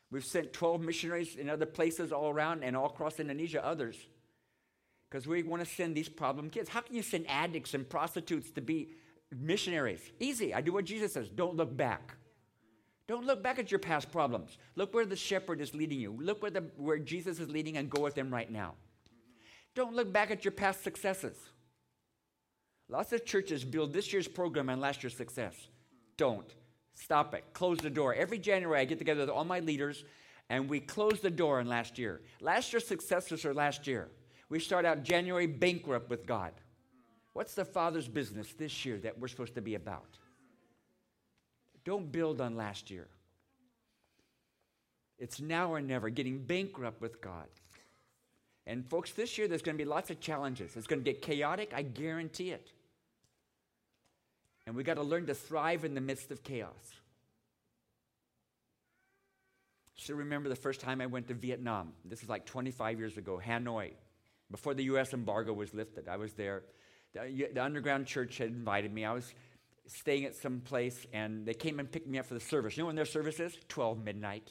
We've 0.09 0.25
sent 0.25 0.51
12 0.51 0.81
missionaries 0.81 1.35
in 1.35 1.47
other 1.49 1.67
places 1.67 2.11
all 2.11 2.31
around 2.31 2.63
and 2.63 2.75
all 2.75 2.87
across 2.87 3.19
Indonesia, 3.19 3.63
others. 3.63 3.95
Because 5.07 5.27
we 5.27 5.43
want 5.43 5.63
to 5.63 5.69
send 5.69 5.93
these 5.93 6.09
problem 6.09 6.49
kids. 6.49 6.69
How 6.69 6.81
can 6.81 6.95
you 6.95 7.03
send 7.03 7.29
addicts 7.29 7.75
and 7.75 7.87
prostitutes 7.87 8.49
to 8.51 8.61
be 8.61 8.89
missionaries. 9.39 10.11
Easy. 10.19 10.53
I 10.53 10.61
do 10.61 10.73
what 10.73 10.85
Jesus 10.85 11.13
says. 11.13 11.29
Don't 11.29 11.55
look 11.55 11.75
back. 11.75 12.15
Don't 13.07 13.25
look 13.25 13.43
back 13.43 13.59
at 13.59 13.71
your 13.71 13.79
past 13.79 14.11
problems. 14.11 14.57
Look 14.75 14.93
where 14.93 15.05
the 15.05 15.15
shepherd 15.15 15.61
is 15.61 15.73
leading 15.73 15.99
you. 15.99 16.17
Look 16.19 16.41
where, 16.41 16.51
the, 16.51 16.65
where 16.77 16.99
Jesus 16.99 17.39
is 17.39 17.49
leading 17.49 17.77
and 17.77 17.89
go 17.89 18.01
with 18.01 18.17
him 18.17 18.31
right 18.31 18.49
now. 18.49 18.75
Don't 19.75 19.95
look 19.95 20.11
back 20.11 20.31
at 20.31 20.45
your 20.45 20.51
past 20.51 20.83
successes. 20.83 21.37
Lots 22.91 23.13
of 23.13 23.25
churches 23.25 23.63
build 23.63 23.93
this 23.93 24.11
year's 24.11 24.27
program 24.27 24.69
on 24.69 24.81
last 24.81 25.01
year's 25.01 25.15
success. 25.15 25.55
Don't. 26.17 26.53
Stop 26.93 27.33
it. 27.33 27.45
Close 27.53 27.77
the 27.77 27.89
door. 27.89 28.13
Every 28.13 28.37
January, 28.37 28.81
I 28.81 28.85
get 28.85 28.99
together 28.99 29.21
with 29.21 29.29
all 29.29 29.45
my 29.45 29.61
leaders 29.61 30.03
and 30.49 30.69
we 30.69 30.81
close 30.81 31.21
the 31.21 31.31
door 31.31 31.61
on 31.61 31.67
last 31.67 31.97
year. 31.97 32.21
Last 32.41 32.73
year's 32.73 32.85
successes 32.85 33.45
are 33.45 33.53
last 33.53 33.87
year. 33.87 34.09
We 34.49 34.59
start 34.59 34.85
out 34.85 35.03
January 35.03 35.47
bankrupt 35.47 36.09
with 36.09 36.25
God. 36.25 36.51
What's 37.31 37.55
the 37.55 37.63
Father's 37.63 38.09
business 38.09 38.51
this 38.53 38.85
year 38.85 38.97
that 38.97 39.17
we're 39.17 39.29
supposed 39.29 39.55
to 39.55 39.61
be 39.61 39.75
about? 39.75 40.17
Don't 41.85 42.11
build 42.11 42.41
on 42.41 42.57
last 42.57 42.91
year. 42.91 43.07
It's 45.17 45.39
now 45.39 45.71
or 45.71 45.79
never, 45.79 46.09
getting 46.09 46.43
bankrupt 46.43 46.99
with 46.99 47.21
God. 47.21 47.47
And 48.67 48.85
folks, 48.89 49.11
this 49.11 49.37
year 49.37 49.47
there's 49.47 49.61
going 49.61 49.77
to 49.77 49.83
be 49.83 49.89
lots 49.89 50.09
of 50.09 50.19
challenges. 50.19 50.75
It's 50.75 50.87
going 50.87 51.01
to 51.01 51.09
get 51.09 51.21
chaotic, 51.21 51.71
I 51.73 51.83
guarantee 51.83 52.51
it. 52.51 52.73
And 54.67 54.75
we 54.75 54.83
got 54.83 54.95
to 54.95 55.03
learn 55.03 55.25
to 55.27 55.33
thrive 55.33 55.85
in 55.85 55.95
the 55.95 56.01
midst 56.01 56.31
of 56.31 56.43
chaos. 56.43 57.01
Still 59.95 60.17
remember 60.17 60.49
the 60.49 60.55
first 60.55 60.81
time 60.81 61.01
I 61.01 61.05
went 61.05 61.27
to 61.27 61.33
Vietnam. 61.33 61.93
This 62.05 62.23
is 62.23 62.29
like 62.29 62.45
25 62.45 62.99
years 62.99 63.17
ago, 63.17 63.39
Hanoi, 63.43 63.91
before 64.49 64.73
the 64.73 64.83
U.S. 64.85 65.13
embargo 65.13 65.53
was 65.53 65.73
lifted. 65.73 66.07
I 66.07 66.17
was 66.17 66.33
there. 66.33 66.63
The, 67.13 67.49
the 67.53 67.63
underground 67.63 68.07
church 68.07 68.37
had 68.37 68.49
invited 68.49 68.93
me. 68.93 69.05
I 69.05 69.13
was 69.13 69.33
staying 69.87 70.25
at 70.25 70.35
some 70.35 70.61
place, 70.61 71.05
and 71.13 71.45
they 71.45 71.53
came 71.53 71.79
and 71.79 71.91
picked 71.91 72.07
me 72.07 72.17
up 72.17 72.25
for 72.25 72.33
the 72.33 72.39
service. 72.39 72.77
You 72.77 72.83
know 72.83 72.87
when 72.87 72.95
their 72.95 73.05
service 73.05 73.39
is? 73.39 73.55
12 73.67 74.03
midnight. 74.03 74.49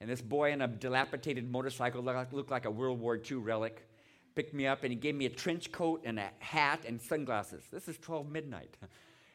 And 0.00 0.08
this 0.08 0.22
boy 0.22 0.52
in 0.52 0.62
a 0.62 0.68
dilapidated 0.68 1.50
motorcycle 1.50 2.02
looked 2.02 2.50
like 2.50 2.64
a 2.64 2.70
World 2.70 3.00
War 3.00 3.20
II 3.30 3.38
relic 3.38 3.86
picked 4.34 4.54
me 4.54 4.66
up 4.66 4.84
and 4.84 4.92
he 4.92 4.96
gave 4.96 5.14
me 5.14 5.26
a 5.26 5.30
trench 5.30 5.72
coat 5.72 6.02
and 6.04 6.18
a 6.18 6.30
hat 6.38 6.84
and 6.86 7.00
sunglasses. 7.00 7.62
This 7.72 7.88
is 7.88 7.98
12 7.98 8.30
midnight. 8.30 8.76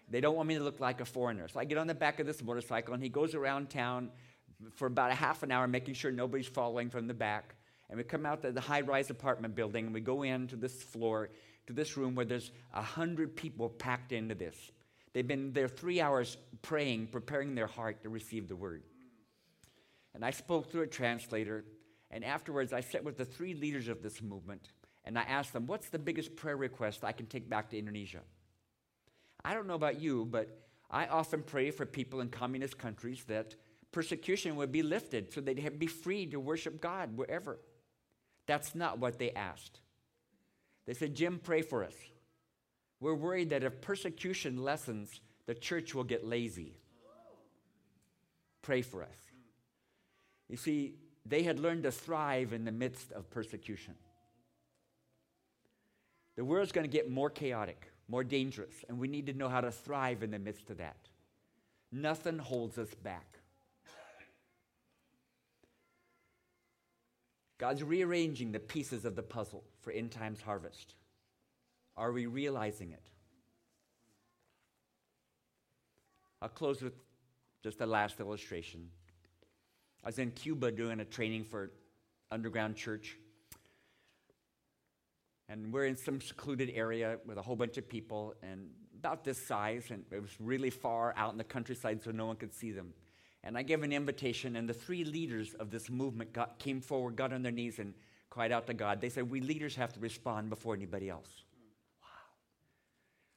They 0.08 0.22
don't 0.22 0.36
want 0.36 0.48
me 0.48 0.56
to 0.56 0.64
look 0.64 0.80
like 0.80 1.02
a 1.02 1.06
foreigner. 1.06 1.48
So 1.48 1.60
I 1.60 1.66
get 1.66 1.80
on 1.80 1.88
the 1.88 1.96
back 1.96 2.20
of 2.20 2.28
this 2.28 2.43
motorcycle 2.43 2.93
and 2.93 3.02
he 3.02 3.10
goes 3.10 3.34
around 3.34 3.72
town 3.72 4.12
for 4.76 4.86
about 4.86 5.10
a 5.10 5.16
half 5.16 5.41
an 5.41 5.52
hour 5.52 5.68
making 5.68 5.96
sure 5.96 6.12
nobody's 6.12 6.48
following 6.48 6.91
from 6.91 7.08
the 7.08 7.14
back. 7.16 7.56
And 7.89 7.98
we 7.98 8.04
come 8.04 8.24
out 8.24 8.43
to 8.43 8.52
the 8.52 8.62
high 8.62 8.82
rise 8.82 9.10
apartment 9.10 9.56
building 9.56 9.86
and 9.86 9.93
we 9.96 10.02
go 10.02 10.22
into 10.22 10.58
this 10.58 10.84
floor, 10.84 11.30
to 11.66 11.74
this 11.74 11.98
room 11.98 12.14
where 12.14 12.24
there's 12.24 12.52
a 12.74 12.84
hundred 12.84 13.36
people 13.36 13.68
packed 13.68 14.12
into 14.12 14.36
this. 14.36 14.56
They've 15.14 15.28
been 15.28 15.54
there 15.54 15.68
three 15.68 16.02
hours 16.02 16.38
praying, 16.62 17.08
preparing 17.08 17.56
their 17.56 17.66
heart 17.66 18.04
to 18.04 18.10
receive 18.10 18.48
the 18.48 18.56
word. 18.56 18.84
And 20.14 20.24
I 20.24 20.32
spoke 20.32 20.72
through 20.72 20.84
a 20.84 20.88
translator. 20.88 21.66
And 22.12 22.24
afterwards, 22.24 22.74
I 22.74 22.82
sat 22.82 23.04
with 23.04 23.18
the 23.18 23.26
three 23.26 23.54
leaders 23.54 23.88
of 23.88 24.04
this 24.04 24.22
movement 24.22 24.70
and 25.06 25.18
I 25.18 25.24
asked 25.24 25.53
them, 25.53 25.68
What's 25.68 25.89
the 25.89 25.99
biggest 25.99 26.36
prayer 26.36 26.58
request 26.58 27.03
I 27.03 27.12
can 27.12 27.28
take 27.28 27.49
back 27.49 27.70
to 27.70 27.78
Indonesia? 27.78 28.22
I 29.43 29.53
don't 29.53 29.68
know 29.68 29.76
about 29.76 30.01
you, 30.01 30.26
but 30.26 30.60
I 30.89 31.06
often 31.06 31.43
pray 31.43 31.72
for 31.72 31.86
people 31.86 32.22
in 32.22 32.30
communist 32.30 32.78
countries 32.78 33.24
that 33.28 33.56
persecution 33.91 34.56
would 34.56 34.72
be 34.72 34.82
lifted 34.82 35.32
so 35.32 35.41
they'd 35.41 35.80
be 35.80 35.88
free 35.88 36.26
to 36.28 36.39
worship 36.39 36.82
God 36.82 37.16
wherever. 37.16 37.60
That's 38.47 38.76
not 38.76 38.99
what 38.99 39.20
they 39.20 39.32
asked. 39.32 39.80
They 40.86 40.93
said, 40.93 41.16
Jim, 41.16 41.39
pray 41.41 41.62
for 41.62 41.84
us. 41.84 41.95
We're 42.99 43.16
worried 43.16 43.51
that 43.51 43.64
if 43.64 43.82
persecution 43.82 44.64
lessens, 44.64 45.22
the 45.45 45.53
church 45.53 45.93
will 45.93 46.03
get 46.03 46.26
lazy. 46.26 46.74
Pray 48.62 48.82
for 48.82 49.03
us. 49.03 49.18
You 50.49 50.58
see, 50.58 50.95
they 51.26 51.43
had 51.43 51.60
learned 51.60 51.84
to 51.84 51.91
thrive 51.91 52.53
in 52.53 52.66
the 52.66 52.72
midst 52.72 53.12
of 53.12 53.30
persecution. 53.30 53.95
The 56.36 56.46
world's 56.46 56.72
going 56.72 56.90
to 56.90 56.92
get 56.92 57.10
more 57.10 57.30
chaotic, 57.30 57.92
more 58.08 58.24
dangerous, 58.24 58.84
and 58.90 59.00
we 59.00 59.08
need 59.08 59.26
to 59.28 59.34
know 59.34 59.50
how 59.50 59.62
to 59.62 59.72
thrive 59.72 60.22
in 60.22 60.32
the 60.32 60.40
midst 60.40 60.70
of 60.70 60.78
that. 60.78 60.98
Nothing 61.92 62.38
holds 62.38 62.78
us 62.78 62.94
back. 62.94 63.40
God's 67.58 67.84
rearranging 67.84 68.52
the 68.52 68.60
pieces 68.60 69.06
of 69.06 69.16
the 69.16 69.24
puzzle 69.24 69.64
for 69.82 69.92
end 69.92 70.12
times 70.12 70.42
harvest. 70.42 70.96
Are 71.96 72.12
we 72.12 72.26
realizing 72.26 72.92
it? 72.92 73.10
I'll 76.42 76.50
close 76.50 76.82
with 76.82 76.94
just 77.64 77.80
a 77.80 77.86
last 77.86 78.20
illustration. 78.20 78.90
I 80.04 80.10
was 80.10 80.20
in 80.20 80.32
Cuba 80.32 80.72
doing 80.72 81.00
a 81.00 81.06
training 81.06 81.46
for 81.46 81.72
underground 82.30 82.76
church. 82.76 83.18
And 85.48 85.72
we're 85.72 85.86
in 85.86 85.96
some 85.96 86.22
secluded 86.22 86.72
area 86.74 87.20
with 87.26 87.38
a 87.38 87.41
whole 87.41 87.56
bunch 87.56 87.78
of 87.78 87.88
people, 87.88 88.34
and 88.41 88.70
about 88.96 89.24
this 89.24 89.38
size, 89.38 89.91
and 89.91 90.04
it 90.12 90.20
was 90.20 90.32
really 90.39 90.72
far 90.72 91.14
out 91.16 91.32
in 91.32 91.38
the 91.38 91.43
countryside 91.43 92.04
so 92.04 92.10
no 92.10 92.26
one 92.26 92.36
could 92.36 92.54
see 92.54 92.72
them. 92.72 92.93
And 93.43 93.56
I 93.56 93.62
gave 93.62 93.84
an 93.84 93.91
invitation, 93.91 94.56
and 94.56 94.68
the 94.68 94.74
three 94.74 95.04
leaders 95.04 95.54
of 95.54 95.70
this 95.70 95.89
movement 95.89 96.34
got, 96.34 96.58
came 96.58 96.82
forward, 96.82 97.16
got 97.16 97.32
on 97.32 97.43
their 97.43 97.52
knees, 97.52 97.78
and 97.78 97.93
cried 98.32 98.52
out 98.52 98.66
to 98.66 98.74
God. 98.74 99.02
They 99.02 99.10
said, 99.10 99.30
We 99.30 99.41
leaders 99.41 99.76
have 99.76 99.93
to 99.93 100.00
respond 100.00 100.50
before 100.50 100.74
anybody 100.74 101.10
else. 101.10 101.30
Wow. 102.02 102.08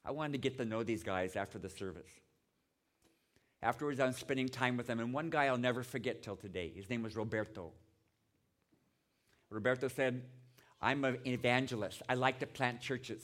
I 0.06 0.12
wanted 0.12 0.32
to 0.32 0.38
get 0.38 0.56
to 0.56 0.64
know 0.64 0.82
these 0.82 1.02
guys 1.02 1.36
after 1.36 1.58
the 1.58 1.68
service. 1.68 2.08
Afterwards, 3.62 4.00
I 4.00 4.06
was 4.06 4.16
spending 4.16 4.48
time 4.48 4.78
with 4.78 4.86
them, 4.86 5.00
and 5.00 5.12
one 5.12 5.28
guy 5.28 5.46
I'll 5.46 5.58
never 5.58 5.82
forget 5.82 6.22
till 6.22 6.36
today. 6.36 6.72
His 6.74 6.88
name 6.88 7.02
was 7.02 7.14
Roberto. 7.14 7.72
Roberto 9.50 9.88
said, 9.88 10.22
I'm 10.80 11.04
an 11.04 11.18
evangelist. 11.26 12.02
I 12.08 12.14
like 12.14 12.38
to 12.40 12.46
plant 12.46 12.80
churches. 12.80 13.22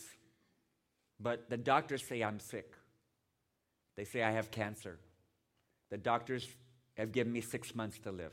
But 1.20 1.48
the 1.48 1.56
doctors 1.56 2.04
say 2.06 2.22
I'm 2.22 2.40
sick. 2.40 2.72
They 3.96 4.04
say 4.04 4.22
I 4.22 4.32
have 4.32 4.50
cancer. 4.50 4.98
The 5.90 5.96
doctors 5.98 6.48
have 6.94 7.12
given 7.12 7.32
me 7.32 7.40
six 7.40 7.74
months 7.74 7.98
to 8.00 8.10
live. 8.10 8.32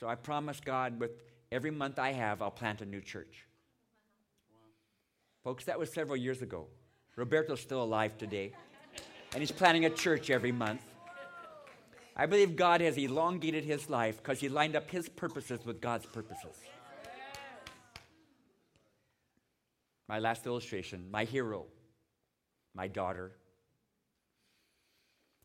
So 0.00 0.08
I 0.08 0.14
promise 0.14 0.60
God, 0.60 1.00
with 1.00 1.10
every 1.52 1.70
month 1.70 1.98
I 1.98 2.12
have, 2.12 2.42
I'll 2.42 2.50
plant 2.50 2.80
a 2.80 2.86
new 2.86 3.00
church. 3.00 3.46
Wow. 4.50 4.56
Folks, 5.44 5.64
that 5.64 5.78
was 5.78 5.92
several 5.92 6.16
years 6.16 6.42
ago. 6.42 6.66
Roberto's 7.16 7.60
still 7.60 7.82
alive 7.82 8.18
today, 8.18 8.52
and 9.32 9.40
he's 9.40 9.50
planting 9.50 9.86
a 9.86 9.90
church 9.90 10.28
every 10.28 10.52
month. 10.52 10.82
I 12.14 12.26
believe 12.26 12.56
God 12.56 12.82
has 12.82 12.98
elongated 12.98 13.64
his 13.64 13.88
life 13.88 14.18
because 14.18 14.40
he 14.40 14.50
lined 14.50 14.76
up 14.76 14.90
his 14.90 15.08
purposes 15.08 15.60
with 15.64 15.80
God's 15.80 16.06
purposes. 16.06 16.56
My 20.08 20.18
last 20.18 20.46
illustration, 20.46 21.10
my 21.10 21.24
hero, 21.24 21.66
my 22.74 22.86
daughter. 22.88 23.32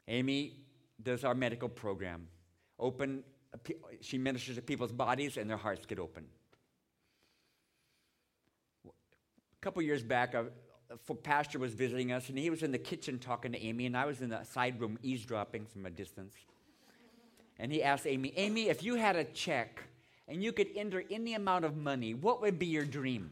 Amy 0.08 0.58
does 1.02 1.24
our 1.24 1.34
medical 1.34 1.70
program. 1.70 2.28
Open, 2.78 3.24
she 4.02 4.18
ministers 4.18 4.56
to 4.56 4.62
people's 4.62 4.92
bodies 4.92 5.38
and 5.38 5.50
their 5.50 5.58
hearts 5.58 5.86
get 5.86 6.00
open. 6.00 6.26
A 8.86 9.62
couple 9.62 9.82
years 9.82 10.04
back, 10.04 10.34
a, 10.34 10.48
pastor 11.24 11.58
was 11.58 11.74
visiting 11.74 12.12
us, 12.12 12.30
and 12.30 12.38
he 12.38 12.50
was 12.50 12.64
in 12.64 12.72
the 12.72 12.78
kitchen 12.78 13.18
talking 13.18 13.54
to 13.54 13.64
Amy, 13.64 13.86
and 13.86 13.96
I 13.96 14.06
was 14.06 14.22
in 14.22 14.30
the 14.30 14.44
side 14.44 14.80
room 14.82 15.00
eavesdropping 15.02 15.66
from 15.66 15.86
a 15.86 15.90
distance. 15.90 16.36
And 17.58 17.72
he 17.72 17.84
asked 17.84 18.08
Amy, 18.08 18.34
Amy, 18.36 18.70
if 18.70 18.84
you 18.84 18.96
had 18.96 19.16
a 19.16 19.24
check 19.24 19.84
and 20.28 20.44
you 20.44 20.52
could 20.52 20.68
enter 20.76 21.04
any 21.12 21.36
amount 21.36 21.64
of 21.64 21.78
money, 21.78 22.14
what 22.14 22.42
would 22.42 22.58
be 22.58 22.66
your 22.66 22.86
dream? 22.86 23.32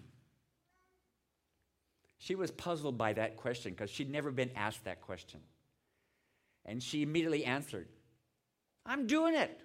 She 2.20 2.36
was 2.36 2.52
puzzled 2.52 2.98
by 2.98 3.14
that 3.14 3.38
question 3.38 3.72
because 3.72 3.90
she'd 3.90 4.12
never 4.12 4.30
been 4.30 4.52
asked 4.56 4.84
that 4.84 5.02
question. 5.02 5.40
And 6.66 6.84
she 6.84 7.02
immediately 7.02 7.46
answered, 7.46 7.88
I'm 8.86 9.08
doing 9.08 9.36
it. 9.36 9.62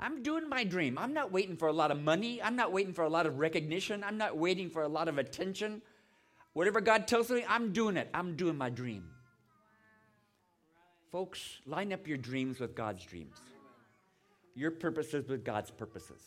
I'm 0.00 0.22
doing 0.22 0.48
my 0.48 0.64
dream. 0.64 0.96
I'm 0.96 1.12
not 1.12 1.30
waiting 1.30 1.56
for 1.56 1.68
a 1.68 1.72
lot 1.72 1.90
of 1.90 2.00
money. 2.00 2.42
I'm 2.42 2.56
not 2.56 2.72
waiting 2.72 2.94
for 2.94 3.04
a 3.04 3.08
lot 3.08 3.26
of 3.26 3.38
recognition. 3.38 4.02
I'm 4.02 4.16
not 4.16 4.38
waiting 4.38 4.70
for 4.70 4.82
a 4.82 4.88
lot 4.88 5.08
of 5.08 5.18
attention. 5.18 5.82
Whatever 6.54 6.80
God 6.80 7.06
tells 7.06 7.30
me, 7.30 7.44
I'm 7.46 7.72
doing 7.72 7.96
it. 7.96 8.08
I'm 8.14 8.34
doing 8.34 8.56
my 8.56 8.70
dream. 8.70 9.04
Folks, 11.12 11.58
line 11.66 11.92
up 11.92 12.06
your 12.06 12.16
dreams 12.16 12.58
with 12.60 12.74
God's 12.74 13.04
dreams, 13.04 13.36
your 14.54 14.70
purposes 14.70 15.28
with 15.28 15.44
God's 15.44 15.70
purposes. 15.70 16.22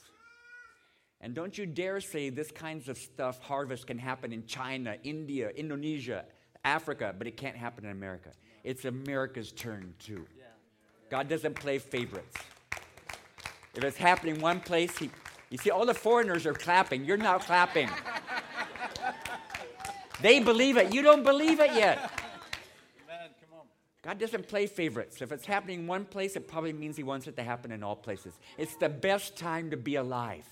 And 1.22 1.36
don't 1.36 1.56
you 1.56 1.68
dare 1.68 2.02
say 2.02 2.30
this 2.30 2.52
kinds 2.52 2.90
of 2.90 2.98
stuff, 2.98 3.40
harvest 3.40 3.86
can 3.86 4.00
happen 4.00 4.34
in 4.34 4.46
China, 4.48 4.98
India, 5.04 5.50
Indonesia, 5.56 6.26
Africa, 6.66 7.14
but 7.16 7.28
it 7.28 7.38
can't 7.38 7.56
happen 7.56 7.86
in 7.86 7.92
America. 7.92 8.32
It's 8.64 8.86
America's 8.86 9.52
turn 9.52 9.94
too. 10.00 10.26
God 11.10 11.28
doesn't 11.30 11.56
play 11.56 11.78
favorites. 11.78 12.38
If 13.76 13.84
it's 13.84 13.98
happening 13.98 14.42
one 14.42 14.60
place, 14.60 14.98
he, 14.98 15.12
you 15.50 15.58
see, 15.58 15.70
all 15.70 15.86
the 15.86 15.94
foreigners 15.94 16.46
are 16.46 16.54
clapping. 16.54 17.06
You're 17.06 17.18
not 17.18 17.42
clapping. 17.42 17.90
They 20.22 20.40
believe 20.40 20.78
it. 20.78 20.94
You 20.94 21.02
don't 21.02 21.24
believe 21.24 21.60
it 21.60 21.74
yet. 21.74 22.12
God 24.04 24.18
doesn't 24.18 24.48
play 24.48 24.66
favorites. 24.66 25.22
If 25.22 25.32
it's 25.32 25.46
happening 25.46 25.82
in 25.82 25.88
one 25.88 26.06
place, 26.06 26.36
it 26.36 26.48
probably 26.48 26.74
means 26.74 26.98
He 26.98 27.04
wants 27.04 27.28
it 27.28 27.36
to 27.36 27.44
happen 27.44 27.72
in 27.72 27.84
all 27.84 27.96
places. 27.96 28.34
It's 28.58 28.76
the 28.76 28.90
best 28.90 29.38
time 29.38 29.70
to 29.70 29.78
be 29.78 29.96
alive. 29.96 30.48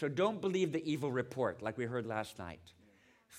So 0.00 0.08
don't 0.08 0.40
believe 0.40 0.72
the 0.72 0.90
evil 0.90 1.12
report 1.12 1.60
like 1.60 1.76
we 1.76 1.84
heard 1.84 2.06
last 2.06 2.38
night. 2.38 2.72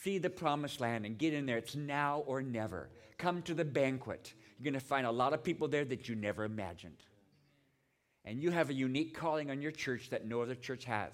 See 0.04 0.20
the 0.20 0.30
promised 0.30 0.80
land 0.80 1.08
and 1.08 1.18
get 1.18 1.34
in 1.34 1.48
there. 1.48 1.58
It's 1.58 1.76
now 1.76 2.20
or 2.28 2.44
never. 2.44 2.92
Come 3.18 3.42
to 3.44 3.56
the 3.56 3.66
banquet. 3.66 4.32
You're 4.60 4.72
going 4.72 4.80
to 4.80 4.86
find 4.86 5.08
a 5.08 5.12
lot 5.12 5.34
of 5.34 5.44
people 5.44 5.68
there 5.68 5.86
that 5.86 6.08
you 6.08 6.14
never 6.14 6.44
imagined. 6.44 7.04
And 8.26 8.44
you 8.44 8.52
have 8.52 8.70
a 8.70 8.76
unique 8.76 9.18
calling 9.18 9.50
on 9.50 9.60
your 9.60 9.72
church 9.72 10.12
that 10.12 10.28
no 10.28 10.44
other 10.44 10.54
church 10.54 10.86
has. 10.86 11.14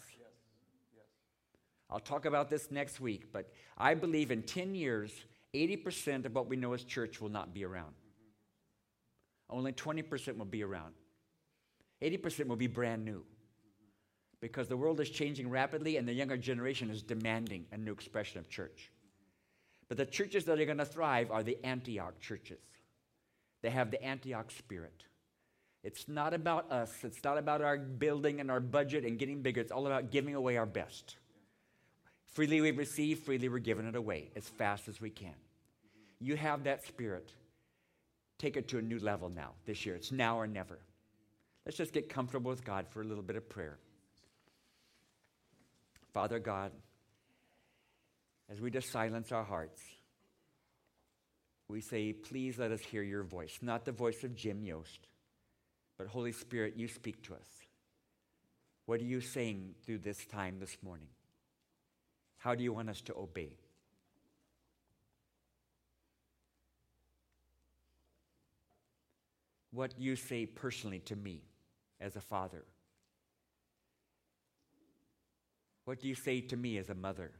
I'll 1.90 2.02
talk 2.02 2.26
about 2.26 2.50
this 2.50 2.70
next 2.70 3.00
week, 3.00 3.32
but 3.32 3.50
I 3.78 3.94
believe 3.94 4.32
in 4.32 4.44
10 4.44 4.76
years, 4.76 5.14
80% 5.54 6.26
of 6.26 6.36
what 6.36 6.50
we 6.50 6.58
know 6.58 6.74
as 6.74 6.84
church 6.84 7.22
will 7.22 7.30
not 7.30 7.54
be 7.54 7.64
around. 7.64 7.96
Only 9.50 9.72
20% 9.72 10.38
will 10.38 10.44
be 10.44 10.66
around. 10.66 10.94
80% 12.02 12.48
will 12.48 12.58
be 12.58 12.68
brand 12.68 13.06
new 13.06 13.24
because 14.40 14.68
the 14.68 14.78
world 14.78 15.00
is 15.00 15.10
changing 15.10 15.50
rapidly 15.50 15.98
and 15.98 16.08
the 16.08 16.14
younger 16.14 16.38
generation 16.38 16.90
is 16.90 17.02
demanding 17.02 17.66
a 17.72 17.78
new 17.78 17.92
expression 17.92 18.40
of 18.40 18.50
church. 18.50 18.92
But 19.88 19.98
the 19.98 20.06
churches 20.06 20.46
that 20.46 20.60
are 20.60 20.66
going 20.66 20.78
to 20.78 20.86
thrive 20.86 21.32
are 21.32 21.44
the 21.44 21.58
Antioch 21.64 22.20
churches. 22.20 22.60
They 23.62 23.70
have 23.70 23.90
the 23.90 24.04
Antioch 24.04 24.52
spirit. 24.52 25.04
It's 25.84 26.08
not 26.08 26.34
about 26.34 26.72
us, 26.72 26.94
it's 27.04 27.24
not 27.24 27.38
about 27.38 27.62
our 27.62 27.78
building 27.78 28.40
and 28.40 28.52
our 28.52 28.60
budget 28.60 29.06
and 29.06 29.18
getting 29.18 29.42
bigger. 29.42 29.62
It's 29.62 29.72
all 29.72 29.88
about 29.88 30.12
giving 30.12 30.36
away 30.36 30.58
our 30.58 30.66
best. 30.66 31.16
Freely 32.26 32.62
we 32.62 32.72
receive, 32.72 33.20
freely 33.20 33.50
we're 33.50 33.60
giving 33.60 33.88
it 33.88 33.96
away 33.96 34.30
as 34.36 34.48
fast 34.48 34.88
as 34.88 35.00
we 35.00 35.10
can. 35.10 35.34
You 36.20 36.36
have 36.36 36.64
that 36.66 36.86
spirit. 36.86 37.32
Take 38.38 38.58
it 38.58 38.68
to 38.70 38.78
a 38.78 38.82
new 38.82 39.00
level 39.00 39.30
now, 39.30 39.54
this 39.66 39.86
year. 39.86 39.96
It's 39.96 40.12
now 40.12 40.38
or 40.38 40.46
never. 40.46 40.80
Let's 41.66 41.78
just 41.78 41.94
get 41.94 42.10
comfortable 42.10 42.50
with 42.50 42.64
God 42.64 42.88
for 42.88 43.02
a 43.02 43.06
little 43.06 43.24
bit 43.24 43.36
of 43.36 43.50
prayer. 43.50 43.80
Father 46.18 46.40
God, 46.40 46.72
as 48.50 48.60
we 48.60 48.72
just 48.72 48.92
silence 48.92 49.32
our 49.32 49.44
hearts, 49.44 49.80
we 51.68 51.80
say, 51.80 52.12
please 52.12 52.58
let 52.58 52.72
us 52.72 52.82
hear 52.82 53.04
your 53.04 53.22
voice, 53.22 53.60
not 53.62 53.86
the 53.86 53.92
voice 53.92 54.24
of 54.24 54.36
Jim 54.36 54.64
Yost, 54.64 55.10
but 55.96 56.08
Holy 56.08 56.32
Spirit, 56.32 56.74
you 56.76 56.88
speak 56.88 57.22
to 57.26 57.36
us. 57.36 57.48
What 58.88 59.00
are 59.00 59.04
you 59.04 59.22
saying 59.22 59.76
through 59.86 60.00
this 60.00 60.26
time 60.26 60.58
this 60.60 60.76
morning? 60.82 61.10
How 62.40 62.56
do 62.56 62.64
you 62.64 62.74
want 62.74 62.90
us 62.90 63.02
to 63.02 63.16
obey? 63.16 63.52
What 69.70 69.94
you 70.00 70.16
say 70.16 70.48
personally 70.48 71.02
to 71.02 71.16
me 71.16 71.44
as 72.02 72.16
a 72.16 72.22
father? 72.22 72.66
What 75.88 76.02
do 76.02 76.10
you 76.10 76.16
say 76.16 76.42
to 76.42 76.58
me 76.58 76.78
as 76.80 76.90
a 76.90 76.94
mother? 76.94 77.32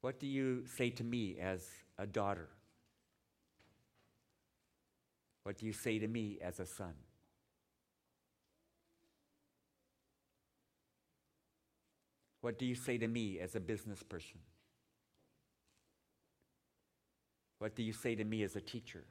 What 0.00 0.20
do 0.20 0.28
you 0.28 0.64
say 0.64 0.90
to 0.90 1.02
me 1.02 1.38
as 1.40 1.66
a 1.98 2.06
daughter? 2.06 2.48
What 5.42 5.58
do 5.58 5.66
you 5.66 5.72
say 5.72 5.98
to 5.98 6.06
me 6.06 6.38
as 6.40 6.60
a 6.60 6.66
son? 6.66 6.94
What 12.40 12.56
do 12.56 12.64
you 12.64 12.76
say 12.76 12.96
to 12.98 13.08
me 13.08 13.40
as 13.40 13.56
a 13.56 13.60
business 13.60 14.04
person? 14.04 14.38
What 17.58 17.74
do 17.74 17.82
you 17.82 17.92
say 17.92 18.14
to 18.14 18.22
me 18.22 18.44
as 18.44 18.54
a 18.54 18.60
teacher? 18.60 19.02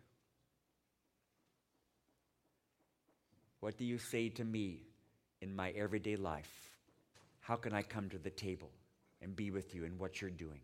What 3.60 3.76
do 3.76 3.84
you 3.84 3.98
say 3.98 4.30
to 4.30 4.46
me 4.46 4.84
in 5.42 5.56
my 5.56 5.72
everyday 5.72 6.16
life? 6.16 6.72
How 7.42 7.56
can 7.56 7.74
I 7.74 7.82
come 7.82 8.10
to 8.10 8.18
the 8.18 8.30
table 8.30 8.72
and 9.22 9.36
be 9.36 9.52
with 9.52 9.74
you 9.74 9.86
in 9.86 9.98
what 9.98 10.22
you're 10.22 10.30
doing? 10.30 10.62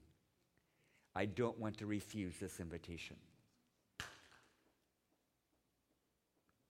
I 1.16 1.26
don't 1.26 1.60
want 1.60 1.78
to 1.78 1.86
refuse 1.86 2.36
this 2.40 2.60
invitation. 2.60 3.18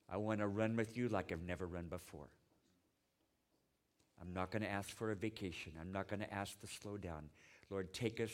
I 0.08 0.16
want 0.18 0.40
to 0.40 0.46
run 0.46 0.76
with 0.76 0.96
you 0.96 1.08
like 1.08 1.32
I've 1.32 1.42
never 1.42 1.66
run 1.66 1.86
before. 1.86 2.28
I'm 4.20 4.32
not 4.32 4.50
going 4.50 4.62
to 4.62 4.70
ask 4.70 4.90
for 4.90 5.10
a 5.10 5.16
vacation. 5.16 5.72
I'm 5.80 5.92
not 5.92 6.08
going 6.08 6.20
to 6.20 6.32
ask 6.32 6.60
to 6.60 6.66
slow 6.66 6.96
down. 6.96 7.30
Lord, 7.70 7.92
take 7.92 8.20
us 8.20 8.30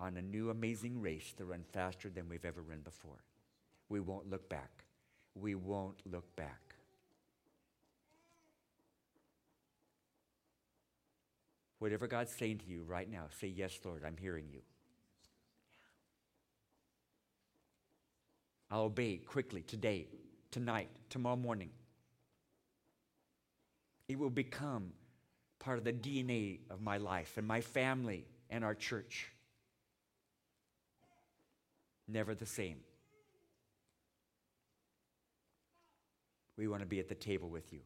on 0.00 0.16
a 0.16 0.22
new 0.22 0.50
amazing 0.50 1.00
race 1.00 1.32
to 1.36 1.44
run 1.44 1.64
faster 1.72 2.08
than 2.08 2.28
we've 2.28 2.44
ever 2.44 2.62
run 2.62 2.80
before. 2.80 3.22
We 3.88 4.00
won't 4.00 4.30
look 4.30 4.48
back. 4.48 4.84
We 5.34 5.54
won't 5.54 6.00
look 6.10 6.34
back. 6.36 6.67
Whatever 11.78 12.06
God's 12.06 12.32
saying 12.32 12.58
to 12.58 12.66
you 12.66 12.82
right 12.82 13.10
now, 13.10 13.24
say, 13.40 13.48
Yes, 13.48 13.78
Lord, 13.84 14.02
I'm 14.04 14.16
hearing 14.16 14.46
you. 14.52 14.60
I'll 18.70 18.82
obey 18.82 19.16
quickly 19.16 19.62
today, 19.62 20.08
tonight, 20.50 20.88
tomorrow 21.08 21.36
morning. 21.36 21.70
It 24.08 24.18
will 24.18 24.30
become 24.30 24.92
part 25.58 25.78
of 25.78 25.84
the 25.84 25.92
DNA 25.92 26.60
of 26.70 26.80
my 26.80 26.98
life 26.98 27.34
and 27.36 27.46
my 27.46 27.60
family 27.60 28.26
and 28.50 28.64
our 28.64 28.74
church. 28.74 29.30
Never 32.06 32.34
the 32.34 32.46
same. 32.46 32.78
We 36.56 36.68
want 36.68 36.82
to 36.82 36.86
be 36.86 36.98
at 36.98 37.08
the 37.08 37.14
table 37.14 37.48
with 37.48 37.72
you. 37.72 37.80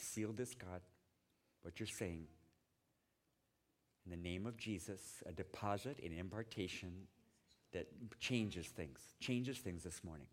Seal 0.00 0.32
this, 0.32 0.54
God, 0.54 0.80
what 1.62 1.78
you're 1.78 1.86
saying. 1.86 2.26
In 4.04 4.10
the 4.10 4.16
name 4.16 4.46
of 4.46 4.56
Jesus, 4.56 5.22
a 5.26 5.32
deposit, 5.32 5.98
an 6.02 6.12
impartation 6.12 6.92
that 7.72 7.86
changes 8.18 8.66
things, 8.66 8.98
changes 9.20 9.58
things 9.58 9.82
this 9.84 10.02
morning. 10.02 10.26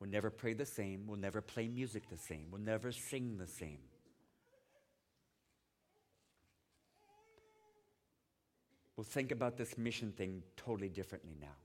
We'll 0.00 0.10
never 0.10 0.28
pray 0.28 0.52
the 0.52 0.66
same. 0.66 1.06
We'll 1.06 1.18
never 1.18 1.40
play 1.40 1.66
music 1.66 2.10
the 2.10 2.18
same. 2.18 2.48
We'll 2.50 2.60
never 2.60 2.92
sing 2.92 3.38
the 3.38 3.46
same. 3.46 3.78
We'll 8.96 9.04
think 9.04 9.32
about 9.32 9.56
this 9.56 9.78
mission 9.78 10.12
thing 10.12 10.42
totally 10.56 10.88
differently 10.88 11.36
now. 11.40 11.56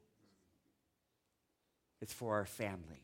It's 2.02 2.14
for 2.14 2.36
our 2.36 2.46
family, 2.46 3.04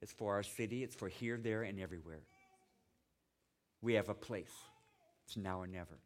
it's 0.00 0.12
for 0.12 0.34
our 0.34 0.42
city, 0.42 0.82
it's 0.82 0.94
for 0.94 1.08
here, 1.08 1.36
there, 1.36 1.62
and 1.62 1.80
everywhere. 1.80 2.22
We 3.82 3.94
have 3.94 4.08
a 4.08 4.14
place. 4.14 4.52
It's 5.26 5.36
now 5.36 5.60
or 5.60 5.66
never. 5.66 5.98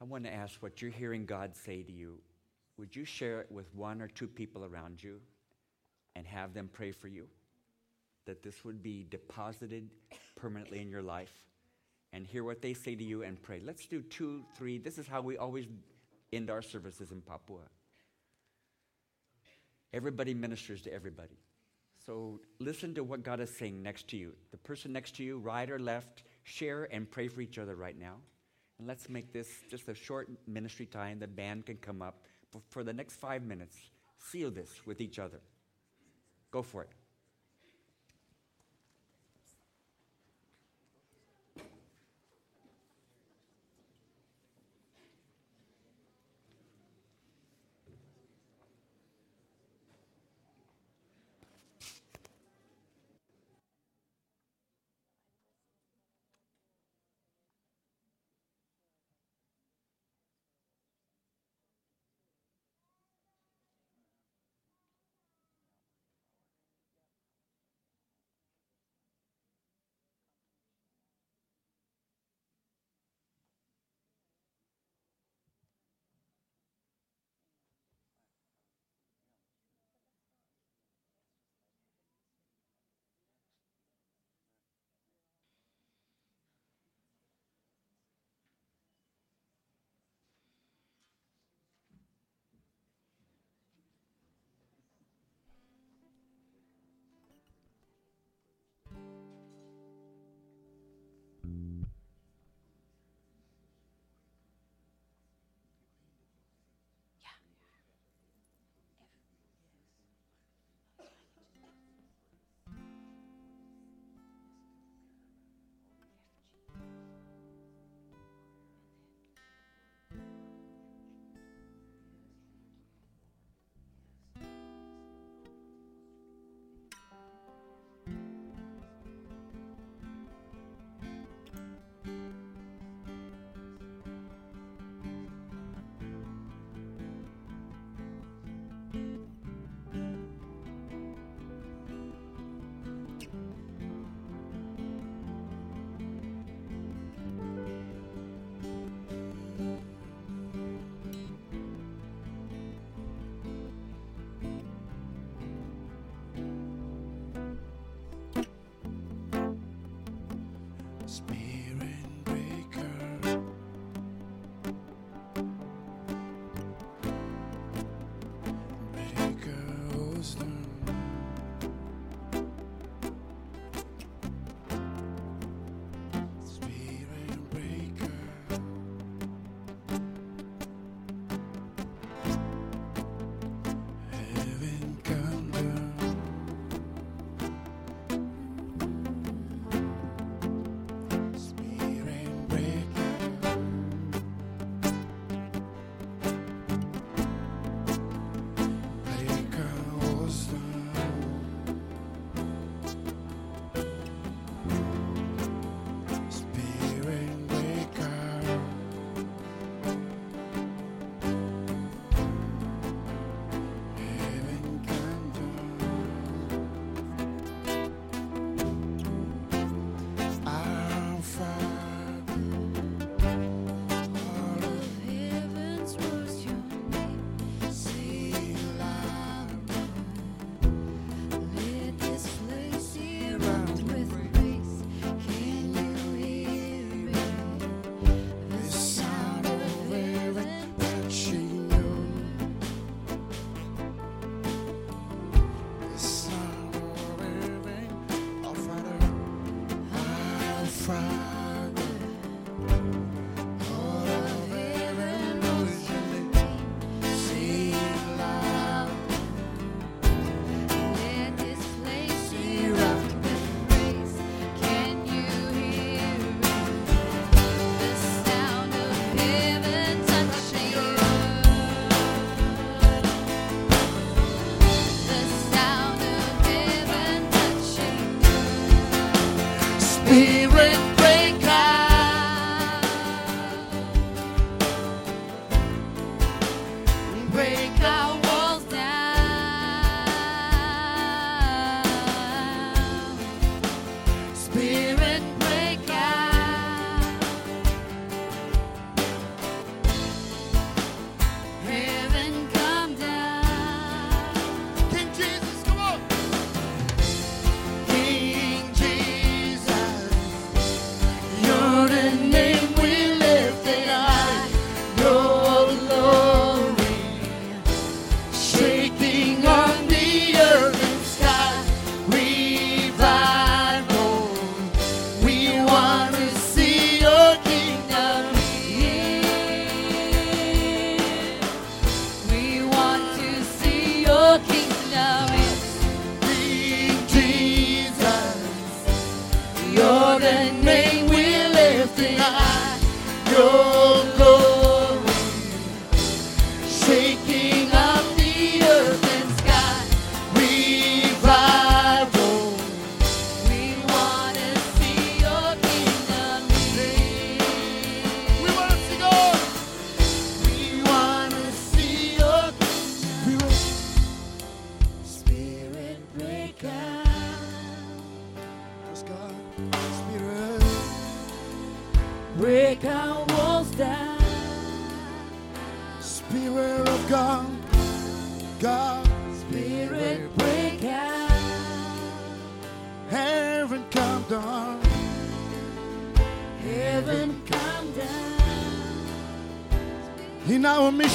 I 0.00 0.04
want 0.04 0.24
to 0.24 0.32
ask 0.32 0.62
what 0.62 0.80
you're 0.80 0.90
hearing 0.90 1.26
God 1.26 1.56
say 1.56 1.82
to 1.82 1.92
you. 1.92 2.18
Would 2.78 2.94
you 2.94 3.04
share 3.04 3.40
it 3.40 3.50
with 3.50 3.66
one 3.74 4.00
or 4.02 4.08
two 4.08 4.28
people 4.28 4.64
around 4.64 5.02
you 5.02 5.20
and 6.14 6.26
have 6.26 6.54
them 6.54 6.68
pray 6.72 6.92
for 6.92 7.08
you? 7.08 7.26
That 8.26 8.42
this 8.42 8.64
would 8.64 8.82
be 8.82 9.06
deposited 9.08 9.90
permanently 10.36 10.80
in 10.80 10.90
your 10.90 11.02
life 11.02 11.32
and 12.12 12.26
hear 12.26 12.44
what 12.44 12.62
they 12.62 12.72
say 12.72 12.94
to 12.94 13.04
you 13.04 13.22
and 13.22 13.42
pray. 13.42 13.60
Let's 13.64 13.86
do 13.86 14.02
two, 14.02 14.44
three. 14.56 14.78
This 14.78 14.98
is 14.98 15.06
how 15.06 15.20
we 15.20 15.36
always 15.36 15.66
end 16.32 16.50
our 16.50 16.62
services 16.62 17.10
in 17.10 17.20
Papua. 17.20 17.60
Everybody 19.92 20.34
ministers 20.34 20.82
to 20.82 20.92
everybody. 20.92 21.38
So 22.04 22.40
listen 22.60 22.94
to 22.94 23.02
what 23.02 23.22
God 23.22 23.40
is 23.40 23.50
saying 23.50 23.82
next 23.82 24.08
to 24.08 24.16
you. 24.16 24.34
The 24.52 24.58
person 24.58 24.92
next 24.92 25.16
to 25.16 25.24
you, 25.24 25.38
right 25.38 25.68
or 25.68 25.78
left, 25.78 26.22
share 26.44 26.88
and 26.92 27.10
pray 27.10 27.28
for 27.28 27.40
each 27.40 27.58
other 27.58 27.74
right 27.74 27.98
now. 27.98 28.14
And 28.78 28.86
let's 28.86 29.08
make 29.08 29.32
this 29.32 29.48
just 29.70 29.88
a 29.88 29.94
short 29.94 30.28
ministry 30.46 30.86
time. 30.86 31.18
The 31.18 31.26
band 31.26 31.66
can 31.66 31.76
come 31.76 32.02
up. 32.02 32.22
For 32.68 32.84
the 32.84 32.92
next 32.92 33.16
five 33.16 33.42
minutes, 33.42 33.76
seal 34.18 34.50
this 34.50 34.70
with 34.86 35.00
each 35.00 35.18
other. 35.18 35.40
Go 36.50 36.62
for 36.62 36.82
it. 36.82 36.90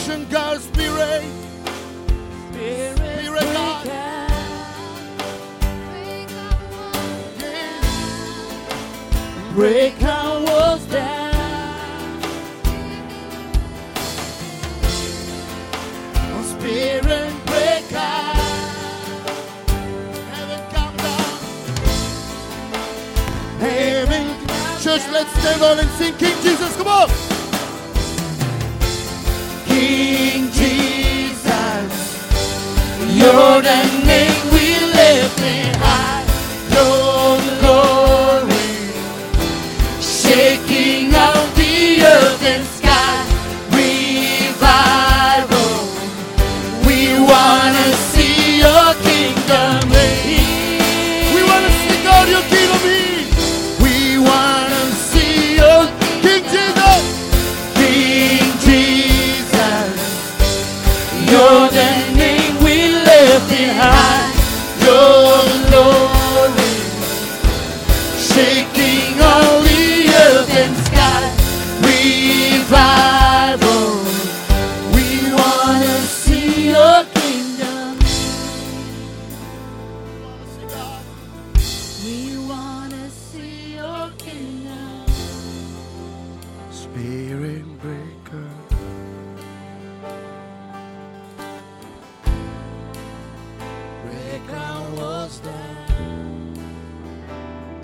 Our 0.02 0.18
mission, 0.18 0.81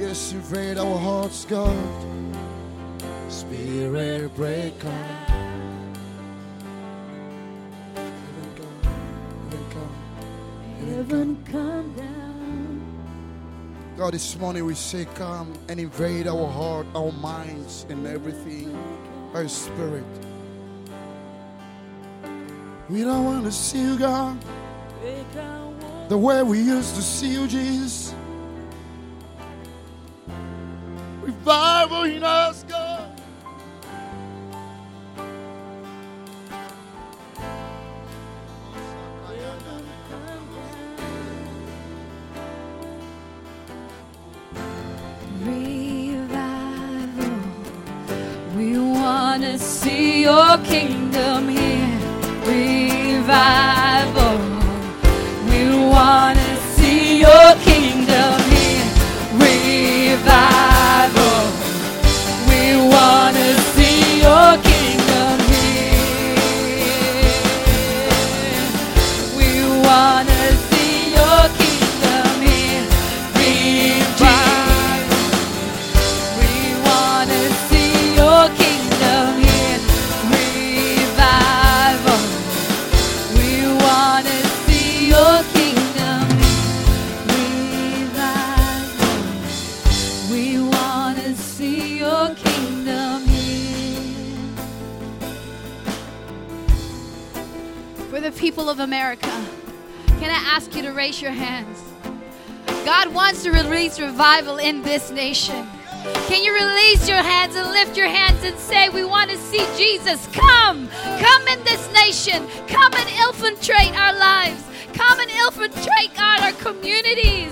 Yes, 0.07 0.31
invade 0.31 0.77
our 0.77 0.97
hearts, 0.97 1.43
God. 1.43 1.75
Spirit 3.27 4.33
break 4.35 4.73
out. 4.85 5.29
Heaven 7.93 8.53
come, 8.55 8.79
heaven 9.51 9.65
come. 9.69 9.95
Heaven 10.87 11.43
come 11.51 11.93
down. 11.93 12.81
God, 13.97 14.13
this 14.13 14.39
morning 14.39 14.63
we 14.63 14.75
say, 14.75 15.05
come 15.15 15.51
and 15.67 15.77
invade 15.77 16.25
our 16.25 16.47
heart, 16.47 16.87
our 16.95 17.11
minds, 17.11 17.85
and 17.89 18.07
everything. 18.07 18.73
Our 19.33 19.49
spirit. 19.49 20.05
We 22.87 23.01
don't 23.01 23.25
want 23.25 23.43
to 23.43 23.51
see 23.51 23.81
you, 23.81 23.99
God, 23.99 24.41
the 26.07 26.17
way 26.17 26.43
we 26.43 26.61
used 26.61 26.95
to 26.95 27.01
see 27.01 27.33
you, 27.33 27.45
Jesus. 27.45 28.15
Revival 31.47 32.03
Jesus 110.07 110.27
come? 110.27 110.87
Come 111.19 111.47
in 111.49 111.61
this 111.65 111.91
nation. 111.91 112.47
Come 112.69 112.93
and 112.93 113.09
infiltrate 113.27 113.93
our 113.93 114.17
lives. 114.17 114.63
Come 114.93 115.19
and 115.19 115.29
infiltrate 115.29 116.15
God, 116.15 116.39
our 116.39 116.53
communities. 116.53 117.51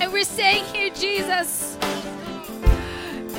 And 0.00 0.12
we're 0.12 0.24
saying 0.24 0.64
here, 0.64 0.90
Jesus, 0.90 1.78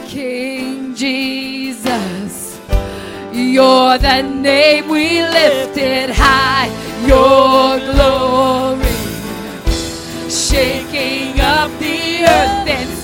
King 0.07 0.95
Jesus, 0.95 2.59
you're 3.31 3.99
the 3.99 4.23
name 4.23 4.89
we 4.89 5.21
lifted 5.21 6.09
high. 6.09 6.65
Your 7.05 7.77
glory 7.93 8.81
shaking 10.27 11.39
up 11.39 11.69
the 11.77 12.23
earth 12.23 12.67
and 12.67 12.94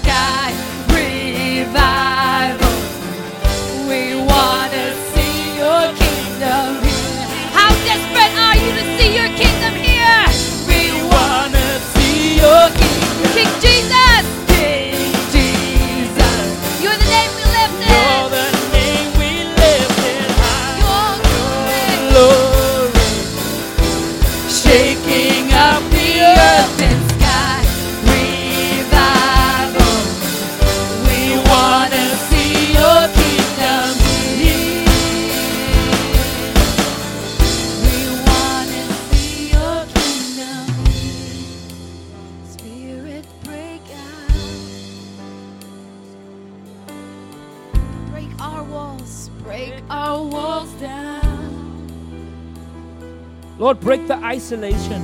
Lord, 53.61 53.79
break 53.79 54.07
the 54.07 54.15
isolation. 54.15 55.03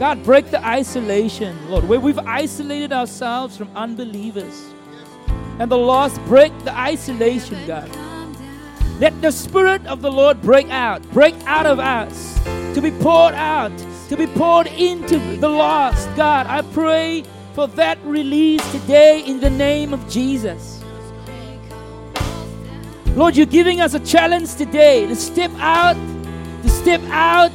God, 0.00 0.24
break 0.24 0.50
the 0.50 0.60
isolation, 0.66 1.56
Lord, 1.70 1.88
where 1.88 2.00
we've 2.00 2.18
isolated 2.18 2.92
ourselves 2.92 3.56
from 3.56 3.70
unbelievers. 3.76 4.64
And 5.60 5.70
the 5.70 5.78
lost, 5.78 6.20
break 6.24 6.52
the 6.64 6.76
isolation, 6.76 7.64
God. 7.68 7.88
Let 8.98 9.22
the 9.22 9.30
Spirit 9.30 9.86
of 9.86 10.02
the 10.02 10.10
Lord 10.10 10.42
break 10.42 10.68
out, 10.70 11.08
break 11.12 11.36
out 11.46 11.66
of 11.66 11.78
us, 11.78 12.34
to 12.74 12.80
be 12.82 12.90
poured 12.90 13.34
out, 13.34 13.70
to 14.08 14.16
be 14.16 14.26
poured 14.26 14.66
into 14.66 15.20
the 15.36 15.48
lost. 15.48 16.08
God, 16.16 16.48
I 16.48 16.62
pray 16.62 17.22
for 17.54 17.68
that 17.68 17.96
release 18.04 18.68
today 18.72 19.22
in 19.24 19.38
the 19.38 19.50
name 19.50 19.94
of 19.94 20.10
Jesus. 20.10 20.82
Lord, 23.14 23.36
you're 23.36 23.46
giving 23.46 23.80
us 23.80 23.94
a 23.94 24.00
challenge 24.00 24.56
today 24.56 25.06
to 25.06 25.14
step 25.14 25.52
out, 25.58 25.94
to 26.64 26.70
step 26.70 27.02
out 27.10 27.52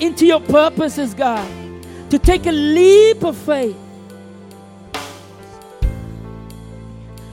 into 0.00 0.26
your 0.26 0.40
purposes, 0.40 1.14
God, 1.14 1.48
to 2.10 2.18
take 2.18 2.44
a 2.44 2.52
leap 2.52 3.24
of 3.24 3.34
faith. 3.34 3.76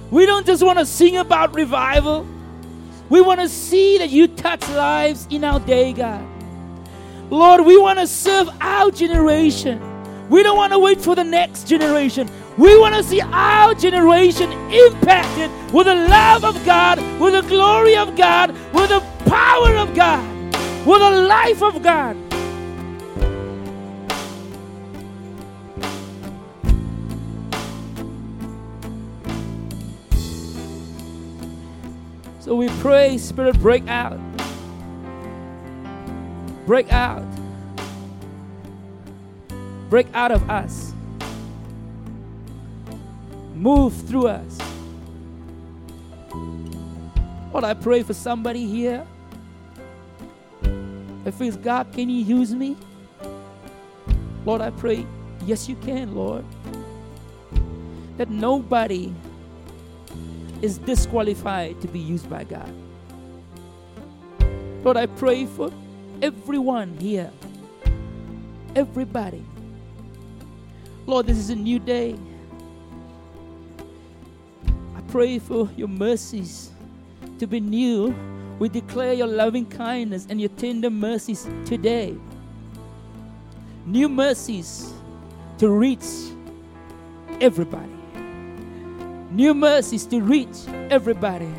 We 0.09 0.25
don't 0.25 0.45
just 0.45 0.63
want 0.63 0.79
to 0.79 0.85
sing 0.85 1.17
about 1.17 1.53
revival. 1.53 2.25
We 3.09 3.19
want 3.19 3.41
to 3.41 3.49
see 3.49 3.97
that 3.97 4.09
you 4.09 4.29
touch 4.29 4.61
lives 4.69 5.27
in 5.29 5.43
our 5.43 5.59
day, 5.59 5.91
God. 5.91 6.25
Lord, 7.29 7.65
we 7.65 7.77
want 7.77 7.99
to 7.99 8.07
serve 8.07 8.47
our 8.61 8.89
generation. 8.89 9.81
We 10.29 10.43
don't 10.43 10.55
want 10.55 10.71
to 10.71 10.79
wait 10.79 11.01
for 11.01 11.13
the 11.13 11.25
next 11.25 11.67
generation. 11.67 12.29
We 12.57 12.79
want 12.79 12.95
to 12.95 13.03
see 13.03 13.19
our 13.19 13.75
generation 13.75 14.49
impacted 14.71 15.51
with 15.73 15.87
the 15.87 15.95
love 15.95 16.45
of 16.45 16.65
God, 16.65 16.99
with 17.19 17.33
the 17.33 17.47
glory 17.49 17.97
of 17.97 18.15
God, 18.15 18.51
with 18.73 18.89
the 18.89 19.01
power 19.29 19.75
of 19.75 19.93
God, 19.93 20.36
with 20.87 21.01
the 21.01 21.11
life 21.27 21.61
of 21.61 21.83
God. 21.83 22.15
So 32.39 32.55
we 32.55 32.69
pray, 32.79 33.17
Spirit, 33.17 33.59
break 33.59 33.85
out. 33.89 34.17
Break 36.65 36.93
out. 36.93 37.25
Break 39.89 40.07
out 40.13 40.31
of 40.31 40.49
us. 40.49 40.93
Move 43.55 43.93
through 44.07 44.27
us. 44.27 44.57
Lord, 47.51 47.65
I 47.65 47.73
pray 47.73 48.03
for 48.03 48.13
somebody 48.13 48.65
here 48.65 49.05
that 51.27 51.33
feels, 51.33 51.57
God, 51.57 51.91
can 51.91 52.09
you 52.09 52.23
use 52.23 52.55
me? 52.55 52.77
Lord, 54.45 54.61
I 54.61 54.69
pray, 54.69 55.05
yes, 55.45 55.67
you 55.67 55.75
can, 55.75 56.15
Lord. 56.15 56.45
That 58.15 58.29
nobody 58.29 59.13
is 60.61 60.77
disqualified 60.77 61.81
to 61.81 61.89
be 61.89 61.99
used 61.99 62.29
by 62.29 62.45
God. 62.45 62.73
Lord, 64.85 64.95
I 64.95 65.07
pray 65.07 65.45
for 65.45 65.69
everyone 66.21 66.95
here, 66.95 67.29
everybody. 68.73 69.43
Lord, 71.05 71.27
this 71.27 71.37
is 71.37 71.49
a 71.49 71.57
new 71.57 71.79
day. 71.79 72.15
I 74.95 75.01
pray 75.09 75.39
for 75.39 75.69
your 75.75 75.89
mercies 75.89 76.71
to 77.39 77.47
be 77.47 77.59
new. 77.59 78.15
We 78.59 78.69
declare 78.69 79.13
your 79.13 79.27
loving 79.27 79.65
kindness 79.65 80.27
and 80.29 80.39
your 80.39 80.49
tender 80.49 80.89
mercies 80.89 81.47
today. 81.65 82.15
New 83.85 84.09
mercies 84.09 84.93
to 85.59 85.69
reach 85.69 86.05
everybody. 87.39 87.93
New 89.31 89.53
mercies 89.53 90.05
to 90.07 90.21
reach 90.21 90.67
everybody. 90.89 91.51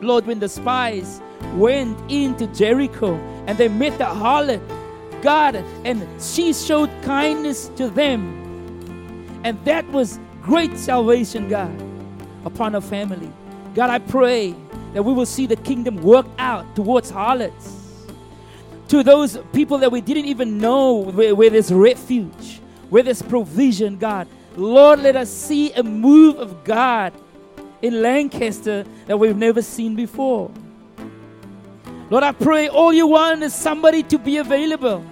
Lord, 0.00 0.26
when 0.26 0.38
the 0.38 0.48
spies 0.48 1.20
went 1.54 1.98
into 2.10 2.46
Jericho 2.48 3.14
and 3.46 3.58
they 3.58 3.68
met 3.68 3.98
the 3.98 4.04
harlot, 4.04 4.60
God, 5.22 5.56
and 5.84 6.06
she 6.20 6.52
showed 6.52 6.90
kindness 7.02 7.68
to 7.76 7.88
them. 7.90 8.38
And 9.44 9.64
that 9.64 9.88
was 9.90 10.18
great 10.42 10.76
salvation, 10.76 11.48
God, 11.48 11.72
upon 12.44 12.74
her 12.74 12.80
family. 12.80 13.30
God, 13.74 13.90
I 13.90 13.98
pray 13.98 14.54
that 14.94 15.02
we 15.02 15.12
will 15.12 15.26
see 15.26 15.46
the 15.46 15.56
kingdom 15.56 16.02
work 16.02 16.26
out 16.38 16.76
towards 16.76 17.10
harlots, 17.10 17.78
to 18.88 19.02
those 19.02 19.38
people 19.52 19.78
that 19.78 19.90
we 19.90 20.00
didn't 20.00 20.26
even 20.26 20.58
know 20.58 20.96
where, 20.96 21.34
where 21.34 21.50
there's 21.50 21.72
refuge, 21.72 22.60
where 22.90 23.02
there's 23.02 23.22
provision, 23.22 23.96
God. 23.96 24.28
Lord, 24.56 25.00
let 25.00 25.16
us 25.16 25.30
see 25.30 25.72
a 25.72 25.82
move 25.82 26.38
of 26.38 26.62
God 26.62 27.14
in 27.80 28.02
Lancaster 28.02 28.84
that 29.06 29.16
we've 29.16 29.36
never 29.36 29.62
seen 29.62 29.96
before. 29.96 30.50
Lord, 32.10 32.22
I 32.22 32.32
pray 32.32 32.68
all 32.68 32.92
you 32.92 33.06
want 33.06 33.42
is 33.42 33.54
somebody 33.54 34.02
to 34.04 34.18
be 34.18 34.36
available. 34.36 35.02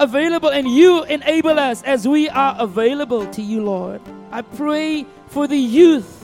Available, 0.00 0.48
and 0.48 0.66
you 0.66 1.04
enable 1.04 1.58
us 1.58 1.82
as 1.84 2.08
we 2.08 2.28
are 2.28 2.56
available 2.58 3.26
to 3.30 3.42
you, 3.42 3.62
Lord. 3.62 4.00
I 4.32 4.42
pray 4.42 5.06
for 5.28 5.46
the 5.46 5.56
youth. 5.56 6.19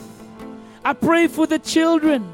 I 0.87 0.93
pray 0.93 1.27
for 1.27 1.45
the 1.45 1.59
children. 1.59 2.33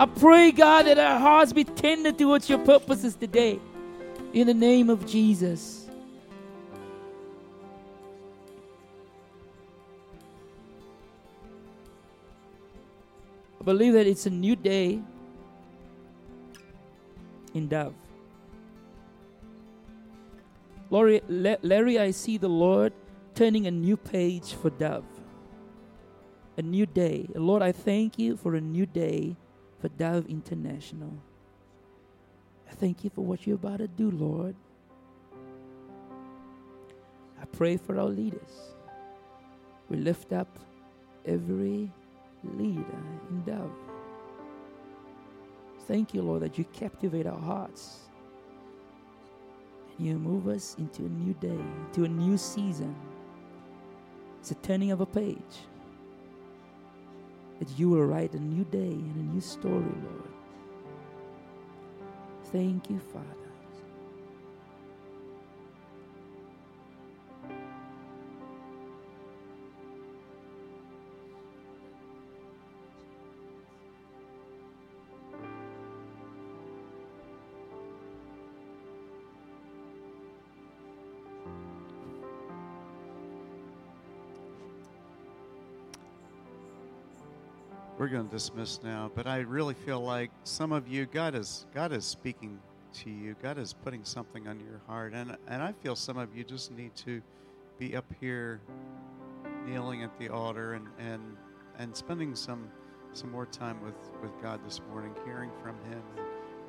I 0.00 0.06
pray, 0.06 0.50
God, 0.50 0.86
that 0.86 0.98
our 0.98 1.20
hearts 1.20 1.52
be 1.52 1.64
tender 1.64 2.10
towards 2.10 2.48
your 2.48 2.58
purposes 2.60 3.14
today. 3.14 3.60
In 4.32 4.46
the 4.46 4.54
name 4.54 4.88
of 4.88 5.06
Jesus. 5.06 5.90
I 13.60 13.64
believe 13.64 13.92
that 13.92 14.06
it's 14.06 14.24
a 14.24 14.30
new 14.30 14.56
day 14.56 14.98
in 17.52 17.68
Dove. 17.68 17.92
Larry, 20.88 21.20
Larry, 21.28 21.98
I 21.98 22.12
see 22.12 22.38
the 22.38 22.48
Lord 22.48 22.94
turning 23.34 23.66
a 23.66 23.70
new 23.70 23.98
page 23.98 24.54
for 24.54 24.70
Dove. 24.70 25.04
A 26.58 26.62
new 26.62 26.84
day. 26.84 27.26
Lord, 27.34 27.62
I 27.62 27.72
thank 27.72 28.18
you 28.18 28.36
for 28.36 28.54
a 28.54 28.60
new 28.60 28.84
day 28.84 29.36
for 29.80 29.88
Dove 29.88 30.26
International. 30.26 31.12
I 32.70 32.74
thank 32.74 33.04
you 33.04 33.10
for 33.10 33.22
what 33.22 33.46
you're 33.46 33.56
about 33.56 33.78
to 33.78 33.88
do, 33.88 34.10
Lord. 34.10 34.54
I 37.40 37.44
pray 37.46 37.76
for 37.78 37.98
our 37.98 38.06
leaders. 38.06 38.74
We 39.88 39.96
lift 39.96 40.32
up 40.32 40.58
every 41.26 41.90
leader 42.44 43.02
in 43.30 43.42
Dove. 43.44 43.72
Thank 45.88 46.14
you, 46.14 46.22
Lord, 46.22 46.42
that 46.42 46.58
you 46.58 46.64
captivate 46.66 47.26
our 47.26 47.40
hearts. 47.40 48.00
And 49.98 50.06
you 50.06 50.18
move 50.18 50.48
us 50.48 50.76
into 50.78 51.06
a 51.06 51.08
new 51.08 51.34
day, 51.34 51.60
into 51.86 52.04
a 52.04 52.08
new 52.08 52.36
season. 52.36 52.94
It's 54.40 54.50
a 54.50 54.54
turning 54.56 54.90
of 54.90 55.00
a 55.00 55.06
page. 55.06 55.66
That 57.62 57.78
you 57.78 57.90
will 57.90 58.06
write 58.06 58.34
a 58.34 58.40
new 58.40 58.64
day 58.64 58.90
and 58.90 59.14
a 59.14 59.34
new 59.34 59.40
story, 59.40 59.76
Lord. 60.02 60.32
Thank 62.50 62.90
you, 62.90 62.98
Father. 62.98 63.41
We're 88.02 88.08
going 88.08 88.26
to 88.26 88.32
dismiss 88.32 88.82
now, 88.82 89.08
but 89.14 89.28
I 89.28 89.38
really 89.38 89.74
feel 89.74 90.00
like 90.00 90.32
some 90.42 90.72
of 90.72 90.88
you, 90.88 91.06
God 91.06 91.36
is 91.36 91.66
God 91.72 91.92
is 91.92 92.04
speaking 92.04 92.58
to 92.94 93.10
you. 93.10 93.36
God 93.40 93.58
is 93.58 93.74
putting 93.74 94.02
something 94.02 94.48
on 94.48 94.58
your 94.58 94.80
heart, 94.88 95.12
and 95.14 95.36
and 95.46 95.62
I 95.62 95.70
feel 95.70 95.94
some 95.94 96.18
of 96.18 96.34
you 96.34 96.42
just 96.42 96.72
need 96.72 96.96
to 96.96 97.22
be 97.78 97.94
up 97.94 98.12
here, 98.18 98.60
kneeling 99.64 100.02
at 100.02 100.18
the 100.18 100.30
altar, 100.30 100.72
and 100.72 100.88
and 100.98 101.22
and 101.78 101.96
spending 101.96 102.34
some 102.34 102.68
some 103.12 103.30
more 103.30 103.46
time 103.46 103.80
with 103.84 104.10
with 104.20 104.32
God 104.42 104.64
this 104.64 104.80
morning, 104.90 105.14
hearing 105.24 105.52
from 105.62 105.76
Him, 105.88 106.02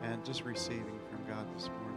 and 0.04 0.24
just 0.24 0.44
receiving 0.44 1.00
from 1.10 1.26
God 1.28 1.48
this 1.56 1.68
morning. 1.68 1.93